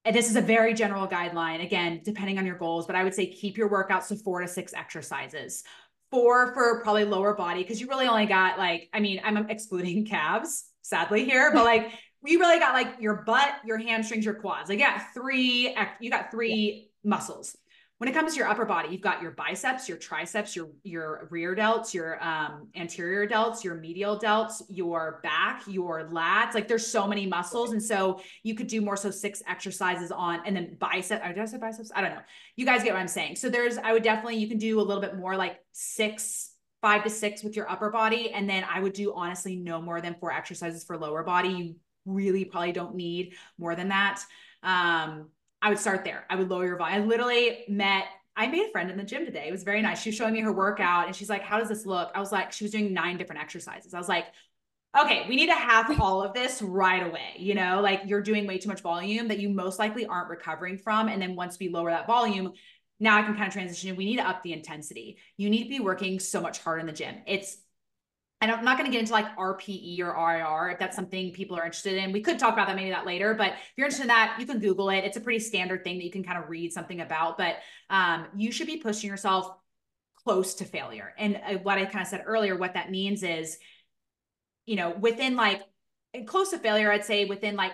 and 0.05 0.15
this 0.15 0.29
is 0.29 0.35
a 0.35 0.41
very 0.41 0.73
general 0.73 1.07
guideline 1.07 1.63
again 1.63 2.01
depending 2.03 2.37
on 2.37 2.45
your 2.45 2.57
goals 2.57 2.87
but 2.87 2.95
i 2.95 3.03
would 3.03 3.13
say 3.13 3.27
keep 3.27 3.57
your 3.57 3.69
workouts 3.69 4.07
to 4.07 4.15
four 4.15 4.41
to 4.41 4.47
six 4.47 4.73
exercises. 4.73 5.63
Four 6.09 6.53
for 6.53 6.81
probably 6.81 7.05
lower 7.05 7.33
body 7.35 7.61
because 7.63 7.79
you 7.79 7.87
really 7.87 8.07
only 8.07 8.25
got 8.25 8.57
like 8.57 8.89
i 8.93 8.99
mean 8.99 9.21
i'm 9.23 9.49
excluding 9.49 10.05
calves 10.15 10.65
sadly 10.81 11.25
here 11.25 11.51
but 11.53 11.63
like 11.63 11.91
we 12.23 12.35
really 12.37 12.59
got 12.59 12.73
like 12.73 12.95
your 12.99 13.23
butt, 13.25 13.53
your 13.65 13.77
hamstrings, 13.77 14.25
your 14.25 14.35
quads. 14.35 14.69
Like, 14.69 14.79
yeah, 14.79 14.99
three, 15.13 15.75
you 15.99 16.09
got 16.09 16.31
three 16.31 16.89
yeah. 17.03 17.09
muscles. 17.09 17.57
When 17.97 18.09
it 18.09 18.13
comes 18.13 18.33
to 18.33 18.39
your 18.39 18.47
upper 18.47 18.65
body, 18.65 18.89
you've 18.89 19.01
got 19.01 19.21
your 19.21 19.29
biceps, 19.29 19.87
your 19.87 19.99
triceps, 19.99 20.55
your 20.55 20.69
your 20.83 21.27
rear 21.29 21.55
delts, 21.55 21.93
your 21.93 22.23
um, 22.23 22.67
anterior 22.75 23.27
delts, 23.27 23.63
your 23.63 23.75
medial 23.75 24.19
delts, 24.19 24.63
your 24.69 25.19
back, 25.21 25.61
your 25.67 26.09
lats. 26.11 26.55
Like 26.55 26.67
there's 26.67 26.87
so 26.87 27.05
many 27.05 27.27
muscles, 27.27 27.73
and 27.73 27.83
so 27.83 28.19
you 28.41 28.55
could 28.55 28.65
do 28.65 28.81
more 28.81 28.97
so 28.97 29.11
six 29.11 29.43
exercises 29.47 30.11
on, 30.11 30.39
and 30.47 30.55
then 30.55 30.77
bicep. 30.79 31.23
Did 31.23 31.37
I 31.37 31.45
say 31.45 31.57
biceps? 31.57 31.91
I 31.93 32.01
don't 32.01 32.15
know. 32.15 32.21
You 32.55 32.65
guys 32.65 32.81
get 32.83 32.93
what 32.93 32.99
I'm 33.01 33.07
saying. 33.07 33.35
So 33.35 33.51
there's, 33.51 33.77
I 33.77 33.93
would 33.93 34.01
definitely 34.01 34.37
you 34.37 34.47
can 34.47 34.57
do 34.57 34.79
a 34.79 34.81
little 34.81 35.01
bit 35.01 35.15
more 35.15 35.35
like 35.35 35.59
six 35.71 36.55
five 36.81 37.03
to 37.03 37.09
six 37.09 37.43
with 37.43 37.55
your 37.55 37.69
upper 37.69 37.91
body. 37.91 38.31
And 38.31 38.49
then 38.49 38.65
I 38.67 38.79
would 38.79 38.93
do 38.93 39.13
honestly 39.13 39.55
no 39.55 39.81
more 39.81 40.01
than 40.01 40.15
four 40.19 40.31
exercises 40.31 40.83
for 40.83 40.97
lower 40.97 41.23
body. 41.23 41.49
You 41.49 41.75
really 42.05 42.45
probably 42.45 42.71
don't 42.71 42.95
need 42.95 43.35
more 43.57 43.75
than 43.75 43.89
that. 43.89 44.21
Um, 44.63 45.29
I 45.61 45.69
would 45.69 45.79
start 45.79 46.03
there. 46.03 46.25
I 46.29 46.35
would 46.35 46.49
lower 46.49 46.65
your 46.65 46.77
volume. 46.77 47.01
I 47.01 47.05
literally 47.05 47.65
met, 47.67 48.05
I 48.35 48.47
made 48.47 48.67
a 48.67 48.71
friend 48.71 48.89
in 48.89 48.97
the 48.97 49.03
gym 49.03 49.25
today. 49.25 49.47
It 49.47 49.51
was 49.51 49.63
very 49.63 49.81
nice. 49.81 50.01
She 50.01 50.09
was 50.09 50.15
showing 50.15 50.33
me 50.33 50.41
her 50.41 50.51
workout 50.51 51.07
and 51.07 51.15
she's 51.15 51.29
like, 51.29 51.43
How 51.43 51.59
does 51.59 51.69
this 51.69 51.85
look? 51.85 52.11
I 52.15 52.19
was 52.19 52.31
like, 52.31 52.51
She 52.51 52.63
was 52.63 52.71
doing 52.71 52.93
nine 52.93 53.17
different 53.17 53.41
exercises. 53.41 53.93
I 53.93 53.99
was 53.99 54.09
like, 54.09 54.25
Okay, 54.99 55.25
we 55.29 55.35
need 55.35 55.47
to 55.47 55.55
have 55.55 56.01
all 56.01 56.21
of 56.21 56.33
this 56.33 56.61
right 56.61 57.05
away. 57.05 57.35
You 57.37 57.55
know, 57.55 57.79
like 57.81 58.01
you're 58.05 58.21
doing 58.21 58.47
way 58.47 58.57
too 58.57 58.69
much 58.69 58.81
volume 58.81 59.27
that 59.29 59.39
you 59.39 59.49
most 59.49 59.79
likely 59.79 60.05
aren't 60.05 60.29
recovering 60.29 60.77
from. 60.77 61.07
And 61.07 61.21
then 61.21 61.35
once 61.35 61.57
we 61.59 61.69
lower 61.69 61.91
that 61.91 62.07
volume, 62.07 62.53
now 62.99 63.17
I 63.17 63.23
can 63.23 63.35
kind 63.35 63.47
of 63.47 63.53
transition. 63.53 63.95
We 63.95 64.05
need 64.05 64.17
to 64.17 64.27
up 64.27 64.43
the 64.43 64.53
intensity. 64.53 65.17
You 65.37 65.49
need 65.49 65.63
to 65.63 65.69
be 65.69 65.79
working 65.79 66.19
so 66.19 66.41
much 66.41 66.59
harder 66.59 66.79
in 66.79 66.87
the 66.87 66.93
gym. 66.93 67.15
It's 67.25 67.57
and 68.41 68.51
I'm 68.51 68.65
not 68.65 68.77
going 68.77 68.89
to 68.89 68.91
get 68.91 69.01
into 69.01 69.13
like 69.13 69.35
RPE 69.37 69.99
or 69.99 70.13
RIR 70.13 70.71
if 70.71 70.79
that's 70.79 70.95
something 70.95 71.31
people 71.31 71.55
are 71.55 71.63
interested 71.63 71.95
in. 71.95 72.11
We 72.11 72.21
could 72.21 72.39
talk 72.39 72.53
about 72.53 72.67
that 72.67 72.75
maybe 72.75 72.89
that 72.89 73.05
later, 73.05 73.35
but 73.35 73.51
if 73.51 73.57
you're 73.77 73.85
interested 73.85 74.03
in 74.03 74.07
that, 74.07 74.37
you 74.39 74.47
can 74.47 74.59
Google 74.59 74.89
it. 74.89 75.03
It's 75.03 75.15
a 75.15 75.21
pretty 75.21 75.39
standard 75.39 75.83
thing 75.83 75.99
that 75.99 76.03
you 76.03 76.11
can 76.11 76.23
kind 76.23 76.43
of 76.43 76.49
read 76.49 76.73
something 76.73 77.01
about, 77.01 77.37
but 77.37 77.57
um, 77.91 78.25
you 78.35 78.51
should 78.51 78.65
be 78.65 78.77
pushing 78.77 79.09
yourself 79.09 79.47
close 80.23 80.55
to 80.55 80.65
failure. 80.65 81.13
And 81.17 81.39
uh, 81.45 81.53
what 81.59 81.77
I 81.77 81.85
kind 81.85 82.01
of 82.01 82.07
said 82.07 82.23
earlier, 82.25 82.57
what 82.57 82.73
that 82.73 82.89
means 82.89 83.21
is, 83.21 83.57
you 84.65 84.75
know, 84.75 84.89
within 84.89 85.35
like 85.35 85.61
close 86.25 86.49
to 86.49 86.57
failure, 86.57 86.91
I'd 86.91 87.05
say 87.05 87.25
within 87.25 87.55
like 87.55 87.73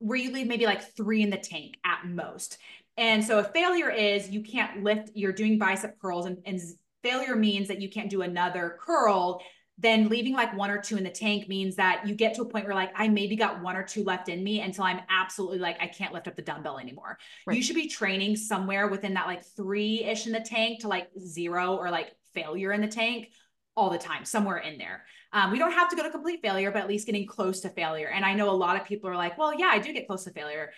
where 0.00 0.18
you 0.18 0.32
leave 0.32 0.48
maybe 0.48 0.66
like 0.66 0.96
three 0.96 1.22
in 1.22 1.30
the 1.30 1.38
tank 1.38 1.76
at 1.84 2.04
most. 2.04 2.58
And 2.96 3.24
so 3.24 3.38
a 3.38 3.44
failure 3.44 3.90
is 3.90 4.28
you 4.28 4.42
can't 4.42 4.82
lift, 4.82 5.10
you're 5.14 5.32
doing 5.32 5.56
bicep 5.56 6.00
curls 6.00 6.26
and, 6.26 6.38
and 6.44 6.60
failure 7.04 7.36
means 7.36 7.68
that 7.68 7.80
you 7.80 7.88
can't 7.88 8.10
do 8.10 8.22
another 8.22 8.76
curl 8.80 9.40
then 9.78 10.08
leaving 10.08 10.32
like 10.32 10.54
one 10.56 10.70
or 10.70 10.78
two 10.78 10.96
in 10.96 11.04
the 11.04 11.10
tank 11.10 11.48
means 11.48 11.76
that 11.76 12.06
you 12.06 12.14
get 12.14 12.34
to 12.34 12.42
a 12.42 12.44
point 12.44 12.66
where 12.66 12.74
like 12.74 12.90
I 12.96 13.06
maybe 13.08 13.36
got 13.36 13.62
one 13.62 13.76
or 13.76 13.84
two 13.84 14.02
left 14.02 14.28
in 14.28 14.42
me 14.42 14.60
until 14.60 14.84
I'm 14.84 15.00
absolutely 15.08 15.58
like 15.58 15.76
I 15.80 15.86
can't 15.86 16.12
lift 16.12 16.26
up 16.26 16.34
the 16.34 16.42
dumbbell 16.42 16.78
anymore. 16.78 17.18
Right. 17.46 17.56
You 17.56 17.62
should 17.62 17.76
be 17.76 17.88
training 17.88 18.36
somewhere 18.36 18.88
within 18.88 19.14
that 19.14 19.26
like 19.26 19.44
3ish 19.56 20.26
in 20.26 20.32
the 20.32 20.40
tank 20.40 20.80
to 20.80 20.88
like 20.88 21.08
0 21.18 21.76
or 21.76 21.90
like 21.90 22.12
failure 22.34 22.72
in 22.72 22.80
the 22.80 22.88
tank 22.88 23.30
all 23.76 23.90
the 23.90 23.98
time, 23.98 24.24
somewhere 24.24 24.56
in 24.56 24.76
there. 24.76 25.04
Um, 25.32 25.52
we 25.52 25.58
don't 25.58 25.70
have 25.70 25.88
to 25.90 25.96
go 25.96 26.02
to 26.02 26.10
complete 26.10 26.42
failure, 26.42 26.72
but 26.72 26.82
at 26.82 26.88
least 26.88 27.06
getting 27.06 27.26
close 27.26 27.60
to 27.60 27.68
failure. 27.68 28.08
And 28.08 28.24
I 28.24 28.34
know 28.34 28.50
a 28.50 28.52
lot 28.52 28.80
of 28.80 28.84
people 28.84 29.08
are 29.08 29.16
like, 29.16 29.38
well, 29.38 29.56
yeah, 29.56 29.68
I 29.68 29.78
do 29.78 29.92
get 29.92 30.08
close 30.08 30.24
to 30.24 30.32
failure 30.32 30.72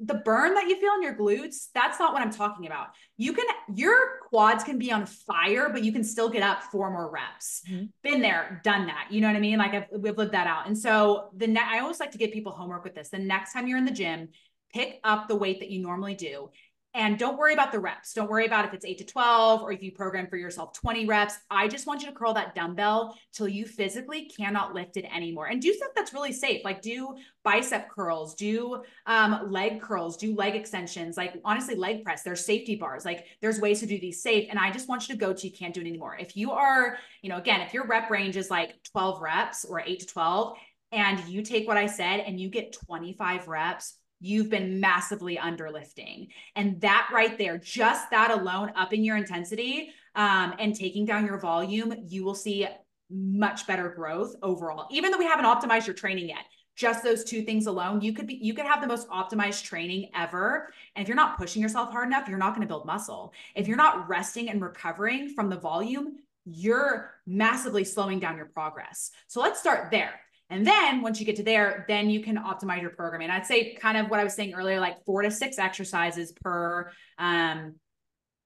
the 0.00 0.14
burn 0.14 0.54
that 0.54 0.66
you 0.68 0.80
feel 0.80 0.92
in 0.94 1.02
your 1.02 1.14
glutes, 1.14 1.68
that's 1.72 2.00
not 2.00 2.12
what 2.12 2.20
I'm 2.20 2.32
talking 2.32 2.66
about. 2.66 2.88
You 3.16 3.32
can, 3.32 3.46
your 3.74 4.18
quads 4.28 4.64
can 4.64 4.78
be 4.78 4.90
on 4.90 5.06
fire, 5.06 5.68
but 5.70 5.84
you 5.84 5.92
can 5.92 6.02
still 6.02 6.28
get 6.28 6.42
up 6.42 6.64
four 6.64 6.90
more 6.90 7.10
reps. 7.10 7.62
Mm-hmm. 7.70 7.84
Been 8.02 8.20
there, 8.20 8.60
done 8.64 8.86
that. 8.86 9.06
You 9.10 9.20
know 9.20 9.28
what 9.28 9.36
I 9.36 9.40
mean? 9.40 9.58
Like 9.58 9.74
I've, 9.74 9.86
we've 9.92 10.18
lived 10.18 10.32
that 10.32 10.48
out. 10.48 10.66
And 10.66 10.76
so 10.76 11.30
the 11.36 11.46
ne- 11.46 11.60
I 11.60 11.78
always 11.78 12.00
like 12.00 12.10
to 12.10 12.18
give 12.18 12.32
people 12.32 12.52
homework 12.52 12.82
with 12.82 12.94
this. 12.94 13.08
The 13.10 13.18
next 13.18 13.52
time 13.52 13.68
you're 13.68 13.78
in 13.78 13.84
the 13.84 13.92
gym, 13.92 14.30
pick 14.72 14.98
up 15.04 15.28
the 15.28 15.36
weight 15.36 15.60
that 15.60 15.70
you 15.70 15.80
normally 15.80 16.14
do 16.14 16.50
and 16.94 17.18
don't 17.18 17.36
worry 17.36 17.52
about 17.52 17.72
the 17.72 17.80
reps. 17.80 18.12
Don't 18.12 18.30
worry 18.30 18.46
about 18.46 18.64
if 18.64 18.72
it's 18.72 18.84
eight 18.84 18.98
to 18.98 19.04
12 19.04 19.62
or 19.62 19.72
if 19.72 19.82
you 19.82 19.90
program 19.90 20.28
for 20.28 20.36
yourself 20.36 20.72
20 20.74 21.06
reps. 21.06 21.36
I 21.50 21.66
just 21.66 21.88
want 21.88 22.02
you 22.02 22.06
to 22.06 22.14
curl 22.14 22.32
that 22.34 22.54
dumbbell 22.54 23.18
till 23.32 23.48
you 23.48 23.66
physically 23.66 24.26
cannot 24.26 24.74
lift 24.74 24.96
it 24.96 25.04
anymore. 25.12 25.46
And 25.46 25.60
do 25.60 25.72
stuff 25.72 25.90
that's 25.96 26.14
really 26.14 26.32
safe. 26.32 26.64
Like 26.64 26.82
do 26.82 27.16
bicep 27.42 27.90
curls, 27.90 28.36
do 28.36 28.84
um, 29.06 29.50
leg 29.50 29.82
curls, 29.82 30.16
do 30.16 30.36
leg 30.36 30.54
extensions. 30.54 31.16
Like 31.16 31.34
honestly, 31.44 31.74
leg 31.74 32.04
press, 32.04 32.22
there's 32.22 32.46
safety 32.46 32.76
bars. 32.76 33.04
Like 33.04 33.26
there's 33.42 33.58
ways 33.58 33.80
to 33.80 33.86
do 33.86 33.98
these 33.98 34.22
safe. 34.22 34.46
And 34.48 34.58
I 34.58 34.70
just 34.70 34.88
want 34.88 35.08
you 35.08 35.16
to 35.16 35.20
go 35.20 35.32
to 35.32 35.46
you 35.46 35.52
can't 35.52 35.74
do 35.74 35.80
it 35.80 35.88
anymore. 35.88 36.16
If 36.16 36.36
you 36.36 36.52
are, 36.52 36.98
you 37.22 37.28
know, 37.28 37.38
again, 37.38 37.60
if 37.60 37.74
your 37.74 37.88
rep 37.88 38.08
range 38.08 38.36
is 38.36 38.50
like 38.50 38.74
12 38.92 39.20
reps 39.20 39.64
or 39.64 39.80
eight 39.80 39.98
to 40.00 40.06
12, 40.06 40.56
and 40.92 41.26
you 41.26 41.42
take 41.42 41.66
what 41.66 41.76
I 41.76 41.86
said 41.86 42.20
and 42.20 42.38
you 42.38 42.48
get 42.48 42.72
25 42.72 43.48
reps 43.48 43.94
you've 44.24 44.48
been 44.48 44.80
massively 44.80 45.36
underlifting. 45.36 46.28
And 46.56 46.80
that 46.80 47.10
right 47.12 47.36
there, 47.36 47.58
just 47.58 48.10
that 48.10 48.30
alone, 48.30 48.72
upping 48.74 49.04
your 49.04 49.16
intensity 49.16 49.90
um, 50.14 50.54
and 50.58 50.74
taking 50.74 51.04
down 51.04 51.26
your 51.26 51.38
volume, 51.38 51.94
you 52.06 52.24
will 52.24 52.34
see 52.34 52.66
much 53.10 53.66
better 53.66 53.90
growth 53.90 54.34
overall. 54.42 54.88
Even 54.90 55.10
though 55.10 55.18
we 55.18 55.26
haven't 55.26 55.44
optimized 55.44 55.86
your 55.86 55.94
training 55.94 56.28
yet, 56.28 56.44
just 56.74 57.04
those 57.04 57.22
two 57.22 57.42
things 57.42 57.66
alone, 57.66 58.00
you 58.00 58.12
could 58.12 58.26
be 58.26 58.34
you 58.34 58.54
could 58.54 58.64
have 58.64 58.80
the 58.80 58.86
most 58.86 59.08
optimized 59.08 59.62
training 59.62 60.10
ever. 60.16 60.72
And 60.96 61.02
if 61.02 61.08
you're 61.08 61.16
not 61.16 61.38
pushing 61.38 61.62
yourself 61.62 61.92
hard 61.92 62.08
enough, 62.08 62.26
you're 62.26 62.38
not 62.38 62.54
going 62.54 62.66
to 62.66 62.66
build 62.66 62.86
muscle. 62.86 63.32
If 63.54 63.68
you're 63.68 63.76
not 63.76 64.08
resting 64.08 64.48
and 64.48 64.60
recovering 64.60 65.34
from 65.34 65.50
the 65.50 65.56
volume, 65.56 66.16
you're 66.46 67.14
massively 67.26 67.84
slowing 67.84 68.18
down 68.18 68.36
your 68.36 68.46
progress. 68.46 69.12
So 69.28 69.40
let's 69.40 69.60
start 69.60 69.90
there. 69.90 70.20
And 70.54 70.64
then 70.64 71.02
once 71.02 71.18
you 71.18 71.26
get 71.26 71.34
to 71.36 71.42
there, 71.42 71.84
then 71.88 72.08
you 72.08 72.20
can 72.20 72.36
optimize 72.36 72.80
your 72.80 72.90
programming. 72.90 73.28
I'd 73.28 73.44
say 73.44 73.74
kind 73.74 73.98
of 73.98 74.08
what 74.08 74.20
I 74.20 74.24
was 74.24 74.34
saying 74.34 74.54
earlier, 74.54 74.78
like 74.78 75.04
four 75.04 75.22
to 75.22 75.30
six 75.30 75.58
exercises 75.58 76.30
per 76.30 76.92
um, 77.18 77.74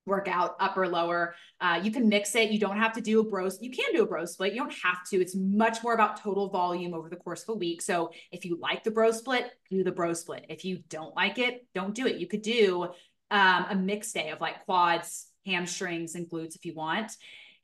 workout, 0.06 0.56
upper, 0.58 0.88
lower. 0.88 1.34
Uh, 1.60 1.80
you 1.82 1.90
can 1.90 2.08
mix 2.08 2.34
it. 2.34 2.50
You 2.50 2.58
don't 2.58 2.78
have 2.78 2.94
to 2.94 3.02
do 3.02 3.20
a 3.20 3.24
bro. 3.24 3.50
You 3.60 3.70
can 3.70 3.92
do 3.92 4.04
a 4.04 4.06
bro 4.06 4.24
split. 4.24 4.54
You 4.54 4.60
don't 4.60 4.74
have 4.82 5.04
to. 5.10 5.20
It's 5.20 5.36
much 5.36 5.82
more 5.82 5.92
about 5.92 6.18
total 6.18 6.48
volume 6.48 6.94
over 6.94 7.10
the 7.10 7.16
course 7.16 7.42
of 7.42 7.50
a 7.50 7.58
week. 7.58 7.82
So 7.82 8.10
if 8.32 8.46
you 8.46 8.58
like 8.58 8.84
the 8.84 8.90
bro 8.90 9.10
split, 9.10 9.50
do 9.68 9.84
the 9.84 9.92
bro 9.92 10.14
split. 10.14 10.46
If 10.48 10.64
you 10.64 10.78
don't 10.88 11.14
like 11.14 11.38
it, 11.38 11.66
don't 11.74 11.94
do 11.94 12.06
it. 12.06 12.16
You 12.16 12.26
could 12.26 12.40
do 12.40 12.84
um, 13.30 13.66
a 13.68 13.76
mixed 13.76 14.14
day 14.14 14.30
of 14.30 14.40
like 14.40 14.64
quads, 14.64 15.26
hamstrings, 15.44 16.14
and 16.14 16.26
glutes 16.26 16.56
if 16.56 16.64
you 16.64 16.74
want. 16.74 17.12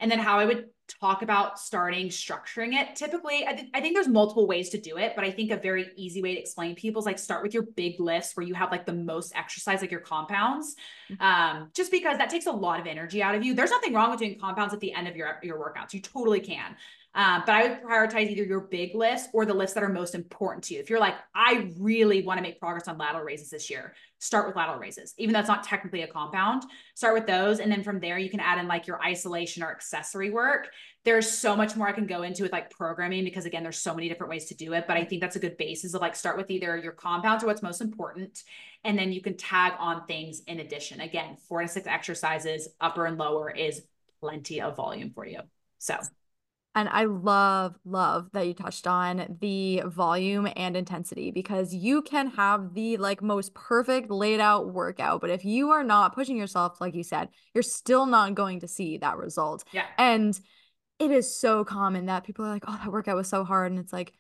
And 0.04 0.10
then 0.10 0.18
how 0.18 0.38
I 0.38 0.44
would 0.44 0.66
talk 1.00 1.22
about 1.22 1.58
starting 1.58 2.08
structuring 2.08 2.74
it. 2.74 2.94
Typically, 2.94 3.46
I, 3.46 3.54
th- 3.54 3.68
I, 3.72 3.80
think 3.80 3.94
there's 3.94 4.06
multiple 4.06 4.46
ways 4.46 4.68
to 4.68 4.78
do 4.78 4.98
it, 4.98 5.14
but 5.16 5.24
I 5.24 5.30
think 5.30 5.50
a 5.50 5.56
very 5.56 5.90
easy 5.96 6.20
way 6.20 6.34
to 6.34 6.40
explain 6.42 6.74
people 6.74 7.00
is 7.00 7.06
like 7.06 7.18
start 7.18 7.42
with 7.42 7.54
your 7.54 7.62
big 7.62 7.98
lifts 7.98 8.36
where 8.36 8.46
you 8.46 8.52
have 8.52 8.70
like 8.70 8.84
the 8.84 8.92
most 8.92 9.34
exercise, 9.34 9.80
like 9.80 9.90
your 9.90 10.00
compounds, 10.00 10.76
mm-hmm. 11.10 11.22
um, 11.22 11.70
just 11.72 11.90
because 11.90 12.18
that 12.18 12.28
takes 12.28 12.44
a 12.44 12.52
lot 12.52 12.80
of 12.80 12.86
energy 12.86 13.22
out 13.22 13.34
of 13.34 13.42
you. 13.42 13.54
There's 13.54 13.70
nothing 13.70 13.94
wrong 13.94 14.10
with 14.10 14.18
doing 14.18 14.38
compounds 14.38 14.74
at 14.74 14.80
the 14.80 14.92
end 14.92 15.08
of 15.08 15.16
your 15.16 15.38
your 15.42 15.58
workouts. 15.58 15.94
You 15.94 16.02
totally 16.02 16.40
can. 16.40 16.76
Um, 17.16 17.44
but 17.46 17.54
I 17.54 17.68
would 17.68 17.82
prioritize 17.82 18.28
either 18.28 18.42
your 18.42 18.60
big 18.60 18.94
lifts 18.94 19.28
or 19.32 19.46
the 19.46 19.54
lifts 19.54 19.74
that 19.74 19.84
are 19.84 19.88
most 19.88 20.16
important 20.16 20.64
to 20.64 20.74
you. 20.74 20.80
If 20.80 20.90
you're 20.90 20.98
like, 20.98 21.14
I 21.34 21.72
really 21.78 22.22
want 22.22 22.38
to 22.38 22.42
make 22.42 22.58
progress 22.58 22.88
on 22.88 22.98
lateral 22.98 23.22
raises 23.22 23.50
this 23.50 23.70
year, 23.70 23.94
start 24.18 24.48
with 24.48 24.56
lateral 24.56 24.80
raises, 24.80 25.14
even 25.16 25.32
though 25.32 25.38
it's 25.38 25.48
not 25.48 25.62
technically 25.62 26.02
a 26.02 26.08
compound. 26.08 26.64
Start 26.96 27.14
with 27.14 27.26
those. 27.26 27.60
And 27.60 27.70
then 27.70 27.84
from 27.84 28.00
there, 28.00 28.18
you 28.18 28.30
can 28.30 28.40
add 28.40 28.58
in 28.58 28.66
like 28.66 28.88
your 28.88 29.00
isolation 29.00 29.62
or 29.62 29.70
accessory 29.70 30.30
work. 30.30 30.70
There's 31.04 31.30
so 31.30 31.54
much 31.54 31.76
more 31.76 31.86
I 31.86 31.92
can 31.92 32.06
go 32.06 32.22
into 32.22 32.42
with 32.42 32.52
like 32.52 32.70
programming 32.70 33.22
because, 33.22 33.44
again, 33.44 33.62
there's 33.62 33.78
so 33.78 33.94
many 33.94 34.08
different 34.08 34.30
ways 34.30 34.46
to 34.46 34.56
do 34.56 34.72
it. 34.72 34.86
But 34.88 34.96
I 34.96 35.04
think 35.04 35.20
that's 35.20 35.36
a 35.36 35.40
good 35.40 35.56
basis 35.56 35.94
of 35.94 36.00
like 36.00 36.16
start 36.16 36.36
with 36.36 36.50
either 36.50 36.76
your 36.78 36.92
compounds 36.92 37.44
or 37.44 37.46
what's 37.46 37.62
most 37.62 37.80
important. 37.80 38.42
And 38.82 38.98
then 38.98 39.12
you 39.12 39.22
can 39.22 39.36
tag 39.36 39.74
on 39.78 40.06
things 40.06 40.42
in 40.48 40.58
addition. 40.58 41.00
Again, 41.00 41.36
four 41.48 41.62
to 41.62 41.68
six 41.68 41.86
exercises, 41.86 42.68
upper 42.80 43.06
and 43.06 43.18
lower 43.18 43.50
is 43.50 43.82
plenty 44.20 44.60
of 44.60 44.76
volume 44.76 45.10
for 45.10 45.24
you. 45.24 45.40
So 45.78 45.98
and 46.74 46.88
I 46.88 47.04
love, 47.04 47.76
love 47.84 48.30
that 48.32 48.46
you 48.46 48.54
touched 48.54 48.86
on 48.86 49.36
the 49.40 49.82
volume 49.86 50.48
and 50.56 50.76
intensity 50.76 51.30
because 51.30 51.72
you 51.72 52.02
can 52.02 52.30
have 52.30 52.74
the 52.74 52.96
like 52.96 53.22
most 53.22 53.54
perfect 53.54 54.10
laid 54.10 54.40
out 54.40 54.72
workout. 54.72 55.20
But 55.20 55.30
if 55.30 55.44
you 55.44 55.70
are 55.70 55.84
not 55.84 56.14
pushing 56.14 56.36
yourself, 56.36 56.80
like 56.80 56.94
you 56.94 57.04
said, 57.04 57.28
you're 57.54 57.62
still 57.62 58.06
not 58.06 58.34
going 58.34 58.60
to 58.60 58.68
see 58.68 58.98
that 58.98 59.18
result. 59.18 59.62
Yeah. 59.72 59.86
And 59.98 60.38
it 60.98 61.12
is 61.12 61.36
so 61.36 61.64
common 61.64 62.06
that 62.06 62.24
people 62.24 62.44
are 62.44 62.50
like, 62.50 62.64
oh, 62.66 62.78
that 62.82 62.90
workout 62.90 63.16
was 63.16 63.28
so 63.28 63.44
hard. 63.44 63.70
And 63.70 63.78
it's 63.78 63.92
like, 63.92 64.12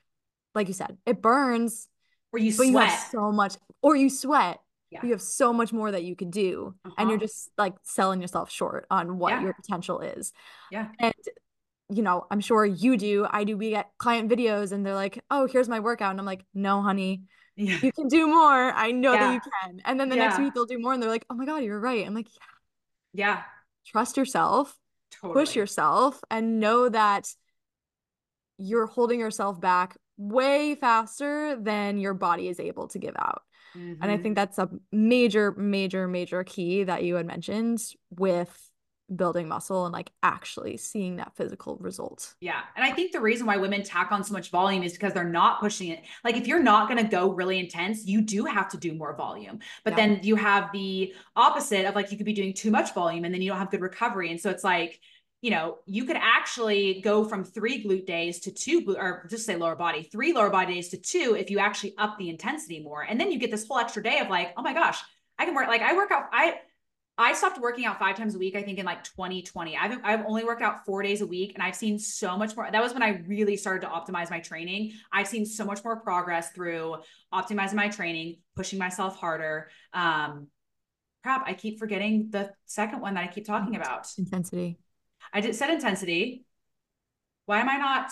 like 0.54 0.68
you 0.68 0.74
said, 0.74 0.96
it 1.06 1.20
burns. 1.20 1.88
Or 2.32 2.38
you 2.38 2.52
sweat. 2.52 2.68
you 2.68 2.78
have 2.78 3.08
so 3.10 3.32
much, 3.32 3.56
or 3.82 3.96
you 3.96 4.10
sweat. 4.10 4.60
Yeah. 4.90 5.00
You 5.02 5.10
have 5.10 5.22
so 5.22 5.52
much 5.52 5.72
more 5.72 5.90
that 5.90 6.04
you 6.04 6.14
could 6.14 6.30
do. 6.30 6.74
Uh-huh. 6.84 6.94
And 6.98 7.08
you're 7.08 7.16
uh-huh. 7.16 7.26
just 7.26 7.50
like 7.58 7.74
selling 7.82 8.20
yourself 8.20 8.50
short 8.50 8.86
on 8.90 9.18
what 9.18 9.30
yeah. 9.30 9.42
your 9.42 9.54
potential 9.54 10.00
is. 10.00 10.32
Yeah. 10.70 10.88
And 11.00 11.14
you 11.94 12.02
know, 12.02 12.26
I'm 12.30 12.40
sure 12.40 12.64
you 12.64 12.96
do. 12.96 13.26
I 13.30 13.44
do. 13.44 13.56
We 13.56 13.70
get 13.70 13.90
client 13.98 14.30
videos 14.30 14.72
and 14.72 14.84
they're 14.84 14.94
like, 14.94 15.22
oh, 15.30 15.46
here's 15.46 15.68
my 15.68 15.80
workout. 15.80 16.10
And 16.10 16.18
I'm 16.18 16.26
like, 16.26 16.44
no, 16.52 16.82
honey, 16.82 17.22
yeah. 17.56 17.78
you 17.82 17.92
can 17.92 18.08
do 18.08 18.26
more. 18.26 18.72
I 18.72 18.90
know 18.90 19.12
yeah. 19.12 19.20
that 19.20 19.34
you 19.34 19.40
can. 19.40 19.80
And 19.84 20.00
then 20.00 20.08
the 20.08 20.16
yeah. 20.16 20.28
next 20.28 20.38
week 20.38 20.54
they'll 20.54 20.66
do 20.66 20.78
more 20.78 20.92
and 20.92 21.02
they're 21.02 21.10
like, 21.10 21.24
oh 21.30 21.34
my 21.34 21.44
God, 21.44 21.62
you're 21.62 21.80
right. 21.80 22.04
I'm 22.06 22.14
like, 22.14 22.28
yeah. 22.34 22.42
Yeah. 23.26 23.42
Trust 23.86 24.16
yourself, 24.16 24.76
totally. 25.12 25.40
push 25.40 25.54
yourself, 25.54 26.20
and 26.30 26.58
know 26.58 26.88
that 26.88 27.28
you're 28.58 28.86
holding 28.86 29.20
yourself 29.20 29.60
back 29.60 29.96
way 30.16 30.74
faster 30.74 31.56
than 31.56 31.98
your 31.98 32.14
body 32.14 32.48
is 32.48 32.58
able 32.58 32.88
to 32.88 32.98
give 32.98 33.14
out. 33.16 33.42
Mm-hmm. 33.76 34.02
And 34.02 34.10
I 34.10 34.14
mm-hmm. 34.14 34.22
think 34.22 34.34
that's 34.36 34.58
a 34.58 34.70
major, 34.90 35.52
major, 35.52 36.08
major 36.08 36.44
key 36.44 36.84
that 36.84 37.04
you 37.04 37.16
had 37.16 37.26
mentioned 37.26 37.80
with 38.10 38.70
building 39.16 39.48
muscle 39.48 39.86
and 39.86 39.92
like 39.92 40.10
actually 40.22 40.76
seeing 40.76 41.16
that 41.16 41.36
physical 41.36 41.76
result. 41.80 42.34
Yeah. 42.40 42.60
And 42.76 42.84
I 42.84 42.92
think 42.92 43.12
the 43.12 43.20
reason 43.20 43.46
why 43.46 43.56
women 43.56 43.82
tack 43.82 44.12
on 44.12 44.24
so 44.24 44.32
much 44.32 44.50
volume 44.50 44.82
is 44.82 44.92
because 44.92 45.12
they're 45.12 45.24
not 45.24 45.60
pushing 45.60 45.88
it. 45.88 46.02
Like 46.24 46.36
if 46.36 46.46
you're 46.46 46.62
not 46.62 46.88
going 46.88 47.02
to 47.02 47.08
go 47.08 47.32
really 47.32 47.58
intense, 47.58 48.04
you 48.06 48.20
do 48.20 48.44
have 48.44 48.68
to 48.70 48.76
do 48.76 48.94
more 48.94 49.16
volume. 49.16 49.60
But 49.84 49.92
yeah. 49.92 49.96
then 49.96 50.20
you 50.22 50.36
have 50.36 50.70
the 50.72 51.14
opposite 51.36 51.86
of 51.86 51.94
like 51.94 52.10
you 52.10 52.16
could 52.16 52.26
be 52.26 52.32
doing 52.32 52.54
too 52.54 52.70
much 52.70 52.94
volume 52.94 53.24
and 53.24 53.34
then 53.34 53.42
you 53.42 53.50
don't 53.50 53.58
have 53.58 53.70
good 53.70 53.80
recovery. 53.80 54.30
And 54.30 54.40
so 54.40 54.50
it's 54.50 54.64
like, 54.64 55.00
you 55.42 55.50
know, 55.50 55.76
you 55.84 56.06
could 56.06 56.16
actually 56.16 57.02
go 57.02 57.22
from 57.22 57.44
three 57.44 57.84
glute 57.84 58.06
days 58.06 58.40
to 58.40 58.50
two 58.50 58.96
or 58.98 59.26
just 59.28 59.44
say 59.44 59.56
lower 59.56 59.76
body, 59.76 60.02
three 60.02 60.32
lower 60.32 60.48
body 60.48 60.74
days 60.74 60.88
to 60.88 60.96
two 60.96 61.36
if 61.38 61.50
you 61.50 61.58
actually 61.58 61.94
up 61.98 62.16
the 62.18 62.30
intensity 62.30 62.80
more. 62.80 63.02
And 63.02 63.20
then 63.20 63.30
you 63.30 63.38
get 63.38 63.50
this 63.50 63.68
whole 63.68 63.78
extra 63.78 64.02
day 64.02 64.20
of 64.20 64.30
like, 64.30 64.54
oh 64.56 64.62
my 64.62 64.72
gosh, 64.72 65.00
I 65.38 65.44
can 65.44 65.54
work 65.54 65.68
like 65.68 65.82
I 65.82 65.94
work 65.94 66.10
out. 66.10 66.24
I 66.32 66.60
I 67.16 67.32
stopped 67.32 67.60
working 67.60 67.84
out 67.86 68.00
five 68.00 68.16
times 68.16 68.34
a 68.34 68.38
week, 68.38 68.56
I 68.56 68.62
think 68.62 68.78
in 68.78 68.86
like 68.86 69.04
2020. 69.04 69.76
I've, 69.76 69.98
I've 70.02 70.26
only 70.26 70.42
worked 70.42 70.62
out 70.62 70.84
four 70.84 71.00
days 71.02 71.20
a 71.20 71.26
week 71.26 71.52
and 71.54 71.62
I've 71.62 71.76
seen 71.76 71.96
so 71.98 72.36
much 72.36 72.56
more. 72.56 72.68
That 72.70 72.82
was 72.82 72.92
when 72.92 73.04
I 73.04 73.22
really 73.26 73.56
started 73.56 73.86
to 73.86 73.92
optimize 73.92 74.30
my 74.30 74.40
training. 74.40 74.92
I've 75.12 75.28
seen 75.28 75.46
so 75.46 75.64
much 75.64 75.84
more 75.84 76.00
progress 76.00 76.50
through 76.50 76.96
optimizing 77.32 77.74
my 77.74 77.88
training, 77.88 78.38
pushing 78.56 78.80
myself 78.80 79.16
harder. 79.16 79.70
Um, 79.92 80.48
crap, 81.22 81.44
I 81.46 81.54
keep 81.54 81.78
forgetting 81.78 82.30
the 82.30 82.50
second 82.66 83.00
one 83.00 83.14
that 83.14 83.22
I 83.22 83.32
keep 83.32 83.46
talking 83.46 83.76
about 83.76 84.08
intensity. 84.18 84.78
I 85.32 85.40
did 85.40 85.54
said 85.54 85.70
intensity. 85.70 86.44
why 87.46 87.60
am 87.60 87.68
I 87.68 87.76
not 87.76 88.10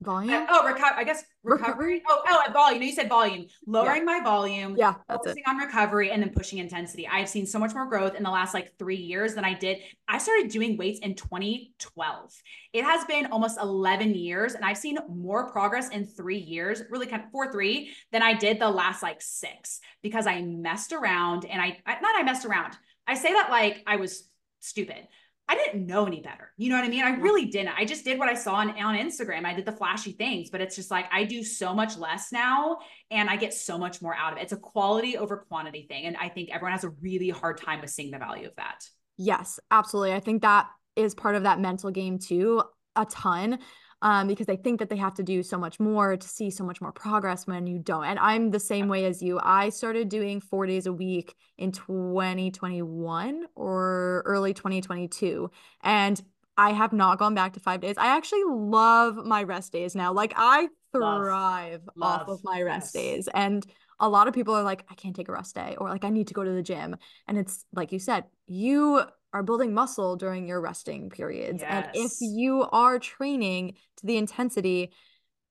volume? 0.00 0.32
Uh, 0.32 0.46
oh, 0.50 0.62
reco- 0.64 0.96
I 0.96 1.04
guess 1.04 1.24
recovery. 1.42 2.00
recovery. 2.00 2.02
Oh, 2.08 2.22
oh, 2.28 2.52
volume. 2.52 2.82
You 2.82 2.92
said 2.92 3.08
volume. 3.08 3.46
Lowering 3.66 4.02
yeah. 4.02 4.18
my 4.18 4.20
volume. 4.22 4.76
Yeah, 4.76 4.94
that's 5.08 5.18
focusing 5.18 5.42
it. 5.46 5.50
on 5.50 5.56
recovery 5.56 6.10
and 6.10 6.22
then 6.22 6.30
pushing 6.30 6.58
intensity. 6.58 7.06
I've 7.06 7.28
seen 7.28 7.46
so 7.46 7.58
much 7.58 7.74
more 7.74 7.86
growth 7.86 8.14
in 8.14 8.22
the 8.22 8.30
last 8.30 8.54
like 8.54 8.76
three 8.78 8.96
years 8.96 9.34
than 9.34 9.44
I 9.44 9.54
did. 9.54 9.78
I 10.06 10.18
started 10.18 10.50
doing 10.50 10.76
weights 10.76 11.00
in 11.00 11.14
2012. 11.14 12.42
It 12.72 12.84
has 12.84 13.04
been 13.04 13.26
almost 13.26 13.58
11 13.60 14.14
years, 14.14 14.54
and 14.54 14.64
I've 14.64 14.78
seen 14.78 14.98
more 15.08 15.50
progress 15.50 15.88
in 15.90 16.06
three 16.06 16.38
years, 16.38 16.82
really 16.90 17.06
kind 17.06 17.24
of 17.24 17.30
four, 17.30 17.50
three, 17.50 17.92
than 18.12 18.22
I 18.22 18.34
did 18.34 18.60
the 18.60 18.70
last 18.70 19.02
like 19.02 19.20
six 19.20 19.80
because 20.02 20.26
I 20.26 20.42
messed 20.42 20.92
around 20.92 21.44
and 21.44 21.60
I, 21.60 21.78
I 21.86 22.00
not 22.00 22.16
I 22.16 22.22
messed 22.22 22.44
around. 22.44 22.74
I 23.06 23.14
say 23.14 23.32
that 23.32 23.48
like 23.50 23.82
I 23.86 23.96
was 23.96 24.28
stupid. 24.60 25.08
I 25.48 25.54
didn't 25.54 25.86
know 25.86 26.04
any 26.04 26.20
better. 26.20 26.52
You 26.58 26.68
know 26.68 26.76
what 26.76 26.84
I 26.84 26.88
mean? 26.88 27.04
I 27.04 27.16
really 27.16 27.46
didn't. 27.46 27.74
I 27.76 27.86
just 27.86 28.04
did 28.04 28.18
what 28.18 28.28
I 28.28 28.34
saw 28.34 28.54
on, 28.56 28.70
on 28.70 28.96
Instagram. 28.96 29.46
I 29.46 29.54
did 29.54 29.64
the 29.64 29.72
flashy 29.72 30.12
things, 30.12 30.50
but 30.50 30.60
it's 30.60 30.76
just 30.76 30.90
like 30.90 31.06
I 31.10 31.24
do 31.24 31.42
so 31.42 31.74
much 31.74 31.96
less 31.96 32.30
now 32.32 32.78
and 33.10 33.30
I 33.30 33.36
get 33.36 33.54
so 33.54 33.78
much 33.78 34.02
more 34.02 34.14
out 34.14 34.32
of 34.32 34.38
it. 34.38 34.42
It's 34.42 34.52
a 34.52 34.58
quality 34.58 35.16
over 35.16 35.38
quantity 35.48 35.86
thing. 35.88 36.04
And 36.04 36.16
I 36.18 36.28
think 36.28 36.50
everyone 36.50 36.72
has 36.72 36.84
a 36.84 36.90
really 36.90 37.30
hard 37.30 37.58
time 37.58 37.80
with 37.80 37.90
seeing 37.90 38.10
the 38.10 38.18
value 38.18 38.46
of 38.46 38.56
that. 38.56 38.84
Yes, 39.16 39.58
absolutely. 39.70 40.12
I 40.12 40.20
think 40.20 40.42
that 40.42 40.68
is 40.96 41.14
part 41.14 41.34
of 41.34 41.44
that 41.44 41.60
mental 41.60 41.90
game 41.90 42.18
too, 42.18 42.62
a 42.94 43.06
ton 43.06 43.58
um, 44.02 44.28
because 44.28 44.46
they 44.46 44.56
think 44.56 44.78
that 44.78 44.88
they 44.88 44.96
have 44.96 45.14
to 45.14 45.22
do 45.22 45.42
so 45.42 45.58
much 45.58 45.80
more 45.80 46.16
to 46.16 46.28
see 46.28 46.50
so 46.50 46.64
much 46.64 46.80
more 46.80 46.92
progress 46.92 47.46
when 47.46 47.66
you 47.66 47.78
don't. 47.78 48.04
And 48.04 48.18
I'm 48.18 48.50
the 48.50 48.60
same 48.60 48.88
way 48.88 49.04
as 49.06 49.22
you. 49.22 49.40
I 49.42 49.70
started 49.70 50.08
doing 50.08 50.40
four 50.40 50.66
days 50.66 50.86
a 50.86 50.92
week 50.92 51.34
in 51.56 51.72
2021 51.72 53.46
or 53.56 54.22
early 54.24 54.54
2022. 54.54 55.50
And 55.82 56.20
I 56.56 56.72
have 56.72 56.92
not 56.92 57.18
gone 57.18 57.34
back 57.34 57.54
to 57.54 57.60
five 57.60 57.80
days. 57.80 57.96
I 57.98 58.16
actually 58.16 58.44
love 58.46 59.16
my 59.16 59.42
rest 59.42 59.72
days 59.72 59.94
now. 59.94 60.12
Like 60.12 60.32
I 60.36 60.68
thrive 60.92 61.82
love, 61.96 62.20
off 62.22 62.28
love. 62.28 62.38
of 62.38 62.44
my 62.44 62.62
rest 62.62 62.94
yes. 62.94 63.02
days. 63.02 63.28
And 63.34 63.66
a 64.00 64.08
lot 64.08 64.28
of 64.28 64.34
people 64.34 64.54
are 64.54 64.62
like, 64.62 64.84
I 64.88 64.94
can't 64.94 65.14
take 65.14 65.28
a 65.28 65.32
rest 65.32 65.54
day, 65.54 65.76
or 65.78 65.88
like, 65.88 66.04
I 66.04 66.10
need 66.10 66.28
to 66.28 66.34
go 66.34 66.44
to 66.44 66.52
the 66.52 66.62
gym. 66.62 66.96
And 67.26 67.36
it's 67.36 67.64
like 67.72 67.90
you 67.90 67.98
said, 67.98 68.24
you 68.46 69.02
are 69.32 69.42
building 69.42 69.74
muscle 69.74 70.16
during 70.16 70.46
your 70.46 70.60
resting 70.60 71.10
periods. 71.10 71.62
Yes. 71.62 71.86
And 71.94 72.04
if 72.04 72.12
you 72.20 72.66
are 72.72 72.98
training 72.98 73.74
to 73.98 74.06
the 74.06 74.16
intensity 74.16 74.92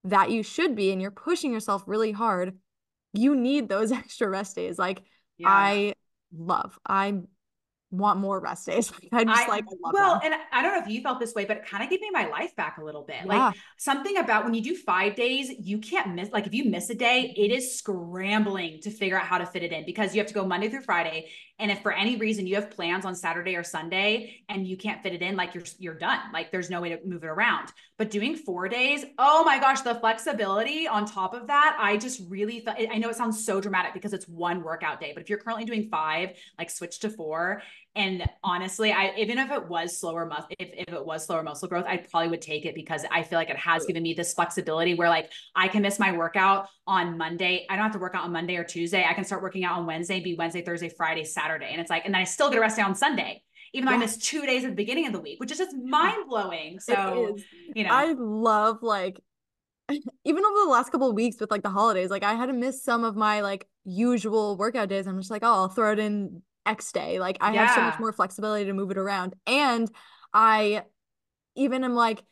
that 0.03 0.31
you 0.31 0.43
should 0.43 0.75
be 0.75 0.91
and 0.91 1.01
you're 1.01 1.11
pushing 1.11 1.51
yourself 1.51 1.83
really 1.85 2.11
hard, 2.11 2.57
you 3.13 3.35
need 3.35 3.69
those 3.69 3.91
extra 3.93 4.29
rest 4.29 4.55
days. 4.55 4.79
Like 4.79 5.03
yeah. 5.37 5.49
I 5.49 5.93
love, 6.31 6.77
I 6.85 7.21
want 7.89 8.19
more 8.19 8.39
rest 8.39 8.65
days. 8.65 8.91
I 9.11 9.23
just 9.23 9.47
I, 9.47 9.47
like 9.47 9.65
I 9.65 9.91
well, 9.93 10.19
them. 10.19 10.31
and 10.31 10.41
I 10.51 10.61
don't 10.61 10.73
know 10.73 10.81
if 10.81 10.89
you 10.89 11.01
felt 11.01 11.19
this 11.19 11.33
way, 11.33 11.45
but 11.45 11.57
it 11.57 11.65
kind 11.65 11.83
of 11.83 11.89
gave 11.89 12.01
me 12.01 12.09
my 12.11 12.27
life 12.27 12.55
back 12.55 12.77
a 12.77 12.83
little 12.83 13.03
bit. 13.03 13.17
Yeah. 13.25 13.47
Like 13.47 13.55
something 13.77 14.17
about 14.17 14.43
when 14.43 14.53
you 14.53 14.61
do 14.61 14.75
five 14.75 15.15
days, 15.15 15.49
you 15.59 15.79
can't 15.79 16.13
miss. 16.13 16.29
Like 16.31 16.47
if 16.47 16.53
you 16.53 16.65
miss 16.65 16.89
a 16.89 16.95
day, 16.95 17.33
it 17.37 17.51
is 17.51 17.77
scrambling 17.77 18.79
to 18.81 18.91
figure 18.91 19.17
out 19.17 19.25
how 19.25 19.37
to 19.37 19.45
fit 19.45 19.63
it 19.63 19.71
in 19.71 19.85
because 19.85 20.13
you 20.13 20.21
have 20.21 20.27
to 20.27 20.33
go 20.33 20.45
Monday 20.45 20.69
through 20.69 20.81
Friday. 20.81 21.29
And 21.59 21.71
if 21.71 21.81
for 21.81 21.91
any 21.91 22.17
reason 22.17 22.45
you 22.45 22.55
have 22.55 22.69
plans 22.69 23.03
on 23.03 23.15
Saturday 23.15 23.55
or 23.55 23.63
Sunday 23.63 24.41
and 24.47 24.67
you 24.67 24.77
can't 24.77 25.01
fit 25.01 25.13
it 25.13 25.21
in, 25.21 25.35
like 25.35 25.55
you're 25.55 25.63
you're 25.79 25.97
done. 25.97 26.19
Like 26.31 26.51
there's 26.51 26.69
no 26.69 26.81
way 26.81 26.89
to 26.89 26.99
move 27.05 27.23
it 27.23 27.27
around. 27.27 27.71
But 27.97 28.11
doing 28.11 28.35
four 28.35 28.69
days, 28.69 29.03
oh 29.17 29.43
my 29.43 29.59
gosh, 29.59 29.81
the 29.81 29.95
flexibility 29.95 30.87
on 30.87 31.05
top 31.05 31.33
of 31.33 31.47
that, 31.47 31.77
I 31.79 31.97
just 31.97 32.21
really 32.29 32.59
thought. 32.59 32.77
I 32.79 32.97
know 32.97 33.09
it 33.09 33.15
sounds 33.15 33.43
so 33.43 33.59
dramatic 33.59 33.93
because 33.93 34.13
it's 34.13 34.27
one 34.27 34.61
workout 34.61 34.99
day, 34.99 35.11
but 35.13 35.23
if 35.23 35.29
you're 35.29 35.39
currently 35.39 35.65
doing 35.65 35.89
five, 35.89 36.37
like 36.59 36.69
switch 36.69 36.99
to 36.99 37.09
four. 37.09 37.63
And 37.97 38.23
honestly, 38.43 38.93
I 38.93 39.13
even 39.17 39.37
if 39.39 39.51
it 39.51 39.67
was 39.67 39.97
slower 39.97 40.25
muscle, 40.25 40.47
if, 40.59 40.69
if 40.87 40.93
it 40.93 41.05
was 41.05 41.25
slower 41.25 41.43
muscle 41.43 41.67
growth, 41.67 41.85
I 41.87 41.97
probably 41.97 42.29
would 42.29 42.41
take 42.41 42.65
it 42.65 42.75
because 42.75 43.03
I 43.11 43.23
feel 43.23 43.39
like 43.39 43.49
it 43.49 43.57
has 43.57 43.85
given 43.85 44.03
me 44.03 44.13
this 44.13 44.33
flexibility 44.33 44.93
where 44.93 45.09
like 45.09 45.31
I 45.55 45.67
can 45.67 45.81
miss 45.81 45.97
my 45.97 46.15
workout 46.15 46.69
on 46.85 47.17
Monday. 47.17 47.65
I 47.69 47.75
don't 47.75 47.83
have 47.83 47.93
to 47.93 47.99
work 47.99 48.15
out 48.15 48.23
on 48.23 48.31
Monday 48.31 48.55
or 48.55 48.63
Tuesday. 48.63 49.03
I 49.03 49.13
can 49.13 49.25
start 49.25 49.41
working 49.41 49.65
out 49.65 49.79
on 49.79 49.85
Wednesday, 49.85 50.19
be 50.19 50.35
Wednesday, 50.35 50.61
Thursday, 50.61 50.89
Friday, 50.89 51.23
Saturday. 51.23 51.69
And 51.71 51.81
it's 51.81 51.89
like, 51.89 52.05
and 52.05 52.13
then 52.13 52.21
I 52.21 52.25
still 52.25 52.49
get 52.49 52.59
a 52.59 52.61
rest 52.61 52.77
day 52.77 52.83
on 52.83 52.95
Sunday 52.95 53.43
even 53.73 53.85
though 53.85 53.91
yeah. 53.91 53.97
I 53.97 53.99
missed 53.99 54.23
two 54.23 54.45
days 54.45 54.63
at 54.63 54.69
the 54.69 54.75
beginning 54.75 55.07
of 55.07 55.13
the 55.13 55.19
week, 55.19 55.41
which 55.41 55.51
is 55.51 55.57
just 55.57 55.75
mind 55.83 56.29
blowing. 56.29 56.79
So, 56.79 57.37
you 57.75 57.83
know, 57.83 57.89
I 57.91 58.13
love 58.13 58.81
like 58.81 59.19
even 59.89 60.45
over 60.45 60.65
the 60.65 60.71
last 60.71 60.91
couple 60.91 61.09
of 61.09 61.15
weeks 61.15 61.37
with 61.39 61.51
like 61.51 61.63
the 61.63 61.69
holidays, 61.69 62.09
like 62.09 62.23
I 62.23 62.33
had 62.33 62.47
to 62.47 62.53
miss 62.53 62.83
some 62.83 63.03
of 63.03 63.15
my 63.15 63.41
like 63.41 63.67
usual 63.85 64.57
workout 64.57 64.89
days. 64.89 65.07
I'm 65.07 65.19
just 65.19 65.31
like, 65.31 65.43
oh, 65.43 65.53
I'll 65.53 65.69
throw 65.69 65.91
it 65.91 65.99
in 65.99 66.41
X 66.67 66.91
day. 66.91 67.19
Like 67.19 67.37
I 67.41 67.53
yeah. 67.53 67.65
have 67.65 67.75
so 67.75 67.81
much 67.81 67.99
more 67.99 68.11
flexibility 68.11 68.65
to 68.65 68.73
move 68.73 68.91
it 68.91 68.97
around. 68.97 69.33
And 69.47 69.89
I 70.33 70.83
even 71.55 71.83
am 71.83 71.95
like, 71.95 72.23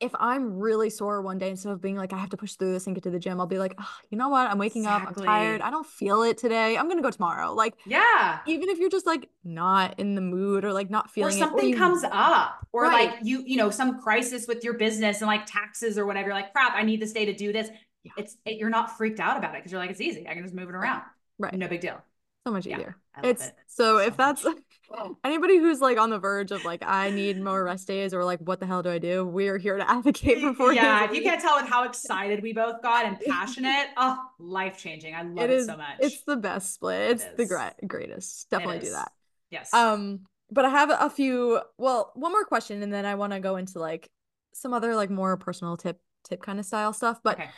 if 0.00 0.10
I'm 0.18 0.58
really 0.58 0.90
sore 0.90 1.22
one 1.22 1.38
day, 1.38 1.48
instead 1.48 1.72
of 1.72 1.80
being 1.80 1.96
like, 1.96 2.12
I 2.12 2.18
have 2.18 2.30
to 2.30 2.36
push 2.36 2.54
through 2.54 2.72
this 2.72 2.86
and 2.86 2.94
get 2.94 3.04
to 3.04 3.10
the 3.10 3.18
gym, 3.18 3.40
I'll 3.40 3.46
be 3.46 3.58
like, 3.58 3.74
oh, 3.78 3.96
you 4.10 4.18
know 4.18 4.28
what? 4.28 4.50
I'm 4.50 4.58
waking 4.58 4.82
exactly. 4.82 5.08
up. 5.08 5.18
I'm 5.18 5.24
tired. 5.24 5.60
I 5.62 5.70
don't 5.70 5.86
feel 5.86 6.24
it 6.24 6.36
today. 6.36 6.76
I'm 6.76 6.86
going 6.86 6.98
to 6.98 7.02
go 7.02 7.10
tomorrow. 7.10 7.54
Like, 7.54 7.74
yeah. 7.86 8.40
Even 8.46 8.68
if 8.68 8.78
you're 8.78 8.90
just 8.90 9.06
like 9.06 9.30
not 9.44 9.98
in 10.00 10.16
the 10.16 10.20
mood 10.20 10.64
or 10.64 10.72
like 10.72 10.90
not 10.90 11.10
feeling 11.10 11.32
or 11.32 11.38
something 11.38 11.70
it, 11.70 11.76
or 11.76 11.78
comes 11.78 12.04
up 12.04 12.66
or 12.72 12.82
right. 12.82 13.12
like 13.12 13.18
you, 13.22 13.44
you 13.46 13.56
know, 13.56 13.70
some 13.70 14.02
crisis 14.02 14.46
with 14.46 14.64
your 14.64 14.74
business 14.74 15.20
and 15.20 15.28
like 15.28 15.46
taxes 15.46 15.96
or 15.96 16.04
whatever. 16.04 16.26
You're 16.26 16.36
like, 16.36 16.52
crap, 16.52 16.74
I 16.74 16.82
need 16.82 17.00
this 17.00 17.12
day 17.12 17.24
to 17.26 17.32
do 17.32 17.52
this. 17.52 17.68
Yeah. 18.02 18.12
It's, 18.18 18.36
it, 18.44 18.58
you're 18.58 18.70
not 18.70 18.98
freaked 18.98 19.20
out 19.20 19.38
about 19.38 19.54
it 19.54 19.58
because 19.58 19.72
you're 19.72 19.80
like, 19.80 19.90
it's 19.90 20.00
easy. 20.00 20.28
I 20.28 20.34
can 20.34 20.42
just 20.42 20.54
move 20.54 20.68
it 20.68 20.74
around. 20.74 21.02
Right. 21.38 21.54
No 21.54 21.68
big 21.68 21.80
deal. 21.80 22.02
So 22.46 22.52
much 22.52 22.66
easier. 22.66 22.78
Yeah, 22.78 22.92
it's 23.22 23.46
it. 23.46 23.54
so, 23.66 23.98
so 23.98 23.98
if 23.98 24.16
that's 24.16 24.44
anybody 25.24 25.58
who's 25.58 25.80
like 25.80 25.98
on 25.98 26.10
the 26.10 26.18
verge 26.18 26.50
of 26.50 26.64
like 26.64 26.82
I 26.84 27.10
need 27.10 27.40
more 27.40 27.62
rest 27.64 27.86
days 27.86 28.14
or 28.14 28.24
like 28.24 28.40
what 28.40 28.60
the 28.60 28.66
hell 28.66 28.82
do 28.82 28.90
I 28.90 28.98
do? 28.98 29.24
We're 29.24 29.58
here 29.58 29.76
to 29.76 29.90
advocate 29.90 30.40
for 30.40 30.54
four 30.54 30.72
Yeah, 30.72 31.04
if 31.04 31.14
you 31.14 31.22
can't 31.22 31.40
tell 31.40 31.56
with 31.56 31.68
how 31.68 31.84
excited 31.84 32.42
we 32.42 32.52
both 32.52 32.82
got 32.82 33.04
and 33.04 33.18
passionate, 33.26 33.88
oh, 33.96 34.18
life 34.38 34.78
changing. 34.78 35.14
I 35.14 35.22
love 35.22 35.44
it, 35.44 35.50
is, 35.50 35.66
so 35.66 35.76
much. 35.76 35.96
It's 36.00 36.22
the 36.24 36.36
best 36.36 36.74
split. 36.74 37.10
It's 37.12 37.24
it 37.24 37.36
the 37.36 37.46
great 37.46 37.72
greatest. 37.86 38.50
Definitely 38.50 38.80
do 38.80 38.92
that. 38.92 39.12
Yes. 39.50 39.72
Um, 39.72 40.20
but 40.50 40.64
I 40.64 40.70
have 40.70 40.90
a 40.90 41.10
few. 41.10 41.60
Well, 41.78 42.12
one 42.14 42.32
more 42.32 42.44
question, 42.44 42.82
and 42.82 42.92
then 42.92 43.06
I 43.06 43.14
want 43.14 43.32
to 43.32 43.40
go 43.40 43.56
into 43.56 43.78
like 43.78 44.10
some 44.52 44.72
other 44.72 44.94
like 44.94 45.10
more 45.10 45.36
personal 45.36 45.76
tip 45.76 46.00
tip 46.24 46.42
kind 46.42 46.58
of 46.58 46.64
style 46.64 46.92
stuff. 46.92 47.20
But 47.22 47.40
okay 47.40 47.50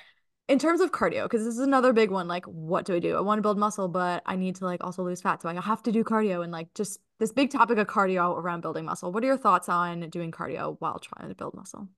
in 0.49 0.59
terms 0.59 0.81
of 0.81 0.93
cardio 0.93 1.25
because 1.25 1.45
this 1.45 1.55
is 1.55 1.61
another 1.61 1.93
big 1.93 2.11
one 2.11 2.29
like 2.29 2.45
what 2.47 2.85
do 2.85 2.95
i 2.95 2.99
do 2.99 3.17
i 3.17 3.21
want 3.21 3.39
to 3.39 3.43
build 3.43 3.59
muscle 3.59 3.89
but 3.89 4.23
i 4.27 4.37
need 4.37 4.55
to 4.55 4.65
like 4.65 4.83
also 4.83 5.03
lose 5.03 5.21
fat 5.21 5.43
so 5.43 5.49
i 5.49 5.61
have 5.61 5.83
to 5.83 5.93
do 5.93 6.05
cardio 6.05 6.43
and 6.43 6.53
like 6.53 6.73
just 6.75 7.01
this 7.19 7.33
big 7.33 7.51
topic 7.51 7.79
of 7.79 7.87
cardio 7.87 8.37
around 8.37 8.61
building 8.61 8.85
muscle 8.85 9.13
what 9.13 9.23
are 9.23 9.27
your 9.27 9.37
thoughts 9.37 9.69
on 9.69 10.09
doing 10.11 10.31
cardio 10.31 10.77
while 10.79 10.99
trying 10.99 11.29
to 11.29 11.35
build 11.35 11.55
muscle 11.55 11.89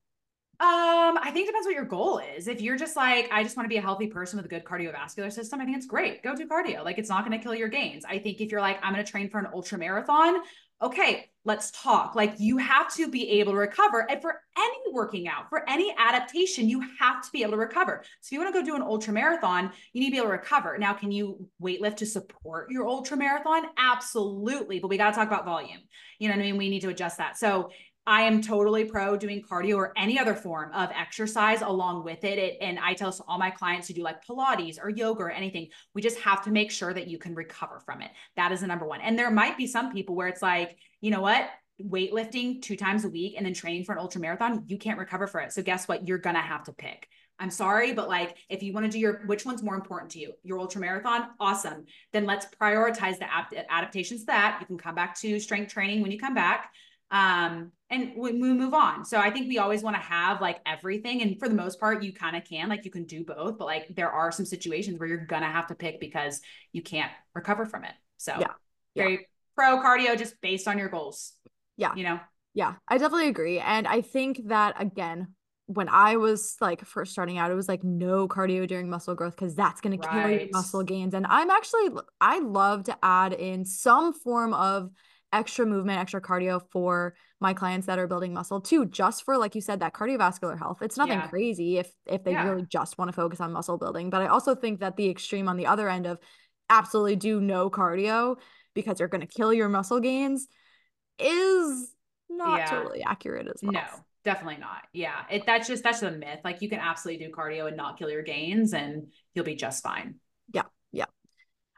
um, 0.61 1.17
I 1.17 1.31
think 1.31 1.45
it 1.45 1.51
depends 1.51 1.67
what 1.67 1.73
your 1.73 1.85
goal 1.85 2.21
is. 2.35 2.49
If 2.49 2.59
you're 2.59 2.75
just 2.75 2.97
like, 2.97 3.29
I 3.31 3.43
just 3.43 3.55
want 3.55 3.63
to 3.63 3.69
be 3.69 3.77
a 3.77 3.81
healthy 3.81 4.07
person 4.07 4.35
with 4.35 4.45
a 4.45 4.49
good 4.49 4.65
cardiovascular 4.65 5.31
system, 5.31 5.61
I 5.61 5.63
think 5.63 5.77
it's 5.77 5.85
great. 5.85 6.21
Go 6.21 6.35
do 6.35 6.45
cardio. 6.45 6.83
Like 6.83 6.97
it's 6.97 7.07
not 7.07 7.25
going 7.25 7.37
to 7.37 7.41
kill 7.41 7.55
your 7.55 7.69
gains. 7.69 8.03
I 8.03 8.19
think 8.19 8.41
if 8.41 8.51
you're 8.51 8.59
like, 8.59 8.77
I'm 8.83 8.91
going 8.91 9.03
to 9.03 9.09
train 9.09 9.29
for 9.29 9.39
an 9.39 9.47
ultra 9.53 9.77
marathon, 9.77 10.35
okay, 10.81 11.28
let's 11.45 11.71
talk. 11.71 12.15
Like 12.15 12.35
you 12.37 12.57
have 12.57 12.93
to 12.95 13.09
be 13.09 13.29
able 13.39 13.53
to 13.53 13.57
recover. 13.57 14.09
And 14.09 14.21
for 14.21 14.41
any 14.57 14.77
working 14.91 15.27
out, 15.27 15.49
for 15.49 15.67
any 15.69 15.95
adaptation, 15.97 16.67
you 16.67 16.81
have 16.99 17.23
to 17.23 17.31
be 17.31 17.41
able 17.41 17.53
to 17.53 17.57
recover. 17.57 18.03
So 18.21 18.27
if 18.27 18.31
you 18.33 18.39
want 18.39 18.53
to 18.53 18.59
go 18.59 18.65
do 18.65 18.75
an 18.75 18.81
ultra 18.81 19.13
marathon, 19.13 19.71
you 19.93 20.01
need 20.01 20.07
to 20.07 20.11
be 20.11 20.17
able 20.17 20.27
to 20.27 20.33
recover. 20.33 20.77
Now, 20.77 20.93
can 20.93 21.11
you 21.11 21.47
weightlift 21.61 21.97
to 21.97 22.05
support 22.05 22.69
your 22.69 22.87
ultra 22.87 23.17
marathon? 23.17 23.63
Absolutely. 23.77 24.79
But 24.79 24.89
we 24.89 24.97
got 24.97 25.11
to 25.11 25.15
talk 25.15 25.27
about 25.27 25.45
volume. 25.45 25.79
You 26.19 26.27
know 26.27 26.35
what 26.35 26.41
I 26.41 26.45
mean? 26.45 26.57
We 26.57 26.69
need 26.69 26.81
to 26.81 26.89
adjust 26.89 27.17
that. 27.17 27.37
So 27.37 27.71
I 28.05 28.21
am 28.21 28.41
totally 28.41 28.85
pro 28.85 29.15
doing 29.15 29.41
cardio 29.41 29.75
or 29.75 29.93
any 29.95 30.17
other 30.17 30.33
form 30.33 30.73
of 30.73 30.89
exercise 30.91 31.61
along 31.61 32.03
with 32.03 32.23
it. 32.23 32.39
it. 32.39 32.57
And 32.59 32.79
I 32.79 32.95
tell 32.95 33.15
all 33.27 33.37
my 33.37 33.51
clients 33.51 33.87
to 33.87 33.93
do 33.93 34.01
like 34.01 34.25
Pilates 34.25 34.77
or 34.81 34.89
yoga 34.89 35.21
or 35.21 35.31
anything. 35.31 35.67
We 35.93 36.01
just 36.01 36.19
have 36.19 36.43
to 36.45 36.51
make 36.51 36.71
sure 36.71 36.93
that 36.93 37.07
you 37.07 37.17
can 37.17 37.35
recover 37.35 37.79
from 37.85 38.01
it. 38.01 38.09
That 38.35 38.51
is 38.51 38.61
the 38.61 38.67
number 38.67 38.87
one. 38.87 39.01
And 39.01 39.17
there 39.17 39.29
might 39.29 39.57
be 39.57 39.67
some 39.67 39.93
people 39.93 40.15
where 40.15 40.27
it's 40.27 40.41
like, 40.41 40.77
you 41.01 41.11
know 41.11 41.21
what? 41.21 41.49
Weightlifting 41.81 42.61
two 42.61 42.75
times 42.75 43.05
a 43.05 43.09
week 43.09 43.35
and 43.37 43.45
then 43.45 43.53
training 43.53 43.85
for 43.85 43.93
an 43.93 43.99
ultra 43.99 44.19
marathon, 44.19 44.63
you 44.67 44.77
can't 44.77 44.99
recover 44.99 45.27
for 45.27 45.39
it. 45.39 45.53
So 45.53 45.61
guess 45.61 45.87
what? 45.87 46.07
You're 46.07 46.19
to 46.19 46.33
have 46.33 46.63
to 46.65 46.73
pick. 46.73 47.07
I'm 47.41 47.51
sorry, 47.51 47.93
but 47.93 48.09
like 48.09 48.35
if 48.49 48.61
you 48.61 48.73
want 48.73 48.85
to 48.85 48.91
do 48.91 48.99
your 48.99 49.21
which 49.25 49.45
one's 49.45 49.63
more 49.63 49.75
important 49.75 50.11
to 50.11 50.19
you, 50.19 50.33
your 50.43 50.59
ultra 50.59 50.81
marathon, 50.81 51.27
awesome. 51.39 51.85
Then 52.11 52.25
let's 52.25 52.45
prioritize 52.59 53.17
the 53.17 53.27
adaptations 53.71 54.21
to 54.21 54.25
that. 54.27 54.57
You 54.59 54.67
can 54.67 54.77
come 54.77 54.93
back 54.93 55.17
to 55.21 55.39
strength 55.39 55.71
training 55.71 56.01
when 56.01 56.11
you 56.11 56.19
come 56.19 56.35
back 56.35 56.71
um 57.11 57.71
and 57.89 58.11
we, 58.15 58.33
we 58.33 58.53
move 58.53 58.73
on 58.73 59.03
so 59.03 59.17
i 59.17 59.31
think 59.31 59.47
we 59.47 59.57
always 59.57 59.81
want 59.81 59.95
to 59.95 60.01
have 60.01 60.41
like 60.41 60.59
everything 60.65 61.23
and 61.23 61.39
for 61.39 61.49
the 61.49 61.55
most 61.55 61.79
part 61.79 62.03
you 62.03 62.13
kind 62.13 62.35
of 62.35 62.43
can 62.43 62.69
like 62.69 62.85
you 62.85 62.91
can 62.91 63.03
do 63.05 63.23
both 63.23 63.57
but 63.57 63.65
like 63.65 63.87
there 63.95 64.11
are 64.11 64.31
some 64.31 64.45
situations 64.45 64.99
where 64.99 65.09
you're 65.09 65.25
gonna 65.25 65.49
have 65.49 65.65
to 65.65 65.73
pick 65.73 65.99
because 65.99 66.39
you 66.71 66.83
can't 66.83 67.11
recover 67.33 67.65
from 67.65 67.83
it 67.83 67.93
so 68.17 68.35
yeah 68.39 68.51
very 68.95 69.13
yeah. 69.13 69.17
Pro 69.59 69.77
cardio 69.81 70.17
just 70.17 70.39
based 70.41 70.67
on 70.67 70.77
your 70.77 70.89
goals 70.89 71.33
yeah 71.75 71.93
you 71.95 72.03
know 72.03 72.19
yeah 72.53 72.75
i 72.87 72.97
definitely 72.97 73.27
agree 73.27 73.59
and 73.59 73.87
i 73.87 73.99
think 74.01 74.39
that 74.47 74.81
again 74.81 75.27
when 75.71 75.87
I 75.87 76.15
was 76.15 76.55
like 76.61 76.83
first 76.83 77.11
starting 77.11 77.37
out, 77.37 77.51
it 77.51 77.53
was 77.53 77.67
like 77.67 77.83
no 77.83 78.27
cardio 78.27 78.67
during 78.67 78.89
muscle 78.89 79.13
growth 79.13 79.35
because 79.35 79.53
that's 79.53 79.81
going 79.81 79.95
right. 79.95 80.01
to 80.01 80.09
kill 80.09 80.27
your 80.31 80.47
muscle 80.51 80.81
gains. 80.81 81.13
And 81.13 81.27
I'm 81.29 81.51
actually, 81.51 81.89
I 82.19 82.39
love 82.39 82.85
to 82.85 82.97
add 83.03 83.33
in 83.33 83.65
some 83.65 84.11
form 84.11 84.55
of 84.55 84.89
extra 85.31 85.67
movement, 85.67 85.99
extra 85.99 86.21
cardio 86.21 86.59
for 86.71 87.13
my 87.39 87.53
clients 87.53 87.85
that 87.85 87.99
are 87.99 88.07
building 88.07 88.33
muscle 88.33 88.61
too, 88.61 88.87
just 88.87 89.23
for 89.23 89.37
like 89.37 89.53
you 89.53 89.61
said, 89.61 89.81
that 89.81 89.93
cardiovascular 89.93 90.57
health. 90.57 90.81
It's 90.81 90.97
nothing 90.97 91.19
Yeah. 91.19 91.27
crazy 91.27 91.77
if 91.77 91.91
if 92.07 92.23
they 92.23 92.31
Yeah. 92.31 92.45
really 92.45 92.63
just 92.63 92.97
want 92.97 93.09
to 93.09 93.13
focus 93.13 93.39
on 93.39 93.53
muscle 93.53 93.77
building. 93.77 94.09
But 94.09 94.23
I 94.23 94.25
also 94.25 94.55
think 94.55 94.79
that 94.79 94.97
the 94.97 95.07
extreme 95.07 95.47
on 95.47 95.55
the 95.57 95.67
other 95.67 95.87
end 95.87 96.07
of 96.07 96.17
absolutely 96.71 97.15
do 97.15 97.39
no 97.39 97.69
cardio 97.69 98.37
because 98.73 98.99
you're 98.99 99.09
gonna 99.09 99.27
kill 99.27 99.53
your 99.53 99.69
muscle 99.69 99.99
gains 99.99 100.47
is 101.19 101.93
not 102.29 102.59
Yeah. 102.59 102.65
totally 102.69 103.03
accurate 103.03 103.47
as 103.47 103.61
well. 103.61 103.73
No, 103.73 103.83
definitely 104.23 104.57
not. 104.57 104.83
Yeah. 104.93 105.23
It 105.29 105.45
that's 105.45 105.67
just 105.67 105.83
that's 105.83 106.01
a 106.01 106.11
myth. 106.11 106.39
Like 106.43 106.61
you 106.61 106.69
can 106.69 106.79
absolutely 106.79 107.25
do 107.25 107.31
cardio 107.31 107.67
and 107.67 107.75
not 107.77 107.97
kill 107.97 108.09
your 108.09 108.23
gains 108.23 108.73
and 108.73 109.11
you'll 109.33 109.45
be 109.45 109.55
just 109.55 109.83
fine. 109.83 110.15
Yeah. 110.53 110.63
Yeah. 110.91 111.05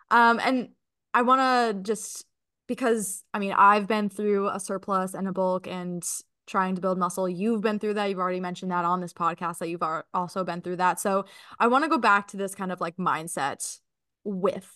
Um, 0.10 0.40
and 0.44 0.70
I 1.14 1.24
want 1.24 1.42
to 1.42 1.82
just 1.82 2.26
because 2.68 3.24
I 3.34 3.40
mean, 3.40 3.54
I've 3.54 3.88
been 3.88 4.10
through 4.10 4.50
a 4.50 4.60
surplus 4.60 5.14
and 5.14 5.28
a 5.28 5.32
bulk 5.32 5.68
and 5.68 6.04
trying 6.48 6.76
to 6.76 6.82
build 6.82 6.98
muscle. 6.98 7.30
You've 7.30 7.62
been 7.62 7.80
through 7.80 7.94
that. 7.96 8.06
You've 8.10 8.20
already 8.20 8.40
mentioned 8.40 8.72
that 8.72 8.84
on 8.84 9.00
this 9.00 9.14
podcast 9.14 9.60
that 9.60 9.70
you've 9.70 9.84
also 10.14 10.44
been 10.44 10.62
through 10.62 10.78
that. 10.78 11.00
So 11.00 11.26
I 11.60 11.68
want 11.68 11.86
to 11.86 11.90
go 11.90 11.98
back 11.98 12.28
to 12.30 12.38
this 12.38 12.56
kind 12.56 12.72
of 12.72 12.82
like 12.82 12.98
mindset 12.98 13.80
with 14.24 14.70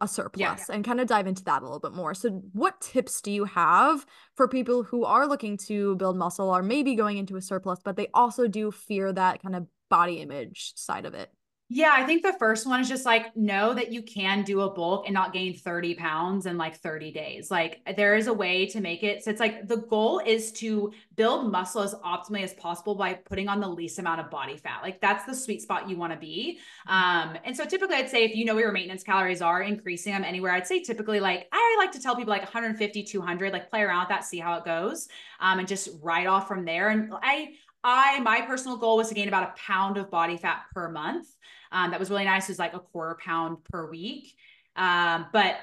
a 0.00 0.08
surplus 0.08 0.70
and 0.70 0.84
kind 0.84 1.00
of 1.00 1.06
dive 1.06 1.26
into 1.26 1.44
that 1.44 1.62
a 1.62 1.64
little 1.64 1.80
bit 1.80 1.92
more. 1.92 2.14
So, 2.14 2.42
what 2.52 2.80
tips 2.80 3.20
do 3.20 3.30
you 3.30 3.44
have 3.44 4.06
for 4.36 4.48
people 4.48 4.82
who 4.82 5.04
are 5.04 5.26
looking 5.26 5.56
to 5.68 5.96
build 5.96 6.16
muscle 6.16 6.50
or 6.50 6.62
maybe 6.62 6.94
going 6.94 7.18
into 7.18 7.36
a 7.36 7.42
surplus, 7.42 7.80
but 7.84 7.96
they 7.96 8.08
also 8.14 8.46
do 8.46 8.70
fear 8.70 9.12
that 9.12 9.42
kind 9.42 9.56
of 9.56 9.66
body 9.88 10.20
image 10.20 10.72
side 10.76 11.04
of 11.04 11.14
it? 11.14 11.30
Yeah, 11.70 11.90
I 11.92 12.04
think 12.04 12.22
the 12.22 12.32
first 12.38 12.66
one 12.66 12.80
is 12.80 12.88
just 12.88 13.04
like 13.04 13.36
know 13.36 13.74
that 13.74 13.92
you 13.92 14.00
can 14.02 14.42
do 14.42 14.62
a 14.62 14.70
bulk 14.72 15.04
and 15.04 15.12
not 15.12 15.34
gain 15.34 15.54
30 15.54 15.96
pounds 15.96 16.46
in 16.46 16.56
like 16.56 16.76
30 16.76 17.12
days. 17.12 17.50
Like 17.50 17.80
there 17.94 18.16
is 18.16 18.26
a 18.26 18.32
way 18.32 18.64
to 18.68 18.80
make 18.80 19.02
it. 19.02 19.22
So 19.22 19.30
it's 19.30 19.40
like 19.40 19.68
the 19.68 19.76
goal 19.76 20.22
is 20.24 20.50
to 20.52 20.92
build 21.18 21.50
muscle 21.50 21.82
as 21.82 21.94
optimally 21.96 22.42
as 22.44 22.54
possible 22.54 22.94
by 22.94 23.12
putting 23.12 23.48
on 23.48 23.60
the 23.60 23.68
least 23.68 23.98
amount 23.98 24.20
of 24.20 24.30
body 24.30 24.56
fat. 24.56 24.80
Like 24.82 25.00
that's 25.00 25.24
the 25.24 25.34
sweet 25.34 25.60
spot 25.60 25.90
you 25.90 25.96
want 25.96 26.12
to 26.12 26.18
be. 26.18 26.60
Um, 26.86 27.36
and 27.44 27.54
so 27.54 27.64
typically 27.64 27.96
I'd 27.96 28.08
say 28.08 28.24
if 28.24 28.34
you 28.34 28.44
know 28.44 28.54
where 28.54 28.64
your 28.64 28.72
maintenance 28.72 29.02
calories 29.02 29.42
are, 29.42 29.60
increasing 29.60 30.12
them 30.12 30.24
anywhere, 30.24 30.52
I'd 30.52 30.66
say 30.66 30.80
typically 30.80 31.20
like 31.20 31.48
I 31.52 31.76
like 31.78 31.92
to 31.92 32.00
tell 32.00 32.16
people 32.16 32.30
like 32.30 32.42
150, 32.42 33.02
200, 33.02 33.52
like 33.52 33.68
play 33.68 33.82
around 33.82 34.02
with 34.02 34.08
that, 34.10 34.24
see 34.24 34.38
how 34.38 34.56
it 34.56 34.64
goes. 34.64 35.08
Um, 35.40 35.58
and 35.58 35.68
just 35.68 35.88
ride 36.00 36.28
off 36.28 36.48
from 36.48 36.64
there. 36.64 36.88
And 36.88 37.12
I 37.22 37.54
I 37.82 38.20
my 38.20 38.42
personal 38.42 38.76
goal 38.76 38.96
was 38.96 39.08
to 39.08 39.14
gain 39.14 39.28
about 39.28 39.42
a 39.42 39.60
pound 39.60 39.98
of 39.98 40.10
body 40.10 40.36
fat 40.36 40.62
per 40.72 40.88
month. 40.88 41.26
Um, 41.72 41.90
that 41.90 42.00
was 42.00 42.10
really 42.10 42.24
nice. 42.24 42.48
It 42.48 42.52
was 42.52 42.58
like 42.58 42.74
a 42.74 42.80
quarter 42.80 43.18
pound 43.22 43.64
per 43.64 43.90
week. 43.90 44.34
Um, 44.76 45.26
but 45.32 45.56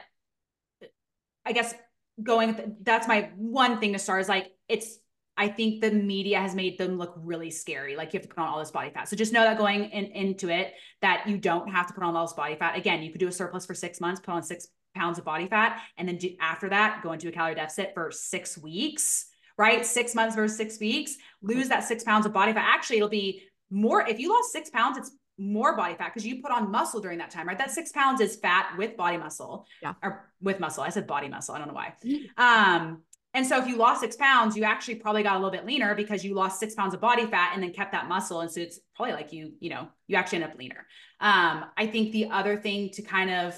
I 1.45 1.53
guess 1.53 1.73
going, 2.21 2.77
that's 2.81 3.07
my 3.07 3.29
one 3.35 3.79
thing 3.79 3.93
to 3.93 3.99
start 3.99 4.21
is 4.21 4.29
like, 4.29 4.51
it's, 4.67 4.97
I 5.38 5.47
think 5.49 5.81
the 5.81 5.91
media 5.91 6.39
has 6.39 6.55
made 6.55 6.77
them 6.77 6.97
look 6.97 7.13
really 7.17 7.51
scary. 7.51 7.95
Like 7.95 8.13
you 8.13 8.19
have 8.19 8.27
to 8.27 8.33
put 8.33 8.41
on 8.41 8.47
all 8.47 8.59
this 8.59 8.71
body 8.71 8.89
fat. 8.89 9.09
So 9.09 9.15
just 9.15 9.33
know 9.33 9.43
that 9.43 9.57
going 9.57 9.86
in, 9.86 10.05
into 10.05 10.49
it, 10.49 10.73
that 11.01 11.27
you 11.27 11.38
don't 11.38 11.69
have 11.69 11.88
to 11.88 11.93
put 11.93 12.03
on 12.03 12.15
all 12.15 12.25
this 12.25 12.33
body 12.33 12.55
fat. 12.55 12.77
Again, 12.77 13.03
you 13.03 13.11
could 13.11 13.19
do 13.19 13.27
a 13.27 13.31
surplus 13.31 13.65
for 13.65 13.73
six 13.73 13.99
months, 13.99 14.21
put 14.21 14.33
on 14.33 14.43
six 14.43 14.67
pounds 14.95 15.19
of 15.19 15.25
body 15.25 15.47
fat, 15.47 15.81
and 15.97 16.07
then 16.07 16.17
do, 16.17 16.29
after 16.39 16.69
that, 16.69 17.01
go 17.03 17.11
into 17.11 17.27
a 17.27 17.31
calorie 17.31 17.55
deficit 17.55 17.91
for 17.93 18.11
six 18.11 18.57
weeks, 18.57 19.25
right? 19.57 19.86
Six 19.86 20.15
months 20.15 20.36
versus 20.36 20.55
six 20.55 20.79
weeks, 20.79 21.17
lose 21.41 21.67
that 21.67 21.83
six 21.83 22.03
pounds 22.03 22.25
of 22.25 22.31
body 22.31 22.53
fat. 22.53 22.65
Actually, 22.73 22.97
it'll 22.97 23.09
be 23.09 23.43
more, 23.69 24.07
if 24.07 24.19
you 24.19 24.29
lost 24.29 24.53
six 24.53 24.69
pounds, 24.69 24.97
it's 24.97 25.11
more 25.38 25.75
body 25.75 25.95
fat 25.95 26.13
because 26.13 26.25
you 26.25 26.41
put 26.41 26.51
on 26.51 26.71
muscle 26.71 27.01
during 27.01 27.17
that 27.17 27.29
time, 27.29 27.45
right? 27.45 27.57
That 27.57 27.71
six 27.71 27.91
pounds 27.91 28.21
is 28.21 28.38
fat 28.38 28.73
with 28.77 28.95
body 28.95 29.17
muscle. 29.17 29.65
Yeah. 29.81 29.95
Or 30.01 30.31
with 30.41 30.61
muscle. 30.61 30.81
I 30.81 30.89
said 30.89 31.07
body 31.07 31.27
muscle. 31.27 31.55
I 31.55 31.57
don't 31.57 31.67
know 31.67 31.73
why. 31.73 31.93
Um, 32.38 33.01
and 33.36 33.45
so 33.45 33.59
if 33.59 33.67
you 33.67 33.77
lost 33.77 34.01
six 34.01 34.15
pounds, 34.15 34.57
you 34.57 34.63
actually 34.63 34.95
probably 34.95 35.21
got 35.21 35.33
a 35.33 35.39
little 35.39 35.51
bit 35.51 35.65
leaner 35.65 35.93
because 35.93 36.25
you 36.25 36.33
lost 36.33 36.59
six 36.59 36.73
pounds 36.73 36.95
of 36.95 37.01
body 37.01 37.27
fat 37.27 37.51
and 37.53 37.61
then 37.61 37.71
kept 37.73 37.91
that 37.91 38.07
muscle. 38.07 38.41
And 38.41 38.51
so 38.51 38.61
it's 38.61 38.79
probably 38.95 39.13
like 39.13 39.31
you, 39.33 39.53
you 39.59 39.69
know, 39.69 39.89
you 40.07 40.15
actually 40.15 40.41
end 40.41 40.51
up 40.51 40.57
leaner. 40.57 40.88
Um, 41.19 41.65
I 41.77 41.86
think 41.88 42.11
the 42.11 42.29
other 42.31 42.57
thing 42.57 42.89
to 42.93 43.03
kind 43.03 43.29
of 43.29 43.55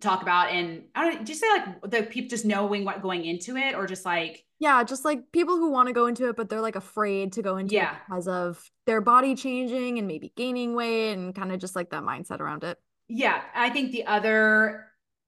talk 0.00 0.22
about 0.22 0.50
and 0.50 0.84
I 0.94 1.04
don't 1.04 1.18
know, 1.20 1.24
just 1.24 1.40
say 1.40 1.48
like 1.48 1.80
the 1.90 2.02
people 2.02 2.28
just 2.28 2.44
knowing 2.44 2.84
what 2.84 3.00
going 3.02 3.24
into 3.24 3.56
it 3.56 3.74
or 3.74 3.86
just 3.86 4.04
like 4.04 4.44
Yeah, 4.58 4.82
just 4.84 5.04
like 5.04 5.32
people 5.32 5.56
who 5.56 5.70
want 5.70 5.86
to 5.88 5.92
go 5.94 6.06
into 6.06 6.28
it, 6.28 6.36
but 6.36 6.48
they're 6.48 6.60
like 6.60 6.76
afraid 6.76 7.32
to 7.34 7.42
go 7.42 7.56
into 7.56 7.74
Yeah. 7.74 7.92
it 7.92 7.98
because 8.08 8.28
of 8.28 8.70
their 8.84 9.00
body 9.00 9.34
changing 9.34 9.98
and 9.98 10.06
maybe 10.06 10.32
gaining 10.36 10.74
weight 10.74 11.12
and 11.12 11.34
kind 11.34 11.52
of 11.52 11.60
just 11.60 11.76
like 11.76 11.90
that 11.90 12.02
mindset 12.02 12.40
around 12.40 12.64
it. 12.64 12.78
Yeah, 13.08 13.40
I 13.54 13.70
think 13.70 13.92
the 13.92 14.06
other 14.06 14.85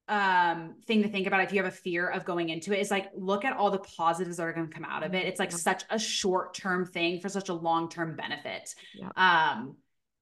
um 0.09 0.75
thing 0.87 1.03
to 1.03 1.09
think 1.09 1.27
about 1.27 1.43
if 1.43 1.53
you 1.53 1.63
have 1.63 1.73
a 1.73 1.77
fear 1.77 2.09
of 2.09 2.25
going 2.25 2.49
into 2.49 2.73
it 2.73 2.81
is 2.81 2.91
like 2.91 3.11
look 3.15 3.45
at 3.45 3.57
all 3.57 3.71
the 3.71 3.79
positives 3.79 4.39
that 4.39 4.45
are 4.45 4.53
going 4.53 4.67
to 4.69 4.73
come 4.75 4.85
out 4.85 5.03
of 5.03 5.15
it. 5.15 5.27
It's 5.27 5.39
like 5.39 5.51
Yep. 5.51 5.61
such 5.61 5.85
a 5.91 5.99
short-term 5.99 6.87
thing 6.87 7.21
for 7.21 7.29
such 7.29 7.49
a 7.49 7.55
long-term 7.55 8.17
benefit. 8.17 8.75
Yep. 8.95 9.13
Um 9.17 9.77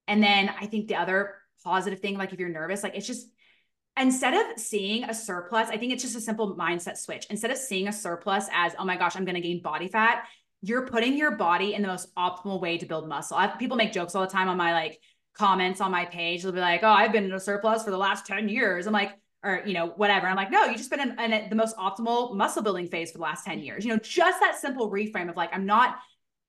and 0.09 0.23
then 0.23 0.51
I 0.61 0.67
think 0.67 0.89
the 0.89 0.97
other 0.97 1.35
positive 1.65 2.01
thing 2.01 2.17
like 2.17 2.33
if 2.33 2.39
you're 2.39 2.49
nervous 2.49 2.83
like 2.83 2.95
it's 2.95 3.07
just 3.07 3.29
instead 3.99 4.35
of 4.35 4.59
seeing 4.61 5.05
a 5.05 5.15
surplus, 5.15 5.69
I 5.71 5.79
think 5.79 5.93
it's 5.93 6.03
just 6.03 6.17
a 6.17 6.21
simple 6.21 6.55
mindset 6.57 6.99
switch. 6.99 7.27
Instead 7.31 7.51
of 7.51 7.57
seeing 7.57 7.89
a 7.89 7.93
surplus 7.93 8.47
as, 8.53 8.75
oh 8.79 8.85
my 8.85 8.97
gosh, 8.97 9.17
I'm 9.17 9.25
going 9.25 9.37
to 9.37 9.41
gain 9.41 9.63
body 9.63 9.89
fat, 9.89 10.25
you're 10.61 10.87
putting 10.87 11.17
your 11.17 11.37
body 11.37 11.75
in 11.75 11.81
the 11.83 11.89
most 11.89 12.15
optimal 12.15 12.61
way 12.61 12.77
to 12.79 12.87
build 12.87 13.09
muscle. 13.09 13.37
I, 13.37 13.47
people 13.47 13.77
make 13.77 13.93
jokes 13.93 14.15
all 14.15 14.23
the 14.23 14.31
time 14.31 14.49
on 14.49 14.57
my 14.59 14.73
like 14.75 14.99
comments 15.33 15.81
on 15.81 15.91
my 15.91 16.05
page. 16.05 16.43
They'll 16.43 16.53
be 16.53 16.61
like, 16.61 16.83
oh, 16.83 16.89
I've 16.89 17.13
been 17.13 17.25
in 17.25 17.33
a 17.33 17.41
surplus 17.41 17.85
for 17.85 17.91
the 17.91 17.97
last 17.97 18.27
10 18.27 18.49
years. 18.49 18.87
I'm 18.87 18.93
like, 18.93 19.13
or, 19.47 19.63
you 19.65 19.73
know, 19.73 19.89
whatever. 19.97 20.27
I'm 20.27 20.37
like, 20.37 20.51
no, 20.51 20.65
you 20.65 20.77
just 20.77 20.91
been 20.91 21.01
in, 21.01 21.19
in 21.33 21.49
the 21.49 21.57
most 21.57 21.77
optimal 21.77 22.35
muscle 22.35 22.63
building 22.63 22.89
phase 22.89 23.13
for 23.13 23.19
the 23.19 23.25
last 23.25 23.45
10 23.45 23.61
years. 23.61 23.85
You 23.85 23.93
know, 23.93 23.99
just 23.99 24.41
that 24.41 24.59
simple 24.59 24.91
reframe 24.91 25.31
of 25.31 25.37
like, 25.37 25.51
I'm 25.55 25.67
not, 25.67 25.99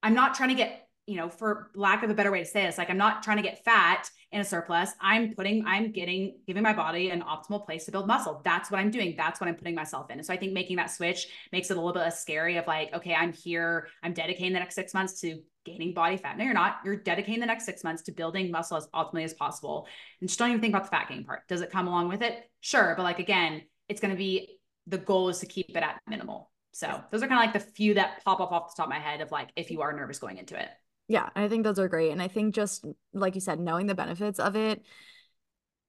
I'm 0.01 0.13
not 0.13 0.33
trying 0.33 0.49
to 0.49 0.55
get 0.55 0.87
you 1.07 1.15
know, 1.15 1.29
for 1.29 1.71
lack 1.73 2.03
of 2.03 2.09
a 2.09 2.13
better 2.13 2.31
way 2.31 2.39
to 2.39 2.45
say 2.45 2.65
this, 2.65 2.77
like 2.77 2.89
I'm 2.89 2.97
not 2.97 3.23
trying 3.23 3.37
to 3.37 3.43
get 3.43 3.63
fat 3.63 4.09
in 4.33 4.41
a 4.41 4.43
surplus. 4.43 4.91
I'm 4.99 5.33
putting, 5.33 5.65
I'm 5.65 5.93
getting, 5.93 6.39
giving 6.45 6.61
my 6.61 6.73
body 6.73 7.11
an 7.11 7.21
optimal 7.21 7.65
place 7.65 7.85
to 7.85 7.91
build 7.91 8.07
muscle. 8.07 8.41
That's 8.43 8.69
what 8.69 8.81
I'm 8.81 8.91
doing. 8.91 9.15
That's 9.15 9.39
what 9.39 9.47
I'm 9.47 9.55
putting 9.55 9.73
myself 9.73 10.11
in. 10.11 10.21
So 10.21 10.33
I 10.33 10.37
think 10.37 10.51
making 10.51 10.75
that 10.75 10.91
switch 10.91 11.27
makes 11.53 11.71
it 11.71 11.77
a 11.77 11.79
little 11.79 11.93
bit 11.93 12.01
less 12.01 12.21
scary 12.21 12.57
of 12.57 12.67
like, 12.67 12.93
okay, 12.93 13.13
I'm 13.13 13.31
here, 13.31 13.87
I'm 14.03 14.11
dedicating 14.11 14.51
the 14.51 14.59
next 14.59 14.75
six 14.75 14.93
months 14.93 15.21
to 15.21 15.39
gaining 15.67 15.93
body 15.93 16.17
fat. 16.17 16.37
No, 16.37 16.43
you're 16.43 16.53
not. 16.53 16.77
You're 16.83 16.95
dedicating 16.95 17.39
the 17.39 17.45
next 17.45 17.65
six 17.65 17.83
months 17.83 18.01
to 18.03 18.11
building 18.11 18.49
muscle 18.49 18.77
as 18.77 18.87
optimally 18.87 19.23
as 19.23 19.33
possible. 19.35 19.87
And 20.19 20.27
just 20.27 20.39
don't 20.39 20.49
even 20.49 20.61
think 20.61 20.73
about 20.73 20.85
the 20.85 20.89
fat 20.89 21.09
gain 21.09 21.23
part. 21.23 21.47
Does 21.47 21.61
it 21.61 21.71
come 21.71 21.87
along 21.87 22.07
with 22.07 22.23
it? 22.23 22.49
Sure. 22.61 22.93
But 22.97 23.03
like, 23.03 23.19
again, 23.19 23.61
it's 23.87 24.01
going 24.01 24.11
to 24.11 24.17
be, 24.17 24.59
the 24.87 24.97
goal 24.97 25.29
is 25.29 25.39
to 25.39 25.45
keep 25.45 25.69
it 25.69 25.83
at 25.83 26.01
minimal. 26.07 26.49
So 26.71 27.01
those 27.11 27.21
are 27.21 27.27
kind 27.27 27.39
of 27.39 27.45
like 27.45 27.53
the 27.53 27.71
few 27.71 27.93
that 27.95 28.23
pop 28.25 28.39
up 28.39 28.51
off 28.51 28.75
the 28.75 28.81
top 28.81 28.87
of 28.87 28.89
my 28.89 28.99
head 28.99 29.21
of 29.21 29.31
like, 29.31 29.49
if 29.55 29.69
you 29.69 29.81
are 29.81 29.93
nervous 29.93 30.19
going 30.19 30.37
into 30.37 30.59
it. 30.59 30.69
Yeah, 31.07 31.29
I 31.35 31.47
think 31.47 31.63
those 31.63 31.79
are 31.79 31.87
great. 31.87 32.11
And 32.11 32.21
I 32.21 32.27
think 32.27 32.53
just 32.55 32.85
like 33.13 33.35
you 33.35 33.41
said, 33.41 33.59
knowing 33.59 33.87
the 33.87 33.95
benefits 33.95 34.39
of 34.39 34.55
it, 34.55 34.83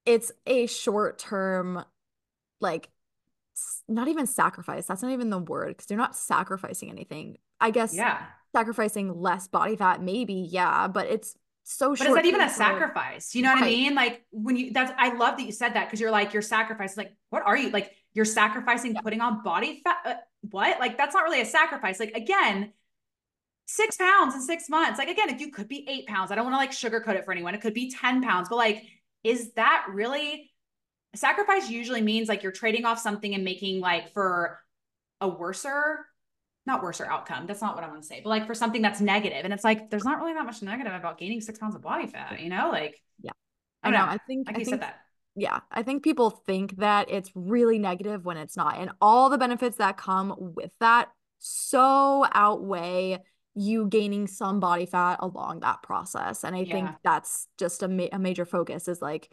it's 0.07 0.33
a 0.47 0.67
short 0.67 1.19
term, 1.19 1.85
like, 2.61 2.89
not 3.89 4.09
even 4.09 4.27
sacrifice. 4.27 4.87
That's 4.87 5.03
not 5.03 5.13
even 5.13 5.31
the 5.31 5.39
word 5.39 5.77
because 5.77 5.91
you're 5.91 5.99
not 5.99 6.17
sacrificing 6.17 6.91
anything. 6.91 7.39
I 7.61 7.73
guess 7.73 7.93
Yeah. 7.95 8.23
Sacrificing 8.55 9.21
less 9.21 9.49
body 9.49 9.77
fat, 9.77 10.03
maybe, 10.03 10.35
yeah, 10.35 10.89
but 10.89 11.07
it's 11.07 11.37
so 11.65 11.95
short. 11.95 11.99
But 11.99 12.09
is 12.09 12.15
that 12.15 12.27
even 12.27 12.41
a 12.41 12.49
sacrifice? 12.49 13.35
You 13.35 13.43
know 13.43 13.53
what 13.53 13.63
I 13.63 13.67
mean? 13.67 13.95
Like 13.95 14.25
when 14.31 14.57
you 14.57 14.73
that's 14.73 14.93
I 14.97 15.15
love 15.15 15.37
that 15.37 15.45
you 15.45 15.53
said 15.53 15.75
that 15.75 15.87
because 15.87 16.01
you're 16.01 16.11
like 16.11 16.33
you're 16.33 16.43
sacrificing. 16.43 17.05
Like, 17.05 17.17
what 17.31 17.43
are 17.45 17.57
you 17.57 17.71
like? 17.71 17.93
You're 18.15 18.25
sacrificing 18.25 18.97
putting 19.03 19.21
on 19.21 19.43
body 19.43 19.83
fat. 19.85 19.99
Uh, 20.05 20.15
what? 20.51 20.81
Like 20.81 20.97
that's 20.97 21.15
not 21.15 21.25
really 21.25 21.43
a 21.43 21.47
sacrifice. 21.47 22.01
Like 22.01 22.13
again, 22.17 22.73
six 23.67 23.97
pounds 23.97 24.35
in 24.35 24.41
six 24.41 24.69
months. 24.69 24.99
Like 24.99 25.09
again, 25.09 25.29
if 25.29 25.41
you 25.41 25.51
could 25.51 25.69
be 25.69 25.87
eight 25.89 26.07
pounds, 26.07 26.33
I 26.33 26.35
don't 26.35 26.51
want 26.51 26.55
to 26.55 26.59
like 26.59 26.73
sugarcoat 26.73 27.17
it 27.17 27.25
for 27.25 27.33
anyone. 27.33 27.55
It 27.55 27.61
could 27.61 27.75
be 27.75 27.91
10 27.91 28.23
pounds, 28.23 28.49
but 28.49 28.57
like, 28.57 28.83
is 29.23 29.53
that 29.53 29.87
really 29.93 30.51
sacrifice 31.15 31.69
usually 31.69 32.01
means 32.01 32.29
like 32.29 32.43
you're 32.43 32.53
trading 32.53 32.85
off 32.85 32.99
something 32.99 33.35
and 33.35 33.45
making 33.45 33.81
like 33.81 34.13
for 34.13 34.59
a 35.21 35.29
worser 35.29 36.07
not 36.69 36.83
worser 36.83 37.05
outcome. 37.07 37.47
That's 37.49 37.61
not 37.61 37.75
what 37.75 37.83
I 37.83 37.89
want 37.89 38.03
to 38.03 38.07
say, 38.07 38.21
but 38.23 38.31
like 38.31 38.47
for 38.47 38.55
something 38.55 38.81
that's 38.81 39.01
negative. 39.01 39.45
And 39.45 39.53
it's 39.53 39.65
like, 39.65 39.91
there's 39.91 40.05
not 40.05 40.19
really 40.19 40.35
that 40.35 40.45
much 40.47 40.63
negative 40.63 40.93
about 40.93 41.19
gaining 41.19 41.41
six 41.41 41.59
pounds 41.59 41.75
of 41.75 41.83
body 41.83 42.07
fat, 42.07 42.41
you 42.41 42.49
know? 42.49 42.71
Like, 42.71 43.03
Yeah. 43.21 43.33
I 43.83 43.91
know. 43.91 43.99
know. 43.99 44.05
I 44.05 44.19
think 44.19 44.47
Like 44.47 44.57
I 44.57 44.59
you 44.61 44.65
think 44.65 44.75
said 44.75 44.83
that. 44.83 45.01
yeah, 45.35 45.61
I 45.73 45.83
think 45.83 46.05
people 46.05 46.31
think 46.31 46.77
that 46.77 47.11
it's 47.11 47.31
really 47.35 47.79
negative 47.81 48.25
when 48.25 48.37
it's 48.37 48.57
not. 48.57 48.79
And 48.79 48.91
all 49.01 49.31
the 49.31 49.39
benefits 49.39 49.79
that 49.79 49.97
come 49.97 50.35
with 50.39 50.71
that 50.79 51.09
so 51.41 52.25
outweigh 52.33 53.19
you 53.55 53.87
gaining 53.89 54.27
some 54.29 54.61
body 54.61 54.87
fat 54.87 55.17
along 55.21 55.61
that 55.61 55.83
process. 55.83 56.45
And 56.45 56.55
I 56.55 56.65
think 56.65 56.91
that's 57.03 57.49
just 57.59 57.83
a, 57.83 57.89
ma- 57.89 58.07
a 58.13 58.19
major 58.19 58.45
focus 58.45 58.87
is 58.87 59.03
like 59.03 59.29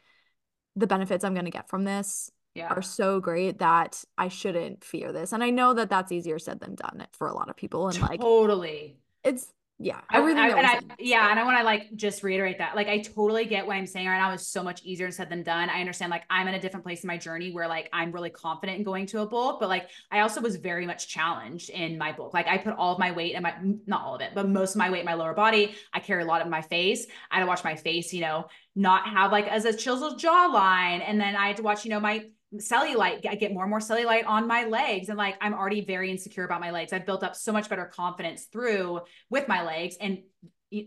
the 0.75 0.88
benefits 0.88 1.23
I'm 1.23 1.33
going 1.33 1.45
to 1.45 1.51
get 1.51 1.69
from 1.69 1.83
this 1.83 2.31
Yeah. 2.55 2.69
are 2.69 2.81
so 2.81 3.19
great 3.19 3.59
that 3.59 4.01
I 4.17 4.29
shouldn't 4.29 4.83
fear 4.83 5.11
this. 5.11 5.33
And 5.33 5.43
I 5.43 5.49
know 5.49 5.73
that 5.73 5.89
that's 5.89 6.11
easier 6.11 6.39
said 6.39 6.61
than 6.61 6.75
done 6.75 7.05
for 7.11 7.27
a 7.27 7.33
lot 7.33 7.49
of 7.49 7.57
people. 7.57 7.89
And 7.89 8.01
like, 8.01 8.21
totally. 8.21 8.97
it's 9.25 9.51
Yeah. 9.77 9.99
Everything 10.13 10.41
I, 10.41 10.49
I, 10.51 10.57
and 10.57 10.67
I, 10.67 10.79
yeah. 10.99 11.29
And 11.31 11.37
I 11.37 11.43
want 11.43 11.57
to 11.57 11.65
like 11.65 11.93
just 11.97 12.23
reiterate 12.23 12.59
that. 12.59 12.77
Like, 12.77 12.87
I 12.87 12.99
totally 12.99 13.43
get 13.43 13.67
what 13.67 13.75
I'm 13.75 13.85
saying 13.85 14.07
right 14.07 14.17
now 14.17 14.31
is 14.31 14.47
so 14.47 14.63
much 14.63 14.81
easier 14.83 15.11
said 15.11 15.29
than 15.29 15.43
done. 15.43 15.69
I 15.69 15.81
understand 15.81 16.11
like 16.11 16.23
I'm 16.29 16.47
in 16.47 16.55
a 16.55 16.59
different 16.59 16.85
place 16.85 17.03
in 17.03 17.07
my 17.07 17.17
journey 17.17 17.51
where 17.51 17.67
like 17.67 17.89
I'm 17.91 18.13
really 18.13 18.29
confident 18.29 18.77
in 18.77 18.85
going 18.85 19.05
to 19.07 19.19
a 19.21 19.25
bulk, 19.25 19.59
but 19.59 19.67
like 19.67 19.89
I 20.09 20.21
also 20.21 20.39
was 20.39 20.55
very 20.55 20.85
much 20.85 21.09
challenged 21.09 21.69
in 21.69 21.97
my 21.97 22.13
bulk. 22.13 22.33
Like 22.33 22.47
I 22.47 22.57
put 22.57 22.73
all 22.77 22.93
of 22.93 22.99
my 22.99 23.11
weight 23.11 23.33
and 23.35 23.43
my, 23.43 23.53
not 23.85 24.05
all 24.05 24.15
of 24.15 24.21
it, 24.21 24.31
but 24.33 24.47
most 24.47 24.75
of 24.75 24.77
my 24.77 24.89
weight 24.89 25.01
in 25.01 25.05
my 25.05 25.15
lower 25.15 25.33
body. 25.33 25.75
I 25.93 25.99
carry 25.99 26.23
a 26.23 26.25
lot 26.25 26.41
of 26.41 26.47
my 26.47 26.61
face. 26.61 27.05
I 27.29 27.35
had 27.35 27.41
to 27.41 27.47
watch 27.47 27.65
my 27.65 27.75
face, 27.75 28.13
you 28.13 28.21
know, 28.21 28.45
not 28.77 29.09
have 29.09 29.33
like 29.33 29.47
as 29.47 29.65
a 29.65 29.75
chiseled 29.75 30.21
jawline. 30.21 31.03
And 31.05 31.19
then 31.19 31.35
I 31.35 31.47
had 31.47 31.57
to 31.57 31.63
watch, 31.63 31.83
you 31.83 31.91
know, 31.91 31.99
my 31.99 32.23
cellulite 32.55 33.25
i 33.27 33.35
get 33.35 33.53
more 33.53 33.63
and 33.63 33.69
more 33.69 33.79
cellulite 33.79 34.25
on 34.25 34.47
my 34.47 34.65
legs 34.65 35.09
and 35.09 35.17
like 35.17 35.35
i'm 35.41 35.53
already 35.53 35.83
very 35.83 36.09
insecure 36.09 36.45
about 36.45 36.61
my 36.61 36.71
legs 36.71 36.93
i've 36.93 37.05
built 37.05 37.23
up 37.23 37.35
so 37.35 37.51
much 37.51 37.69
better 37.69 37.85
confidence 37.85 38.45
through 38.45 38.99
with 39.29 39.47
my 39.47 39.63
legs 39.63 39.97
and 39.99 40.19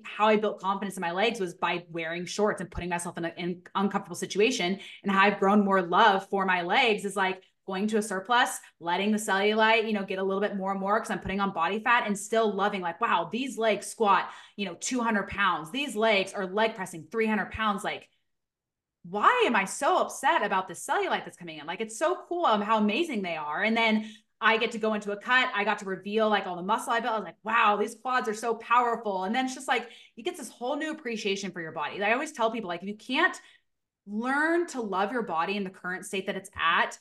how 0.05 0.29
I 0.29 0.37
built 0.37 0.61
confidence 0.61 0.97
in 0.97 1.01
my 1.01 1.13
legs 1.13 1.41
was 1.41 1.55
by 1.55 1.85
wearing 1.91 2.27
shorts 2.27 2.61
and 2.61 2.71
putting 2.71 2.89
myself 2.89 3.17
in 3.17 3.25
an 3.25 3.63
uncomfortable 3.75 4.17
situation. 4.17 4.79
And 5.03 5.13
how 5.13 5.23
I've 5.23 5.39
grown 5.39 5.65
more 5.65 5.83
love 5.83 6.29
for 6.29 6.45
my 6.45 6.63
legs 6.63 7.05
is 7.05 7.17
like 7.17 7.43
going 7.67 7.87
to 7.87 7.99
a 7.99 8.03
surplus, 8.03 8.59
letting 8.81 9.13
the 9.13 9.19
cellulite, 9.19 9.87
you 9.87 9.93
know, 9.93 10.05
get 10.05 10.19
a 10.19 10.23
little 10.23 10.41
bit 10.41 10.57
more 10.57 10.73
and 10.73 10.81
more 10.81 10.99
because 10.99 11.11
I'm 11.11 11.21
putting 11.21 11.39
on 11.39 11.53
body 11.53 11.81
fat 11.81 12.07
and 12.07 12.19
still 12.19 12.55
loving 12.55 12.81
like, 12.81 13.01
wow, 13.01 13.29
these 13.31 13.59
legs 13.59 13.87
squat, 13.87 14.31
you 14.57 14.65
know, 14.65 14.77
200 14.81 15.29
pounds. 15.29 15.71
These 15.71 15.95
legs 15.95 16.33
are 16.33 16.47
leg 16.47 16.75
pressing 16.75 17.07
300 17.11 17.51
pounds. 17.51 17.85
Like 17.85 18.09
why 19.11 19.45
am 19.47 19.57
I 19.57 19.65
so 19.65 19.99
upset 19.99 20.45
about 20.45 20.69
the 20.69 20.75
cellulite 20.75 21.25
that's 21.25 21.37
coming 21.37 21.59
in? 21.59 21.67
Like, 21.67 21.81
it's 21.81 21.99
so 21.99 22.19
cool 22.29 22.45
um, 22.47 22.61
how 22.61 22.79
amazing 22.79 23.23
they 23.23 23.37
are. 23.37 23.63
And 23.63 23.77
then 23.77 24.11
I 24.41 24.57
get 24.57 24.73
to 24.73 24.79
go 24.79 24.95
into 24.95 25.13
a 25.13 25.17
cut. 25.17 25.51
I 25.55 25.65
got 25.65 25.79
to 25.81 25.85
reveal 25.85 26.29
like 26.29 26.47
all 26.47 26.57
the 26.57 26.63
muscle 26.63 26.93
I 26.93 27.01
built. 27.01 27.15
I 27.15 27.19
was 27.19 27.25
like, 27.25 27.37
wow, 27.43 27.77
these 27.77 27.97
quads 28.01 28.29
are 28.29 28.35
so 28.35 28.55
powerful. 28.55 29.25
And 29.25 29.35
then 29.35 29.47
it's 29.47 29.55
just 29.55 29.69
like, 29.69 29.89
you 30.15 30.23
get 30.23 30.37
this 30.37 30.49
whole 30.49 30.77
new 30.77 30.93
appreciation 30.93 31.51
for 31.51 31.61
your 31.61 31.73
body. 31.73 32.03
I 32.03 32.13
always 32.13 32.33
tell 32.33 32.51
people, 32.51 32.69
like, 32.69 32.83
if 32.83 32.89
you 32.89 32.97
can't 32.97 33.37
learn 34.07 34.67
to 34.69 34.81
love 34.81 35.13
your 35.13 35.23
body 35.23 35.57
in 35.57 35.65
the 35.65 35.71
current 35.71 36.05
state 36.05 36.27
that 36.27 36.37
it's 36.37 36.51
at, 36.57 36.99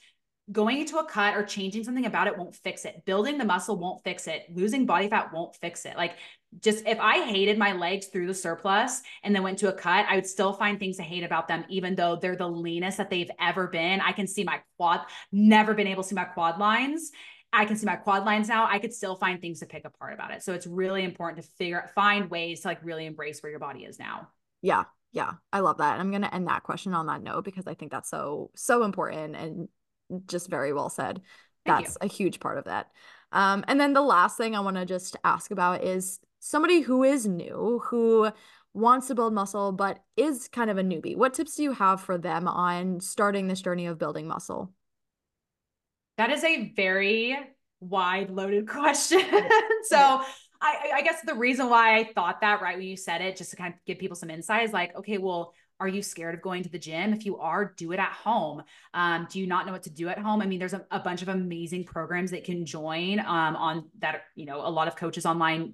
going 0.51 0.79
into 0.79 0.97
a 0.97 1.05
cut 1.05 1.35
or 1.35 1.43
changing 1.43 1.83
something 1.83 2.05
about 2.05 2.27
it 2.27 2.37
won't 2.37 2.55
fix 2.55 2.85
it. 2.85 3.03
Building 3.05 3.37
the 3.37 3.45
muscle 3.45 3.77
won't 3.77 4.03
fix 4.03 4.27
it. 4.27 4.45
Losing 4.53 4.85
body 4.85 5.09
fat 5.09 5.33
won't 5.33 5.55
fix 5.57 5.85
it. 5.85 5.97
Like 5.97 6.13
just 6.61 6.85
if 6.85 6.99
I 6.99 7.25
hated 7.25 7.57
my 7.57 7.73
legs 7.73 8.07
through 8.07 8.27
the 8.27 8.33
surplus 8.33 9.01
and 9.23 9.35
then 9.35 9.43
went 9.43 9.59
to 9.59 9.69
a 9.69 9.73
cut, 9.73 10.05
I 10.09 10.15
would 10.15 10.25
still 10.25 10.53
find 10.53 10.79
things 10.79 10.97
to 10.97 11.03
hate 11.03 11.23
about 11.23 11.47
them, 11.47 11.65
even 11.69 11.95
though 11.95 12.15
they're 12.15 12.35
the 12.35 12.47
leanest 12.47 12.97
that 12.97 13.09
they've 13.09 13.29
ever 13.39 13.67
been. 13.67 14.01
I 14.01 14.11
can 14.11 14.27
see 14.27 14.43
my 14.43 14.61
quad, 14.77 15.01
never 15.31 15.73
been 15.73 15.87
able 15.87 16.03
to 16.03 16.09
see 16.09 16.15
my 16.15 16.23
quad 16.23 16.59
lines. 16.59 17.11
I 17.53 17.65
can 17.65 17.77
see 17.77 17.85
my 17.85 17.95
quad 17.95 18.25
lines 18.25 18.49
now. 18.49 18.67
I 18.67 18.79
could 18.79 18.93
still 18.93 19.15
find 19.15 19.39
things 19.39 19.59
to 19.59 19.65
pick 19.65 19.85
apart 19.85 20.13
about 20.13 20.31
it. 20.31 20.43
So 20.43 20.53
it's 20.53 20.67
really 20.67 21.03
important 21.03 21.43
to 21.43 21.49
figure 21.57 21.89
find 21.95 22.29
ways 22.29 22.61
to 22.61 22.67
like 22.67 22.83
really 22.83 23.05
embrace 23.05 23.41
where 23.41 23.49
your 23.49 23.59
body 23.59 23.85
is 23.85 23.99
now. 23.99 24.29
Yeah. 24.61 24.83
Yeah. 25.13 25.33
I 25.53 25.61
love 25.61 25.77
that. 25.77 25.93
And 25.93 26.01
I'm 26.01 26.11
gonna 26.11 26.29
end 26.31 26.47
that 26.47 26.63
question 26.63 26.93
on 26.93 27.07
that 27.07 27.21
note 27.23 27.45
because 27.45 27.65
I 27.67 27.73
think 27.73 27.91
that's 27.91 28.09
so, 28.09 28.51
so 28.55 28.83
important 28.83 29.35
and 29.35 29.69
just 30.27 30.49
very 30.49 30.73
well 30.73 30.89
said. 30.89 31.21
Thank 31.65 31.85
that's 31.85 31.97
you. 32.01 32.05
a 32.05 32.07
huge 32.07 32.39
part 32.39 32.57
of 32.57 32.65
that. 32.65 32.87
Um, 33.31 33.65
and 33.67 33.79
then 33.79 33.93
the 33.93 34.01
last 34.01 34.37
thing 34.37 34.55
I 34.55 34.61
want 34.61 34.77
to 34.77 34.85
just 34.85 35.17
ask 35.23 35.51
about 35.51 35.83
is 35.83 36.19
somebody 36.39 36.81
who 36.81 37.03
is 37.03 37.25
new, 37.27 37.81
who 37.85 38.31
wants 38.73 39.07
to 39.07 39.15
build 39.15 39.33
muscle, 39.33 39.71
but 39.71 39.99
is 40.15 40.47
kind 40.47 40.69
of 40.69 40.77
a 40.77 40.83
newbie. 40.83 41.15
What 41.15 41.33
tips 41.33 41.55
do 41.55 41.63
you 41.63 41.73
have 41.73 42.01
for 42.01 42.17
them 42.17 42.47
on 42.47 42.99
starting 42.99 43.47
this 43.47 43.61
journey 43.61 43.87
of 43.87 43.97
building 43.97 44.27
muscle? 44.27 44.71
That 46.17 46.31
is 46.31 46.43
a 46.43 46.73
very 46.75 47.37
wide 47.79 48.29
loaded 48.29 48.67
question. 48.69 49.21
so 49.83 50.21
I, 50.61 50.91
I 50.95 51.01
guess 51.03 51.21
the 51.25 51.35
reason 51.35 51.69
why 51.69 51.97
I 51.97 52.11
thought 52.13 52.41
that 52.41 52.61
right 52.61 52.77
when 52.77 52.87
you 52.87 52.97
said 52.97 53.21
it, 53.21 53.35
just 53.35 53.51
to 53.51 53.55
kind 53.55 53.73
of 53.73 53.79
give 53.85 53.99
people 53.99 54.15
some 54.15 54.29
insight, 54.29 54.63
is 54.63 54.73
like, 54.73 54.95
okay, 54.95 55.17
well, 55.17 55.53
are 55.79 55.87
you 55.87 56.01
scared 56.01 56.33
of 56.33 56.41
going 56.41 56.63
to 56.63 56.69
the 56.69 56.79
gym? 56.79 57.13
If 57.13 57.23
you 57.23 57.37
are, 57.37 57.73
do 57.77 57.91
it 57.91 57.99
at 57.99 58.11
home. 58.11 58.63
Um, 58.95 59.27
do 59.29 59.39
you 59.39 59.45
not 59.45 59.67
know 59.67 59.71
what 59.71 59.83
to 59.83 59.91
do 59.91 60.09
at 60.09 60.17
home? 60.17 60.41
I 60.41 60.47
mean, 60.47 60.57
there's 60.57 60.73
a, 60.73 60.83
a 60.89 60.99
bunch 60.99 61.21
of 61.21 61.29
amazing 61.29 61.83
programs 61.83 62.31
that 62.31 62.43
can 62.43 62.65
join 62.65 63.19
um, 63.19 63.55
on 63.55 63.89
that. 63.99 64.23
You 64.33 64.45
know, 64.45 64.65
a 64.65 64.69
lot 64.69 64.87
of 64.87 64.95
coaches 64.95 65.27
online 65.27 65.73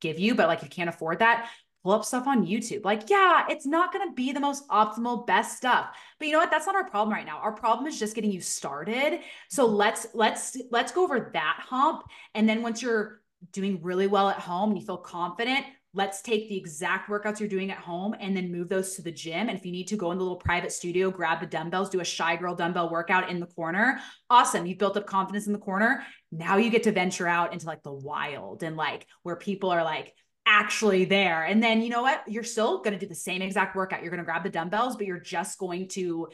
give 0.00 0.18
you, 0.18 0.34
but 0.34 0.48
like 0.48 0.62
you 0.62 0.68
can't 0.68 0.88
afford 0.88 1.20
that, 1.20 1.50
pull 1.82 1.92
up 1.92 2.04
stuff 2.04 2.26
on 2.26 2.46
YouTube. 2.46 2.84
Like, 2.84 3.10
yeah, 3.10 3.46
it's 3.48 3.66
not 3.66 3.92
going 3.92 4.08
to 4.08 4.14
be 4.14 4.32
the 4.32 4.40
most 4.40 4.68
optimal 4.68 5.26
best 5.26 5.56
stuff. 5.56 5.88
But 6.18 6.26
you 6.26 6.32
know 6.32 6.38
what? 6.38 6.50
That's 6.50 6.66
not 6.66 6.76
our 6.76 6.88
problem 6.88 7.12
right 7.12 7.26
now. 7.26 7.38
Our 7.38 7.52
problem 7.52 7.86
is 7.86 7.98
just 7.98 8.14
getting 8.14 8.32
you 8.32 8.40
started. 8.40 9.20
So 9.48 9.66
let's 9.66 10.06
let's 10.14 10.56
let's 10.70 10.92
go 10.92 11.04
over 11.04 11.30
that 11.32 11.58
hump 11.60 12.04
and 12.34 12.48
then 12.48 12.62
once 12.62 12.82
you're 12.82 13.20
doing 13.52 13.82
really 13.82 14.06
well 14.06 14.28
at 14.28 14.38
home 14.38 14.70
and 14.70 14.78
you 14.78 14.86
feel 14.86 14.98
confident, 14.98 15.64
let's 15.94 16.22
take 16.22 16.48
the 16.48 16.56
exact 16.56 17.10
workouts 17.10 17.38
you're 17.38 17.48
doing 17.48 17.70
at 17.70 17.78
home 17.78 18.14
and 18.18 18.36
then 18.36 18.50
move 18.50 18.68
those 18.68 18.94
to 18.94 19.02
the 19.02 19.12
gym. 19.12 19.48
And 19.48 19.58
if 19.58 19.66
you 19.66 19.72
need 19.72 19.88
to 19.88 19.96
go 19.96 20.10
in 20.10 20.18
the 20.18 20.24
little 20.24 20.38
private 20.38 20.72
studio, 20.72 21.10
grab 21.10 21.40
the 21.40 21.46
dumbbells, 21.46 21.90
do 21.90 22.00
a 22.00 22.04
shy 22.04 22.36
girl 22.36 22.54
dumbbell 22.54 22.90
workout 22.90 23.28
in 23.28 23.40
the 23.40 23.46
corner. 23.46 24.00
Awesome. 24.30 24.64
You've 24.64 24.78
built 24.78 24.96
up 24.96 25.06
confidence 25.06 25.46
in 25.46 25.52
the 25.52 25.58
corner. 25.58 26.04
Now 26.30 26.56
you 26.56 26.70
get 26.70 26.84
to 26.84 26.92
venture 26.92 27.28
out 27.28 27.52
into 27.52 27.66
like 27.66 27.82
the 27.82 27.92
wild 27.92 28.62
and 28.62 28.76
like 28.76 29.06
where 29.22 29.36
people 29.36 29.70
are 29.70 29.84
like, 29.84 30.14
actually 30.46 31.04
there. 31.04 31.44
And 31.44 31.62
then 31.62 31.82
you 31.82 31.88
know 31.88 32.02
what? 32.02 32.22
You're 32.26 32.42
still 32.42 32.78
going 32.78 32.94
to 32.94 32.98
do 32.98 33.06
the 33.06 33.14
same 33.14 33.42
exact 33.42 33.76
workout. 33.76 34.02
You're 34.02 34.10
going 34.10 34.18
to 34.18 34.24
grab 34.24 34.42
the 34.42 34.50
dumbbells, 34.50 34.96
but 34.96 35.06
you're 35.06 35.20
just 35.20 35.58
going 35.58 35.88
to 35.88 36.28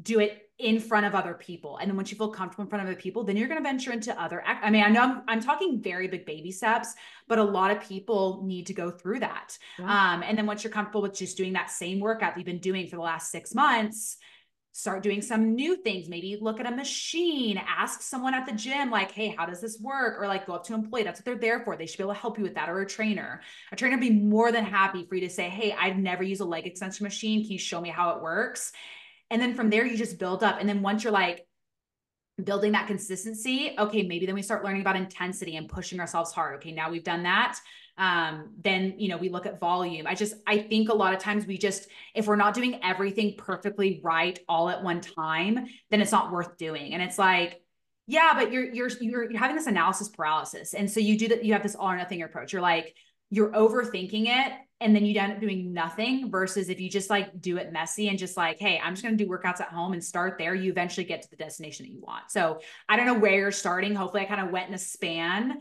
do 0.00 0.20
it 0.20 0.42
in 0.58 0.80
front 0.80 1.04
of 1.04 1.14
other 1.14 1.34
people. 1.34 1.76
And 1.76 1.90
then 1.90 1.96
once 1.96 2.10
you 2.10 2.16
feel 2.16 2.30
comfortable 2.30 2.64
in 2.64 2.70
front 2.70 2.82
of 2.82 2.88
other 2.88 2.98
people, 2.98 3.24
then 3.24 3.36
you're 3.36 3.48
going 3.48 3.62
to 3.62 3.68
venture 3.68 3.92
into 3.92 4.18
other. 4.20 4.42
I 4.46 4.70
mean, 4.70 4.82
I 4.82 4.88
know 4.88 5.02
I'm, 5.02 5.22
I'm, 5.28 5.40
talking 5.40 5.82
very 5.82 6.08
big 6.08 6.24
baby 6.24 6.50
steps, 6.50 6.94
but 7.28 7.38
a 7.38 7.44
lot 7.44 7.70
of 7.70 7.82
people 7.82 8.42
need 8.46 8.66
to 8.66 8.72
go 8.72 8.90
through 8.90 9.20
that. 9.20 9.58
Yeah. 9.78 9.84
Um, 9.84 10.22
and 10.22 10.36
then 10.38 10.46
once 10.46 10.64
you're 10.64 10.72
comfortable 10.72 11.02
with 11.02 11.14
just 11.14 11.36
doing 11.36 11.52
that 11.54 11.70
same 11.70 12.00
workout 12.00 12.34
that 12.34 12.38
you've 12.38 12.46
been 12.46 12.58
doing 12.58 12.86
for 12.88 12.96
the 12.96 13.02
last 13.02 13.30
six 13.30 13.54
months, 13.54 14.16
start 14.76 15.02
doing 15.02 15.22
some 15.22 15.54
new 15.54 15.76
things. 15.76 16.08
Maybe 16.08 16.38
look 16.38 16.60
at 16.60 16.66
a 16.66 16.70
machine, 16.70 17.58
ask 17.66 18.02
someone 18.02 18.34
at 18.34 18.44
the 18.44 18.52
gym, 18.52 18.90
like, 18.90 19.10
hey, 19.10 19.34
how 19.36 19.46
does 19.46 19.60
this 19.60 19.78
work? 19.80 20.20
Or 20.20 20.26
like 20.26 20.46
go 20.46 20.54
up 20.54 20.64
to 20.64 20.74
an 20.74 20.80
employee. 20.80 21.02
That's 21.02 21.18
what 21.18 21.24
they're 21.24 21.36
there 21.36 21.60
for. 21.64 21.76
They 21.76 21.86
should 21.86 21.96
be 21.96 22.04
able 22.04 22.12
to 22.12 22.20
help 22.20 22.36
you 22.36 22.44
with 22.44 22.54
that, 22.54 22.68
or 22.68 22.80
a 22.80 22.86
trainer. 22.86 23.40
A 23.72 23.76
trainer 23.76 23.96
would 23.96 24.02
be 24.02 24.10
more 24.10 24.52
than 24.52 24.64
happy 24.64 25.06
for 25.06 25.14
you 25.14 25.22
to 25.22 25.30
say, 25.30 25.48
hey, 25.48 25.72
I've 25.72 25.96
never 25.96 26.22
used 26.22 26.42
a 26.42 26.44
leg 26.44 26.66
extension 26.66 27.04
machine. 27.04 27.42
Can 27.42 27.52
you 27.52 27.58
show 27.58 27.80
me 27.80 27.88
how 27.88 28.10
it 28.10 28.22
works? 28.22 28.72
And 29.30 29.40
then 29.40 29.54
from 29.54 29.70
there, 29.70 29.84
you 29.84 29.96
just 29.96 30.18
build 30.18 30.42
up. 30.42 30.58
And 30.60 30.68
then 30.68 30.82
once 30.82 31.04
you're 31.04 31.12
like 31.12 31.46
building 32.42 32.72
that 32.72 32.86
consistency, 32.86 33.74
okay, 33.78 34.02
maybe 34.02 34.26
then 34.26 34.34
we 34.34 34.42
start 34.42 34.64
learning 34.64 34.82
about 34.82 34.96
intensity 34.96 35.56
and 35.56 35.68
pushing 35.68 36.00
ourselves 36.00 36.32
hard. 36.32 36.56
Okay, 36.56 36.72
now 36.72 36.90
we've 36.90 37.04
done 37.04 37.22
that. 37.24 37.58
Um, 37.98 38.50
then 38.62 38.94
you 38.98 39.08
know 39.08 39.16
we 39.16 39.30
look 39.30 39.46
at 39.46 39.58
volume. 39.58 40.06
I 40.06 40.14
just 40.14 40.34
I 40.46 40.58
think 40.58 40.90
a 40.90 40.94
lot 40.94 41.14
of 41.14 41.20
times 41.20 41.46
we 41.46 41.56
just 41.56 41.88
if 42.14 42.26
we're 42.26 42.36
not 42.36 42.52
doing 42.52 42.78
everything 42.82 43.34
perfectly 43.38 44.00
right 44.04 44.38
all 44.48 44.68
at 44.68 44.82
one 44.82 45.00
time, 45.00 45.66
then 45.90 46.02
it's 46.02 46.12
not 46.12 46.30
worth 46.30 46.58
doing. 46.58 46.92
And 46.92 47.02
it's 47.02 47.18
like 47.18 47.62
yeah, 48.06 48.34
but 48.34 48.52
you're 48.52 48.64
you're 48.72 48.90
you're 49.00 49.38
having 49.38 49.56
this 49.56 49.66
analysis 49.66 50.08
paralysis, 50.08 50.74
and 50.74 50.90
so 50.90 51.00
you 51.00 51.18
do 51.18 51.28
that. 51.28 51.44
You 51.44 51.54
have 51.54 51.62
this 51.62 51.74
all 51.74 51.88
or 51.88 51.96
nothing 51.96 52.22
approach. 52.22 52.52
You're 52.52 52.62
like 52.62 52.94
you're 53.30 53.52
overthinking 53.52 54.26
it 54.26 54.52
and 54.80 54.94
then 54.94 55.06
you 55.06 55.18
end 55.18 55.32
up 55.32 55.40
doing 55.40 55.72
nothing 55.72 56.30
versus 56.30 56.68
if 56.68 56.80
you 56.80 56.90
just 56.90 57.08
like 57.08 57.40
do 57.40 57.56
it 57.56 57.72
messy 57.72 58.08
and 58.08 58.18
just 58.18 58.36
like 58.36 58.58
hey 58.58 58.80
i'm 58.82 58.94
just 58.94 59.02
going 59.02 59.16
to 59.16 59.24
do 59.24 59.30
workouts 59.30 59.60
at 59.60 59.68
home 59.68 59.92
and 59.92 60.04
start 60.04 60.36
there 60.38 60.54
you 60.54 60.70
eventually 60.70 61.04
get 61.04 61.22
to 61.22 61.30
the 61.30 61.36
destination 61.36 61.86
that 61.86 61.92
you 61.92 62.00
want. 62.00 62.30
So 62.30 62.60
i 62.88 62.96
don't 62.96 63.06
know 63.06 63.18
where 63.18 63.38
you're 63.38 63.52
starting. 63.52 63.94
Hopefully 63.94 64.22
i 64.22 64.26
kind 64.26 64.40
of 64.40 64.50
went 64.50 64.68
in 64.68 64.74
a 64.74 64.78
span 64.78 65.58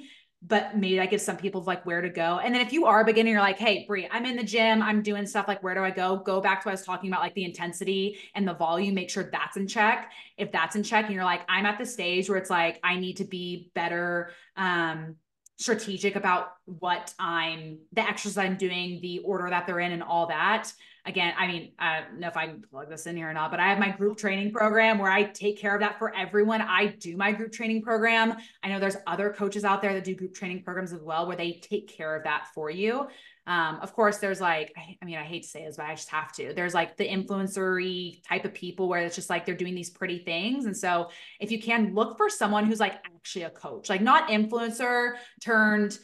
but 0.47 0.77
maybe 0.77 0.97
that 0.97 1.09
gives 1.09 1.23
some 1.23 1.37
people 1.37 1.63
like 1.63 1.83
where 1.87 2.01
to 2.01 2.09
go. 2.09 2.37
And 2.37 2.53
then 2.53 2.61
if 2.61 2.71
you 2.71 2.85
are 2.85 3.01
a 3.01 3.05
beginner 3.05 3.31
you're 3.31 3.39
like 3.39 3.57
hey 3.57 3.85
Brie, 3.87 4.07
i'm 4.11 4.25
in 4.25 4.35
the 4.35 4.43
gym 4.43 4.81
i'm 4.81 5.01
doing 5.01 5.25
stuff 5.25 5.47
like 5.47 5.63
where 5.63 5.73
do 5.73 5.81
i 5.81 5.91
go? 5.91 6.17
Go 6.17 6.41
back 6.41 6.61
to 6.61 6.67
what 6.67 6.71
i 6.71 6.73
was 6.73 6.83
talking 6.83 7.09
about 7.09 7.21
like 7.21 7.33
the 7.33 7.45
intensity 7.45 8.19
and 8.35 8.47
the 8.47 8.53
volume 8.53 8.93
make 8.93 9.09
sure 9.09 9.29
that's 9.31 9.57
in 9.57 9.67
check. 9.67 10.11
If 10.37 10.51
that's 10.51 10.75
in 10.75 10.83
check 10.83 11.05
and 11.05 11.13
you're 11.15 11.23
like 11.23 11.41
i'm 11.49 11.65
at 11.65 11.77
the 11.77 11.85
stage 11.85 12.29
where 12.29 12.37
it's 12.37 12.49
like 12.49 12.79
i 12.83 12.97
need 12.97 13.17
to 13.17 13.25
be 13.25 13.71
better 13.73 14.31
um 14.57 15.15
strategic 15.57 16.15
about 16.15 16.53
what 16.65 17.13
I'm 17.19 17.79
the 17.93 18.01
exercise 18.01 18.37
I'm 18.37 18.57
doing, 18.57 18.99
the 19.01 19.19
order 19.19 19.49
that 19.49 19.65
they're 19.65 19.79
in, 19.79 19.91
and 19.91 20.03
all 20.03 20.27
that. 20.27 20.71
Again, 21.07 21.33
I 21.37 21.47
mean, 21.47 21.71
I 21.77 22.01
don't 22.01 22.19
know 22.19 22.27
if 22.27 22.35
I 22.35 22.47
can 22.47 22.63
plug 22.63 22.89
this 22.89 23.05
in 23.05 23.15
here 23.15 23.29
or 23.29 23.33
not, 23.33 23.51
but 23.51 23.59
I 23.59 23.67
have 23.69 23.77
my 23.77 23.91
group 23.91 24.17
training 24.17 24.51
program 24.51 24.97
where 24.97 25.11
I 25.11 25.23
take 25.23 25.59
care 25.59 25.75
of 25.75 25.81
that 25.81 25.99
for 25.99 26.13
everyone. 26.15 26.61
I 26.61 26.87
do 26.87 27.15
my 27.15 27.31
group 27.31 27.51
training 27.51 27.83
program. 27.83 28.35
I 28.63 28.69
know 28.69 28.79
there's 28.79 28.97
other 29.05 29.29
coaches 29.29 29.63
out 29.63 29.83
there 29.83 29.93
that 29.93 30.03
do 30.03 30.15
group 30.15 30.33
training 30.33 30.63
programs 30.63 30.91
as 30.91 31.01
well 31.01 31.27
where 31.27 31.37
they 31.37 31.53
take 31.61 31.95
care 31.95 32.15
of 32.15 32.23
that 32.23 32.47
for 32.55 32.71
you. 32.71 33.07
Um, 33.47 33.79
of 33.81 33.93
course, 33.93 34.17
there's 34.17 34.41
like, 34.41 34.73
I 35.01 35.05
mean, 35.05 35.17
I 35.17 35.23
hate 35.23 35.43
to 35.43 35.49
say 35.49 35.65
this, 35.65 35.77
but 35.77 35.85
I 35.85 35.93
just 35.93 36.09
have 36.09 36.31
to. 36.33 36.53
There's 36.53 36.73
like 36.73 36.97
the 36.97 37.07
influencery 37.07 38.23
type 38.27 38.43
of 38.43 38.53
people 38.53 38.89
where 38.89 39.01
it's 39.01 39.15
just 39.15 39.29
like 39.29 39.45
they're 39.45 39.55
doing 39.55 39.75
these 39.75 39.91
pretty 39.91 40.19
things. 40.19 40.65
And 40.65 40.75
so 40.75 41.09
if 41.39 41.51
you 41.51 41.61
can 41.61 41.93
look 41.93 42.17
for 42.17 42.29
someone 42.29 42.65
who's 42.65 42.79
like 42.79 42.93
actually 43.05 43.43
a 43.43 43.51
coach, 43.51 43.89
like 43.89 44.01
not 44.01 44.29
influencer 44.29 45.15
turned 45.41 45.99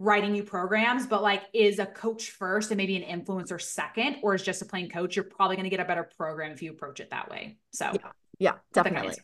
writing 0.00 0.34
you 0.34 0.42
programs, 0.42 1.06
but 1.06 1.22
like 1.22 1.42
is 1.52 1.78
a 1.78 1.86
coach 1.86 2.30
first 2.30 2.70
and 2.70 2.78
maybe 2.78 2.96
an 2.96 3.20
influencer 3.20 3.60
second, 3.60 4.16
or 4.22 4.34
is 4.34 4.42
just 4.42 4.62
a 4.62 4.64
plain 4.64 4.88
coach, 4.90 5.14
you're 5.14 5.24
probably 5.24 5.56
going 5.56 5.64
to 5.64 5.70
get 5.70 5.80
a 5.80 5.84
better 5.84 6.08
program 6.16 6.50
if 6.50 6.62
you 6.62 6.70
approach 6.72 6.98
it 6.98 7.10
that 7.10 7.30
way. 7.30 7.58
So 7.72 7.92
yeah, 7.92 8.10
yeah 8.38 8.54
definitely. 8.72 9.14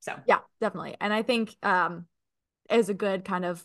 So 0.00 0.14
yeah, 0.26 0.40
definitely. 0.60 0.94
And 1.00 1.12
I 1.12 1.22
think 1.22 1.56
um 1.62 2.06
is 2.70 2.88
a 2.88 2.94
good 2.94 3.24
kind 3.24 3.44
of 3.44 3.64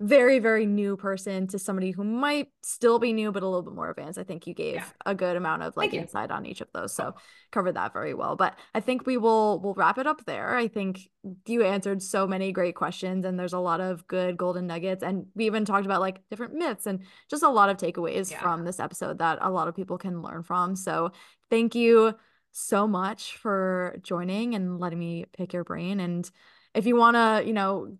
very 0.00 0.40
very 0.40 0.66
new 0.66 0.96
person 0.96 1.46
to 1.46 1.56
somebody 1.56 1.92
who 1.92 2.02
might 2.02 2.48
still 2.64 2.98
be 2.98 3.12
new 3.12 3.30
but 3.30 3.44
a 3.44 3.46
little 3.46 3.62
bit 3.62 3.74
more 3.74 3.90
advanced 3.90 4.18
i 4.18 4.24
think 4.24 4.44
you 4.44 4.52
gave 4.52 4.74
Yeah. 4.74 4.84
a 5.06 5.14
good 5.14 5.36
amount 5.36 5.62
of 5.62 5.76
like 5.76 5.94
insight 5.94 6.32
on 6.32 6.44
each 6.46 6.60
of 6.60 6.66
those 6.74 6.92
so 6.92 7.14
covered 7.52 7.76
that 7.76 7.92
very 7.92 8.12
well 8.12 8.34
but 8.34 8.58
i 8.74 8.80
think 8.80 9.06
we 9.06 9.16
will 9.18 9.60
we'll 9.60 9.74
wrap 9.74 9.96
it 9.98 10.06
up 10.08 10.24
there 10.24 10.56
i 10.56 10.66
think 10.66 11.08
you 11.46 11.62
answered 11.62 12.02
so 12.02 12.26
many 12.26 12.50
great 12.50 12.74
questions 12.74 13.24
and 13.24 13.38
there's 13.38 13.52
a 13.52 13.58
lot 13.58 13.80
of 13.80 14.04
good 14.08 14.36
golden 14.36 14.66
nuggets 14.66 15.04
and 15.04 15.26
we 15.36 15.46
even 15.46 15.64
talked 15.64 15.86
about 15.86 16.00
like 16.00 16.20
different 16.28 16.54
myths 16.54 16.86
and 16.86 17.00
just 17.30 17.44
a 17.44 17.48
lot 17.48 17.68
of 17.68 17.76
takeaways 17.76 18.32
Yeah. 18.32 18.40
from 18.40 18.64
this 18.64 18.80
episode 18.80 19.18
that 19.18 19.38
a 19.42 19.50
lot 19.50 19.68
of 19.68 19.76
people 19.76 19.96
can 19.96 20.22
learn 20.22 20.42
from 20.42 20.74
so 20.74 21.12
thank 21.50 21.76
you 21.76 22.14
so 22.50 22.88
much 22.88 23.36
for 23.36 23.96
joining 24.02 24.56
and 24.56 24.80
letting 24.80 24.98
me 24.98 25.26
pick 25.36 25.52
your 25.52 25.64
brain 25.64 26.00
and 26.00 26.28
if 26.74 26.84
you 26.84 26.96
want 26.96 27.14
to 27.16 27.46
you 27.46 27.52
know 27.52 27.96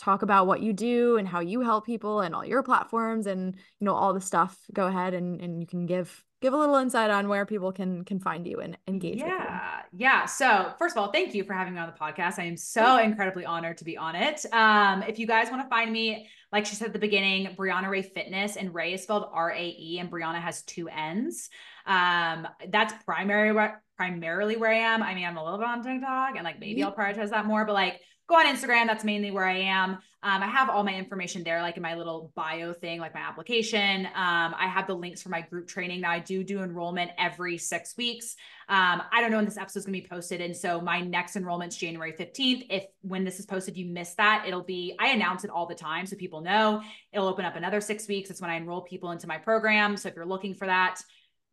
talk 0.00 0.22
about 0.22 0.46
what 0.46 0.62
you 0.62 0.72
do 0.72 1.18
and 1.18 1.28
how 1.28 1.40
you 1.40 1.60
help 1.60 1.84
people 1.84 2.20
and 2.20 2.34
all 2.34 2.44
your 2.44 2.62
platforms 2.62 3.26
and 3.26 3.54
you 3.54 3.84
know 3.84 3.94
all 3.94 4.14
the 4.14 4.20
stuff 4.20 4.58
go 4.72 4.86
ahead 4.86 5.12
and 5.12 5.40
and 5.40 5.60
you 5.60 5.66
can 5.66 5.84
give 5.84 6.24
give 6.40 6.54
a 6.54 6.56
little 6.56 6.76
insight 6.76 7.10
on 7.10 7.28
where 7.28 7.44
people 7.44 7.70
can 7.70 8.02
can 8.04 8.18
find 8.18 8.46
you 8.46 8.60
and 8.60 8.78
engage 8.88 9.16
with 9.16 9.28
you 9.28 9.36
Yeah. 9.36 9.82
Yeah. 9.92 10.24
So, 10.26 10.72
first 10.78 10.96
of 10.96 11.02
all, 11.02 11.10
thank 11.10 11.34
you 11.34 11.44
for 11.44 11.52
having 11.52 11.74
me 11.74 11.80
on 11.80 11.86
the 11.92 11.98
podcast. 11.98 12.38
I 12.38 12.44
am 12.44 12.56
so 12.56 12.98
incredibly 12.98 13.44
honored 13.44 13.78
to 13.78 13.84
be 13.84 13.96
on 13.96 14.14
it. 14.14 14.46
Um, 14.52 15.02
if 15.02 15.18
you 15.18 15.26
guys 15.26 15.50
want 15.50 15.62
to 15.62 15.68
find 15.68 15.92
me, 15.92 16.28
like 16.52 16.64
she 16.64 16.76
said 16.76 16.88
at 16.88 16.92
the 16.92 16.98
beginning, 16.98 17.54
Brianna 17.56 17.90
Rae 17.90 18.02
Fitness, 18.02 18.56
and 18.56 18.72
Rae 18.74 18.94
is 18.94 19.02
spelled 19.02 19.28
R 19.32 19.52
A 19.52 19.76
E, 19.78 19.98
and 19.98 20.10
Brianna 20.10 20.40
has 20.40 20.62
two 20.62 20.88
N's. 20.88 21.50
Um, 21.86 22.46
that's 22.68 22.94
primary 23.04 23.52
primarily 23.96 24.56
where 24.56 24.70
I 24.70 24.78
am. 24.78 25.02
I 25.02 25.14
mean, 25.14 25.26
I'm 25.26 25.36
a 25.36 25.44
little 25.44 25.58
bit 25.58 25.68
on 25.68 25.82
TikTok, 25.82 26.36
and 26.36 26.44
like 26.44 26.60
maybe 26.60 26.82
I'll 26.82 26.94
prioritize 26.94 27.30
that 27.30 27.46
more, 27.46 27.64
but 27.64 27.74
like 27.74 28.00
go 28.30 28.36
on 28.36 28.46
Instagram. 28.46 28.86
That's 28.86 29.04
mainly 29.04 29.32
where 29.32 29.44
I 29.44 29.58
am. 29.58 29.98
Um, 30.22 30.42
I 30.42 30.46
have 30.46 30.70
all 30.70 30.84
my 30.84 30.94
information 30.94 31.42
there, 31.42 31.62
like 31.62 31.76
in 31.76 31.82
my 31.82 31.94
little 31.94 32.30
bio 32.36 32.72
thing, 32.72 33.00
like 33.00 33.12
my 33.12 33.20
application. 33.20 34.06
Um, 34.06 34.54
I 34.56 34.68
have 34.72 34.86
the 34.86 34.94
links 34.94 35.20
for 35.20 35.30
my 35.30 35.40
group 35.40 35.66
training. 35.66 36.02
Now 36.02 36.10
I 36.12 36.20
do 36.20 36.44
do 36.44 36.62
enrollment 36.62 37.10
every 37.18 37.58
six 37.58 37.96
weeks. 37.96 38.36
Um, 38.68 39.02
I 39.12 39.20
don't 39.20 39.32
know 39.32 39.38
when 39.38 39.46
this 39.46 39.56
episode 39.56 39.80
is 39.80 39.86
going 39.86 39.94
to 39.94 40.02
be 40.02 40.06
posted. 40.06 40.40
And 40.40 40.56
so 40.56 40.80
my 40.80 41.00
next 41.00 41.34
enrollment's 41.34 41.76
January 41.76 42.12
15th. 42.12 42.66
If 42.70 42.84
when 43.00 43.24
this 43.24 43.40
is 43.40 43.46
posted, 43.46 43.76
you 43.76 43.86
miss 43.86 44.14
that, 44.14 44.44
it'll 44.46 44.62
be, 44.62 44.94
I 45.00 45.08
announce 45.08 45.42
it 45.42 45.50
all 45.50 45.66
the 45.66 45.74
time 45.74 46.06
so 46.06 46.14
people 46.14 46.40
know 46.40 46.82
it'll 47.12 47.26
open 47.26 47.44
up 47.44 47.56
another 47.56 47.80
six 47.80 48.06
weeks. 48.06 48.30
It's 48.30 48.40
when 48.40 48.50
I 48.50 48.56
enroll 48.56 48.82
people 48.82 49.10
into 49.10 49.26
my 49.26 49.38
program. 49.38 49.96
So 49.96 50.08
if 50.08 50.14
you're 50.14 50.24
looking 50.24 50.54
for 50.54 50.66
that, 50.66 51.00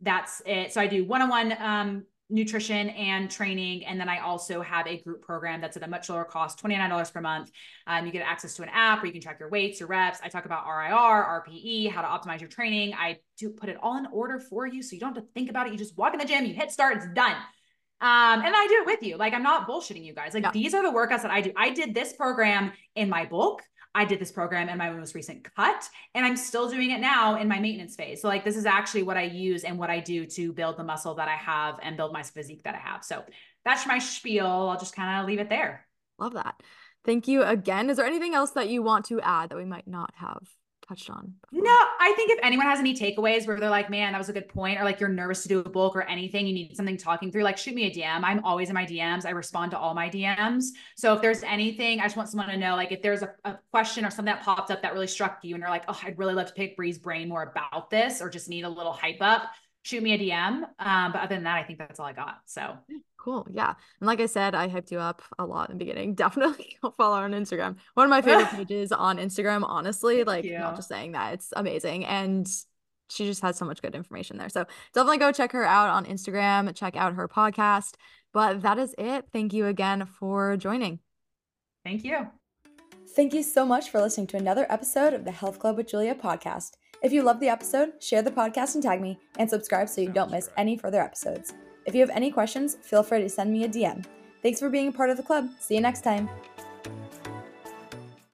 that's 0.02 0.44
it. 0.46 0.74
So 0.74 0.80
I 0.80 0.86
do 0.86 1.06
one 1.06 1.24
on 1.24 1.30
one 1.30 1.54
um, 1.60 2.04
nutrition 2.30 2.90
and 2.90 3.32
training. 3.32 3.86
And 3.86 4.00
then 4.00 4.10
I 4.10 4.20
also 4.20 4.62
have 4.62 4.86
a 4.88 5.02
group 5.02 5.22
program 5.22 5.62
that's 5.62 5.78
at 5.78 5.84
a 5.84 5.88
much 5.88 6.10
lower 6.10 6.26
cost, 6.26 6.62
$29 6.62 7.14
per 7.14 7.22
month. 7.22 7.52
Um, 7.86 8.06
you 8.06 8.12
get 8.12 8.28
access 8.28 8.54
to 8.56 8.64
an 8.64 8.70
app 8.74 9.00
where 9.00 9.08
you 9.08 9.14
can 9.14 9.22
track 9.22 9.40
your 9.40 9.50
weights, 9.50 9.80
your 9.80 9.88
reps. 9.88 10.20
I 10.24 10.28
talk 10.28 10.46
about 10.46 10.66
RIR, 10.68 11.46
RPE, 11.48 11.92
how 11.92 12.02
to 12.02 12.08
optimize 12.08 12.42
your 12.42 12.50
training. 12.50 12.94
I 12.94 13.20
do 13.38 13.50
put 13.50 13.70
it 13.70 13.78
all 13.82 13.98
in 13.98 14.08
order 14.08 14.40
for 14.40 14.68
you. 14.68 14.84
So 14.84 14.94
you 14.94 15.00
don't 15.00 15.16
have 15.16 15.24
to 15.24 15.30
think 15.34 15.50
about 15.50 15.68
it. 15.68 15.74
You 15.74 15.80
just 15.80 15.98
walk 15.98 16.14
in 16.14 16.20
the 16.20 16.26
gym, 16.26 16.46
you 16.46 16.54
hit 16.54 16.72
start, 16.72 16.98
it's 16.98 17.08
done. 17.14 17.36
Um, 18.00 18.42
and 18.44 18.54
I 18.56 18.68
do 18.68 18.82
it 18.82 18.86
with 18.86 19.04
you. 19.04 19.18
Like 19.18 19.34
I'm 19.34 19.42
not 19.42 19.68
bullshitting 19.68 20.06
you 20.06 20.14
guys. 20.14 20.34
Like 20.34 20.52
these 20.54 20.74
are 20.76 20.84
the 20.84 20.96
workouts 20.96 21.24
that 21.24 21.32
I 21.32 21.42
do. 21.42 21.52
I 21.56 21.72
did 21.72 21.96
this 21.96 22.14
program 22.14 22.72
in 22.96 23.10
my 23.10 23.26
bulk. 23.26 23.64
I 23.98 24.06
did 24.06 24.20
this 24.20 24.32
program 24.32 24.70
in 24.70 24.78
my 24.78 24.92
most 24.92 25.16
recent 25.16 25.44
cut, 25.56 25.90
and 26.14 26.24
I'm 26.24 26.38
still 26.38 26.70
doing 26.70 26.92
it 26.92 27.00
now 27.00 27.36
in 27.36 27.48
my 27.48 27.60
maintenance 27.60 27.96
phase. 27.96 28.22
So, 28.22 28.28
like, 28.28 28.46
this 28.46 28.56
is 28.56 28.68
actually 28.68 29.02
what 29.02 29.18
I 29.18 29.24
use 29.24 29.64
and 29.64 29.80
what 29.80 29.90
I 29.90 30.00
do 30.00 30.28
to 30.28 30.54
build 30.54 30.78
the 30.78 30.84
muscle 30.84 31.16
that 31.16 31.28
I 31.28 31.36
have 31.36 31.80
and 31.82 31.98
build 31.98 32.14
my 32.14 32.22
physique 32.22 32.62
that 32.64 32.76
I 32.76 32.78
have. 32.78 33.04
So, 33.04 33.24
that's 33.66 33.88
my 33.88 33.98
spiel. 33.98 34.46
I'll 34.46 34.78
just 34.78 34.96
kind 34.96 35.20
of 35.20 35.26
leave 35.26 35.40
it 35.40 35.50
there. 35.50 35.88
love 36.20 36.34
that 36.34 36.62
thank 37.04 37.28
you 37.28 37.44
again 37.44 37.90
is 37.90 37.98
there 37.98 38.06
anything 38.06 38.34
else 38.34 38.52
that 38.52 38.70
you 38.70 38.84
want 38.84 39.06
to 39.06 39.20
add 39.22 39.50
that 39.50 39.58
we 39.58 39.66
might 39.66 39.88
not 39.88 40.14
have 40.16 40.48
touched 40.88 41.10
on 41.10 41.34
before? 41.50 41.64
No, 41.66 41.72
I 41.72 42.14
think 42.16 42.32
if 42.32 42.40
anyone 42.44 42.66
has 42.66 42.80
any 42.80 42.94
takeaways 42.96 43.48
where 43.48 43.60
they're 43.60 43.70
like, 43.70 43.90
man, 43.90 44.14
that 44.14 44.18
was 44.18 44.30
a 44.30 44.34
good 44.34 44.48
point, 44.48 44.80
or 44.80 44.84
like 44.84 45.00
you're 45.00 45.10
nervous 45.10 45.44
to 45.44 45.50
do 45.50 45.60
a 45.60 45.70
bulk 45.70 45.96
or 45.96 46.04
anything, 46.04 46.48
you 46.48 46.54
need 46.54 46.76
something 46.76 46.98
talking 46.98 47.32
through, 47.32 47.44
like 47.44 47.58
shoot 47.58 47.76
me 47.76 47.86
a 47.86 47.92
DM. 47.92 48.22
I'm 48.24 48.44
always 48.44 48.70
in 48.70 48.76
my 48.76 48.86
DMs. 48.86 49.26
I 49.26 49.32
respond 49.32 49.72
to 49.72 49.78
all 49.78 49.94
my 49.94 50.10
DMs. 50.10 50.66
So 50.96 51.14
if 51.14 51.22
there's 51.22 51.44
anything, 51.44 52.00
I 52.00 52.04
just 52.04 52.18
want 52.18 52.30
someone 52.30 52.50
to 52.50 52.58
know, 52.58 52.76
like 52.76 52.92
if 52.92 53.02
there's 53.02 53.22
a, 53.22 53.34
a 53.46 53.58
question 53.72 54.06
or 54.06 54.10
something 54.10 54.34
that 54.34 54.44
popped 54.44 54.72
up 54.72 54.82
that 54.82 54.94
really 54.94 55.08
struck 55.08 55.40
you 55.44 55.56
and 55.56 55.62
you're 55.62 55.70
like, 55.70 55.84
oh, 55.88 56.00
I'd 56.04 56.18
really 56.18 56.34
love 56.34 56.48
to 56.48 56.54
pick 56.54 56.76
Bree's 56.76 56.98
brain 56.98 57.30
more 57.30 57.44
about 57.44 57.90
this 57.90 58.22
or 58.22 58.30
just 58.30 58.50
need 58.50 58.64
a 58.64 58.70
little 58.70 58.94
hype 58.94 59.22
up, 59.22 59.50
shoot 59.88 60.04
me 60.04 60.14
a 60.14 60.20
DM. 60.20 60.64
Um, 60.80 61.12
but 61.12 61.22
other 61.22 61.36
than 61.36 61.46
that, 61.46 61.58
I 61.58 61.64
think 61.64 61.80
that's 61.80 62.00
all 62.00 62.06
I 62.06 62.14
got. 62.14 62.40
So 62.46 62.78
Cool. 63.18 63.48
Yeah. 63.52 63.74
And 64.00 64.08
like 64.08 64.22
I 64.22 64.26
said, 64.26 64.56
I 64.56 64.70
hyped 64.70 64.92
you 64.92 65.00
up 65.00 65.22
a 65.38 65.46
lot 65.46 65.70
in 65.70 65.78
the 65.78 65.84
beginning. 65.84 66.14
Definitely 66.16 66.78
go 66.82 66.92
follow 66.92 67.18
on 67.18 67.32
Instagram. 67.32 67.76
One 67.94 68.06
of 68.06 68.10
my 68.10 68.22
favorite 68.22 68.48
pages 68.52 68.92
on 68.92 69.18
Instagram, 69.18 69.64
honestly. 69.66 70.18
Thank 70.18 70.28
like, 70.28 70.46
you. 70.46 70.58
not 70.58 70.76
just 70.76 70.88
saying 70.88 71.14
that, 71.14 71.34
it's 71.34 71.54
amazing. 71.56 72.06
And 72.06 72.48
she 73.10 73.26
just 73.26 73.42
has 73.42 73.58
so 73.58 73.66
much 73.66 73.82
good 73.82 73.96
information 73.96 74.38
there. 74.38 74.50
So 74.50 74.66
definitely 74.94 75.18
go 75.18 75.32
check 75.32 75.52
her 75.54 75.66
out 75.66 75.90
on 75.90 76.06
Instagram, 76.06 76.74
check 76.76 76.96
out 76.96 77.16
her 77.16 77.28
podcast. 77.28 77.96
But 78.34 78.62
that 78.62 78.78
is 78.78 78.94
it. 78.98 79.26
Thank 79.34 79.54
you 79.54 79.66
again 79.66 80.06
for 80.06 80.58
joining. 80.58 81.00
thank 81.84 82.04
you. 82.04 82.28
Thank 83.16 83.34
you 83.34 83.42
so 83.42 83.66
much 83.66 83.90
for 83.90 84.00
listening 84.00 84.28
to 84.28 84.38
another 84.38 84.68
episode 84.70 85.14
of 85.14 85.26
the 85.26 85.32
Health 85.32 85.60
Club 85.60 85.76
with 85.76 85.88
Julia 85.88 86.14
podcast. 86.14 86.74
If 87.04 87.14
you 87.14 87.22
love 87.22 87.40
the 87.40 87.50
episode, 87.50 88.02
share 88.02 88.24
the 88.24 88.32
podcast 88.32 88.74
and 88.74 88.84
tag 88.84 89.02
me, 89.02 89.20
and 89.38 89.50
subscribe 89.50 89.88
so 89.88 90.02
you 90.02 90.10
don't 90.10 90.32
miss 90.32 90.50
any 90.58 90.78
further 90.78 91.02
episodes. 91.02 91.54
If 91.86 91.94
you 91.94 92.02
have 92.02 92.10
any 92.10 92.32
questions, 92.32 92.78
feel 92.82 93.04
free 93.04 93.22
to 93.22 93.30
send 93.30 93.52
me 93.52 93.64
a 93.66 93.70
DM. 93.70 94.04
Thanks 94.42 94.60
for 94.60 94.70
being 94.70 94.88
a 94.88 94.92
part 94.92 95.10
of 95.10 95.18
the 95.18 95.24
club. 95.24 95.50
See 95.60 95.76
you 95.76 95.82
next 95.82 96.04
time. 96.04 96.30